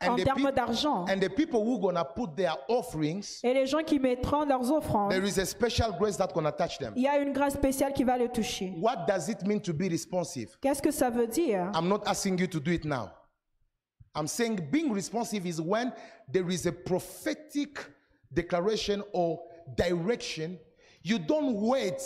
En 0.00 0.16
termes 0.16 0.52
d'argent. 0.52 1.06
and 1.08 1.20
the 1.20 1.28
people 1.28 1.64
who 1.64 1.78
gonna 1.80 2.04
put 2.04 2.34
their 2.36 2.54
offerings, 2.68 3.40
Et 3.42 3.52
les 3.52 3.66
gens 3.66 3.82
qui 3.82 3.98
mettront 3.98 4.44
leurs 4.44 4.70
offrandes, 4.70 5.10
there 5.10 5.24
is 5.24 5.38
a 5.38 5.44
special 5.44 5.92
grace 5.98 6.16
that 6.16 6.28
gonna 6.32 6.52
touch 6.52 6.78
them. 6.78 6.92
il 6.96 7.02
y 7.02 7.08
a 7.08 7.18
une 7.18 7.32
grâce 7.32 7.54
spéciale 7.54 7.92
qui 7.92 8.04
va 8.04 8.16
les 8.16 8.28
toucher. 8.28 8.74
What 8.80 9.06
does 9.06 9.28
it 9.28 9.42
mean 9.46 9.60
to 9.60 9.72
be 9.72 9.88
responsive? 9.90 10.56
Qu'est-ce 10.60 10.80
que 10.82 10.90
ça 10.92 11.10
veut 11.10 11.26
dire 11.26 11.70
I'm 11.74 11.88
not 11.88 12.02
asking 12.06 12.38
you 12.38 12.46
to 12.46 12.60
do 12.60 12.70
it 12.72 12.84
now. 12.84 13.10
I'm 14.14 14.26
saying 14.26 14.68
being 14.70 14.92
responsive 14.92 15.46
is 15.46 15.60
when 15.60 15.92
there 16.32 16.48
is 16.50 16.66
a 16.66 16.72
prophetic 16.72 17.78
declaration 18.32 19.02
or 19.12 19.40
direction. 19.76 20.58
You 21.02 21.18
don't 21.18 21.54
wait 21.54 22.00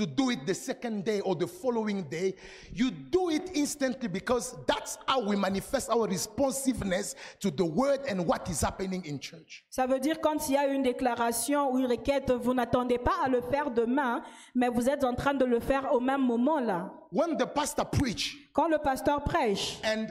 to 0.00 0.06
do 0.06 0.30
it 0.30 0.46
the 0.46 0.54
second 0.54 1.04
day 1.04 1.20
or 1.20 1.34
the 1.36 1.46
following 1.46 2.02
day. 2.04 2.34
You 2.72 2.90
do 2.90 3.28
it 3.28 3.50
instantly 3.54 4.08
because 4.08 4.56
that's 4.66 4.96
how 5.06 5.20
we 5.20 5.36
manifest 5.36 5.90
our 5.90 6.06
responsiveness 6.08 7.14
to 7.40 7.50
the 7.50 7.64
word 7.64 8.00
and 8.08 8.26
what 8.26 8.48
is 8.48 8.62
happening 8.62 9.04
in 9.04 9.18
church. 9.18 9.62
Ça 9.70 9.86
veut 9.86 10.00
dire 10.00 10.20
quand 10.22 10.48
il 10.48 10.54
y 10.54 10.56
a 10.56 10.66
une 10.68 10.82
déclaration 10.82 11.70
ou 11.70 11.78
une 11.78 11.86
requête, 11.86 12.30
vous 12.30 12.54
n'attendez 12.54 12.96
pas 12.98 13.16
à 13.22 13.28
le 13.28 13.42
faire 13.42 13.70
demain, 13.70 14.22
mais 14.54 14.68
vous 14.68 14.88
êtes 14.88 15.04
en 15.04 15.14
train 15.14 15.34
de 15.34 15.44
le 15.44 15.60
faire 15.60 15.92
au 15.92 16.00
même 16.00 16.22
moment 16.22 16.60
là. 16.60 16.90
When 17.12 17.36
the 17.36 17.46
pastor 17.46 17.90
preach 17.90 18.36
Quand 18.54 18.68
le 18.68 18.78
pasteur 18.78 19.22
prêche 19.22 19.80
and 19.84 20.06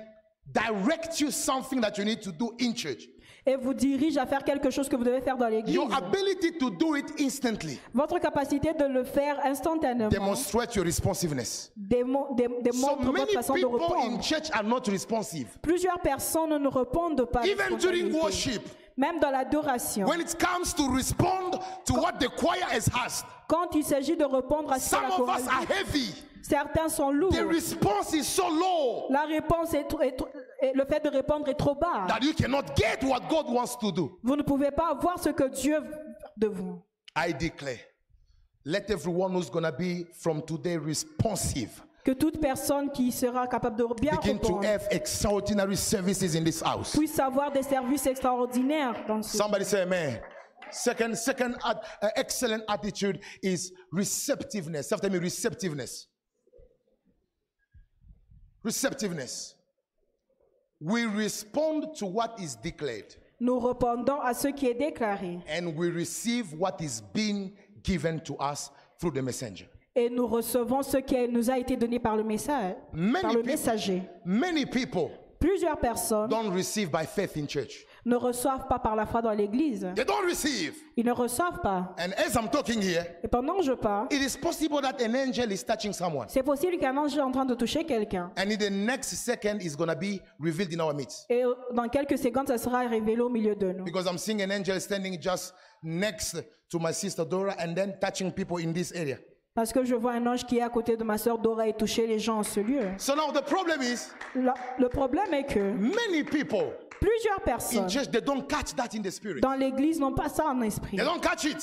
direct 0.46 1.20
you 1.20 1.32
something 1.32 1.82
that 1.82 1.98
you 1.98 2.06
need 2.06 2.22
to 2.22 2.32
do 2.32 2.54
in 2.60 2.74
church, 2.76 3.08
et 3.46 3.56
vous 3.56 3.74
dirige 3.74 4.18
à 4.18 4.26
faire 4.26 4.44
quelque 4.44 4.70
chose 4.70 4.88
que 4.90 4.96
vous 4.96 5.04
devez 5.04 5.22
faire 5.22 5.38
dans 5.38 5.48
l'église, 5.48 5.74
your 5.76 5.88
ability 5.94 6.52
to 6.58 6.70
do 6.70 6.96
it 6.96 7.06
instantly 7.20 7.80
votre 7.94 8.20
capacité 8.20 8.74
de 8.74 8.86
le 8.86 9.04
faire 9.04 9.40
instantanément 9.46 10.10
demonstrates 10.10 10.76
your 10.76 10.86
responsiveness. 10.86 11.72
démo- 11.78 12.36
dé- 12.36 12.48
So 12.48 12.62
démontre 12.62 13.02
votre 13.02 13.14
many 13.14 13.34
façon 13.34 13.54
de 13.56 13.60
people 13.60 13.76
in 13.82 13.88
répondre. 14.02 14.24
church 14.24 14.50
are 14.52 14.64
not 14.64 14.82
responsive. 14.88 15.48
Plusieurs 15.62 16.00
personnes 16.00 16.58
ne 16.62 16.68
répondent 16.68 17.26
pas. 17.32 17.42
de 17.44 17.50
Even 17.50 17.78
during 17.78 18.12
worship, 18.14 18.62
Même 19.00 19.20
dans 19.22 19.32
l'adoration, 19.32 20.06
when 20.06 20.20
it 20.20 20.36
comes 20.38 20.74
to 20.74 20.84
respond 20.94 21.58
to 21.86 21.94
what 21.94 22.20
the 22.20 22.28
choir 22.36 22.66
has 22.70 22.90
asked, 22.94 23.26
quand 23.48 23.74
il 23.74 23.84
s'agit 23.86 24.18
de 24.18 24.26
répondre 24.26 24.72
à 24.74 24.78
ce 24.78 24.90
que 24.90 24.96
some 24.98 25.04
la 25.04 25.10
of 25.10 25.16
chorale 25.16 25.42
us 25.42 25.48
are 25.48 25.66
dit, 25.66 25.74
heavy. 25.74 26.14
certains 26.42 26.90
sont 26.90 27.10
lourds. 27.10 27.32
The 27.34 27.46
response 27.48 28.14
is 28.14 28.26
so 28.26 28.50
low 28.50 29.06
La 29.10 29.24
réponse 29.24 29.74
est, 29.74 29.86
trop- 29.88 30.02
est 30.02 30.18
trop- 30.18 30.28
et 30.62 30.74
le 30.74 30.84
fait 30.84 31.02
de 31.02 31.08
répondre 31.10 31.48
est 31.48 31.54
trop 31.58 31.76
bas. 31.76 32.08
that 32.10 32.20
you 32.22 32.34
cannot 32.34 32.76
get 32.76 33.02
what 33.04 33.22
God 33.30 33.46
wants 33.48 33.78
to 33.80 33.90
do. 33.90 34.20
Vous 34.22 34.36
ne 34.36 34.44
pouvez 34.44 34.72
pas 34.72 34.90
avoir 34.92 35.18
ce 35.18 35.30
que 35.30 35.48
Dieu 35.48 35.80
veut 35.80 35.98
de 36.36 36.48
vous. 36.48 36.82
I 37.16 37.32
declare, 37.34 37.80
let 38.66 38.90
everyone 38.92 39.34
who's 39.34 39.50
going 39.50 39.64
to 39.64 39.72
be 39.72 40.06
from 40.22 40.42
today 40.42 40.76
responsive 40.78 41.82
Que 42.10 42.16
toute 42.16 42.42
personne 42.42 42.90
qui 42.92 43.12
sera 43.12 43.46
capable 43.46 43.76
de 43.78 43.86
bien 44.02 44.16
begin 44.16 44.40
to 44.40 44.48
répondre 44.48 44.66
have 44.66 44.88
extraordinary 44.90 45.78
services 45.78 46.36
in 46.36 46.44
this 46.44 46.60
house. 46.60 46.96
puisse 46.98 47.20
avoir 47.20 47.52
des 47.52 47.62
services 47.62 48.08
extraordinaires 48.08 49.06
dans 49.08 49.22
ce 49.22 49.38
Somebody 49.38 49.64
say 49.64 49.84
amen. 49.84 50.20
Second, 50.72 51.16
second 51.16 51.54
at- 51.64 51.84
uh, 52.02 52.10
excellent 52.16 52.64
attitude 52.68 53.20
is 53.44 53.72
receptiveness. 53.92 54.92
After 54.92 55.08
me, 55.08 55.20
receptiveness. 55.20 56.08
Receptiveness. 58.64 59.54
We 60.82 61.06
respond 61.06 61.96
to 61.98 62.08
what 62.08 62.40
is 62.40 62.56
declared 62.56 63.16
Nous 63.40 63.60
répondons 63.60 64.20
à 64.20 64.34
ce 64.34 64.48
qui 64.48 64.66
est 64.66 64.74
déclaré 64.80 65.44
and 65.48 65.76
we 65.76 65.92
receive 65.92 66.56
what 66.56 66.82
is 66.82 67.04
being 67.14 67.54
given 67.84 68.20
to 68.22 68.36
us 68.38 68.72
through 69.00 69.12
the 69.14 69.22
messenger. 69.22 69.68
Et 69.96 70.10
nous 70.10 70.28
recevons 70.28 70.82
ce 70.82 70.98
qui 70.98 71.28
nous 71.28 71.50
a 71.50 71.58
été 71.58 71.76
donné 71.76 72.00
par 72.00 72.16
le 72.16 72.24
message, 72.24 72.76
Many 72.94 73.22
par 73.22 73.34
le 73.34 73.40
people- 73.40 73.52
messager. 73.52 74.04
Many 74.26 74.66
people 74.66 75.10
Plusieurs 75.40 75.80
personnes 75.80 76.28
don't 76.30 76.52
receive 76.54 76.92
by 76.92 77.06
faith 77.06 77.38
in 77.38 77.48
church. 77.48 77.86
ne 78.06 78.18
reçoivent 78.18 78.68
pas 78.68 78.78
par 78.78 78.94
la 78.98 79.06
foi 79.06 79.22
dans 79.22 79.32
l'église. 79.32 79.88
They 79.96 80.04
don't 80.04 80.26
receive. 80.28 80.74
Ils 80.98 81.06
ne 81.06 81.14
reçoivent 81.14 81.62
pas. 81.62 81.96
And 81.98 82.12
as 82.18 82.36
I'm 82.36 82.50
talking 82.50 82.82
here, 82.82 83.06
Et 83.24 83.28
pendant 83.30 83.56
que 83.58 83.64
je 83.64 83.72
parle, 83.72 84.08
it 84.12 84.22
is 84.22 84.38
possible 84.38 84.82
that 84.82 85.02
an 85.02 85.16
angel 85.16 85.50
is 85.54 85.64
touching 85.64 85.94
someone. 85.94 86.26
c'est 86.28 86.44
possible 86.44 86.78
qu'un 86.78 86.96
ange 86.98 87.16
est 87.16 87.22
en 87.22 87.32
train 87.32 87.46
de 87.46 87.56
toucher 87.56 87.86
quelqu'un. 87.86 88.32
And 88.38 88.50
in 88.52 88.58
the 88.58 88.70
next 88.70 89.14
second, 89.16 89.60
is 89.62 89.76
going 89.78 89.88
to 89.88 89.96
be 89.96 90.20
revealed 90.42 90.74
in 90.74 90.82
our 90.82 90.94
midst. 90.94 91.26
Et 91.30 91.44
dans 91.74 91.88
quelques 91.88 92.18
secondes, 92.18 92.48
ça 92.50 92.58
sera 92.58 92.80
révélé 92.88 93.22
au 93.22 93.30
milieu 93.30 93.56
de 93.56 93.72
nous. 93.72 93.86
Because 93.86 94.08
I'm 94.12 94.18
seeing 94.18 94.42
an 94.42 94.52
angel 94.52 94.80
standing 94.82 95.18
just 95.22 95.54
next 95.82 96.36
to 96.70 96.80
my 96.80 96.92
sister 96.92 97.24
Dora 97.24 97.56
and 97.60 97.74
then 97.76 97.98
touching 98.02 98.30
people 98.34 98.58
in 98.60 98.74
this 98.74 98.92
area. 98.94 99.18
Parce 99.60 99.74
que 99.74 99.84
je 99.84 99.94
vois 99.94 100.14
un 100.14 100.26
ange 100.26 100.46
qui 100.46 100.58
est 100.60 100.62
à 100.62 100.70
côté 100.70 100.96
de 100.96 101.04
ma 101.04 101.18
soeur 101.18 101.38
Dora 101.38 101.68
et 101.68 101.74
toucher 101.74 102.08
les 102.08 102.18
gens 102.18 102.38
en 102.38 102.44
ce 102.44 102.62
lieu. 102.62 102.80
So 102.98 103.14
now 103.14 103.30
the 103.34 103.44
problem 103.44 103.82
is 103.82 104.08
La- 104.34 104.54
le 104.78 104.88
problème 104.88 105.34
est 105.34 105.44
que 105.44 105.60
many 105.60 106.24
people 106.24 106.72
plusieurs 107.02 107.40
in 107.40 107.44
personnes 107.44 107.90
church 107.90 108.10
they 108.10 108.22
don't 108.22 108.48
catch 108.48 108.74
that 108.78 108.96
in 108.98 109.02
the 109.02 109.12
spirit. 109.12 109.42
dans 109.42 109.56
l'église 109.56 110.00
n'ont 110.00 110.14
pas 110.14 110.30
ça 110.30 110.46
en 110.46 110.62
esprit. 110.62 110.96
They 110.96 111.06
don't 111.06 111.20
catch 111.20 111.44
it. 111.44 111.58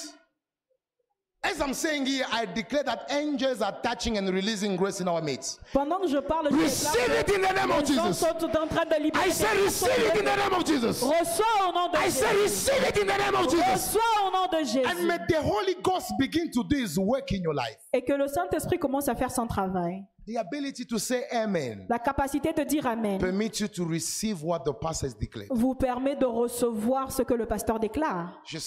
As 1.43 1.61
I'm 1.61 1.75
saying 1.75 2.07
here, 2.07 2.25
I 2.33 2.45
declare 2.45 2.83
that 2.85 3.07
angels 3.11 3.63
are 3.63 3.77
touching 3.83 4.19
and 4.19 4.29
releasing 4.31 4.75
grace 4.75 5.01
in 5.01 5.07
our 5.07 5.23
midst. 5.23 5.61
Pendant 5.73 6.01
que 6.01 6.09
je 6.09 6.19
parle, 6.19 6.49
je 6.51 6.57
Receive 6.57 7.21
it 7.21 7.31
in 7.31 7.41
the 7.43 7.53
name 7.53 7.71
of 7.71 7.85
Jesus. 7.87 8.19
sont 8.19 8.45
en 8.57 8.67
train 8.67 8.85
de 8.85 9.01
libérer. 9.03 9.29
I 9.29 9.31
say 9.31 9.63
receive 9.63 9.91
it 10.07 10.19
in 10.19 10.25
the 10.25 10.37
name 10.37 10.53
of 10.53 10.65
Jesus. 10.67 11.03
Reçois 11.03 11.69
au 11.69 11.73
nom 11.73 11.89
de 11.93 11.99
I 11.99 12.11
say 12.11 12.27
Jésus. 12.33 12.43
receive 12.43 12.89
it 12.89 12.97
in 12.99 13.07
the 13.07 13.17
name 13.19 13.35
of 13.37 13.49
Jesus. 13.49 13.65
Reçois 13.65 14.27
au 14.27 14.31
nom 14.33 14.47
de 14.51 14.57
And 14.57 14.65
Jésus. 14.97 15.07
may 15.07 15.19
the 15.29 15.41
Holy 15.41 15.75
Ghost 15.83 16.13
begin 16.19 16.51
to 16.51 16.65
do 16.65 16.77
his 16.79 16.99
work 16.99 17.31
in 17.31 17.43
your 17.43 17.55
life. 17.55 17.77
Et 17.93 18.03
que 18.03 18.13
le 18.15 18.27
Saint-Esprit 18.27 18.79
commence 18.81 19.09
à 19.09 19.15
faire 19.15 19.31
son 19.31 19.47
travail. 19.47 20.05
The 20.27 20.39
ability 20.39 20.85
to 20.87 20.99
say 20.99 21.27
amen 21.33 21.87
La 21.89 22.01
capacité 22.01 22.53
de 22.53 22.65
dire 22.65 22.85
Amen 22.89 23.19
permits 23.21 23.61
you 23.61 23.69
to 23.69 23.85
receive 23.85 24.43
what 24.43 24.65
the 24.65 24.73
pastor 24.73 25.07
has 25.07 25.15
declared. 25.15 25.47
vous 25.53 25.77
permet 25.77 26.17
de 26.17 26.27
recevoir 26.27 27.13
ce 27.13 27.23
que 27.23 27.35
le 27.35 27.47
pasteur 27.47 27.79
déclare. 27.79 28.33
Je 28.45 28.59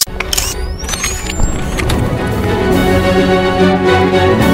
Thank 4.10 4.44
you. 4.44 4.49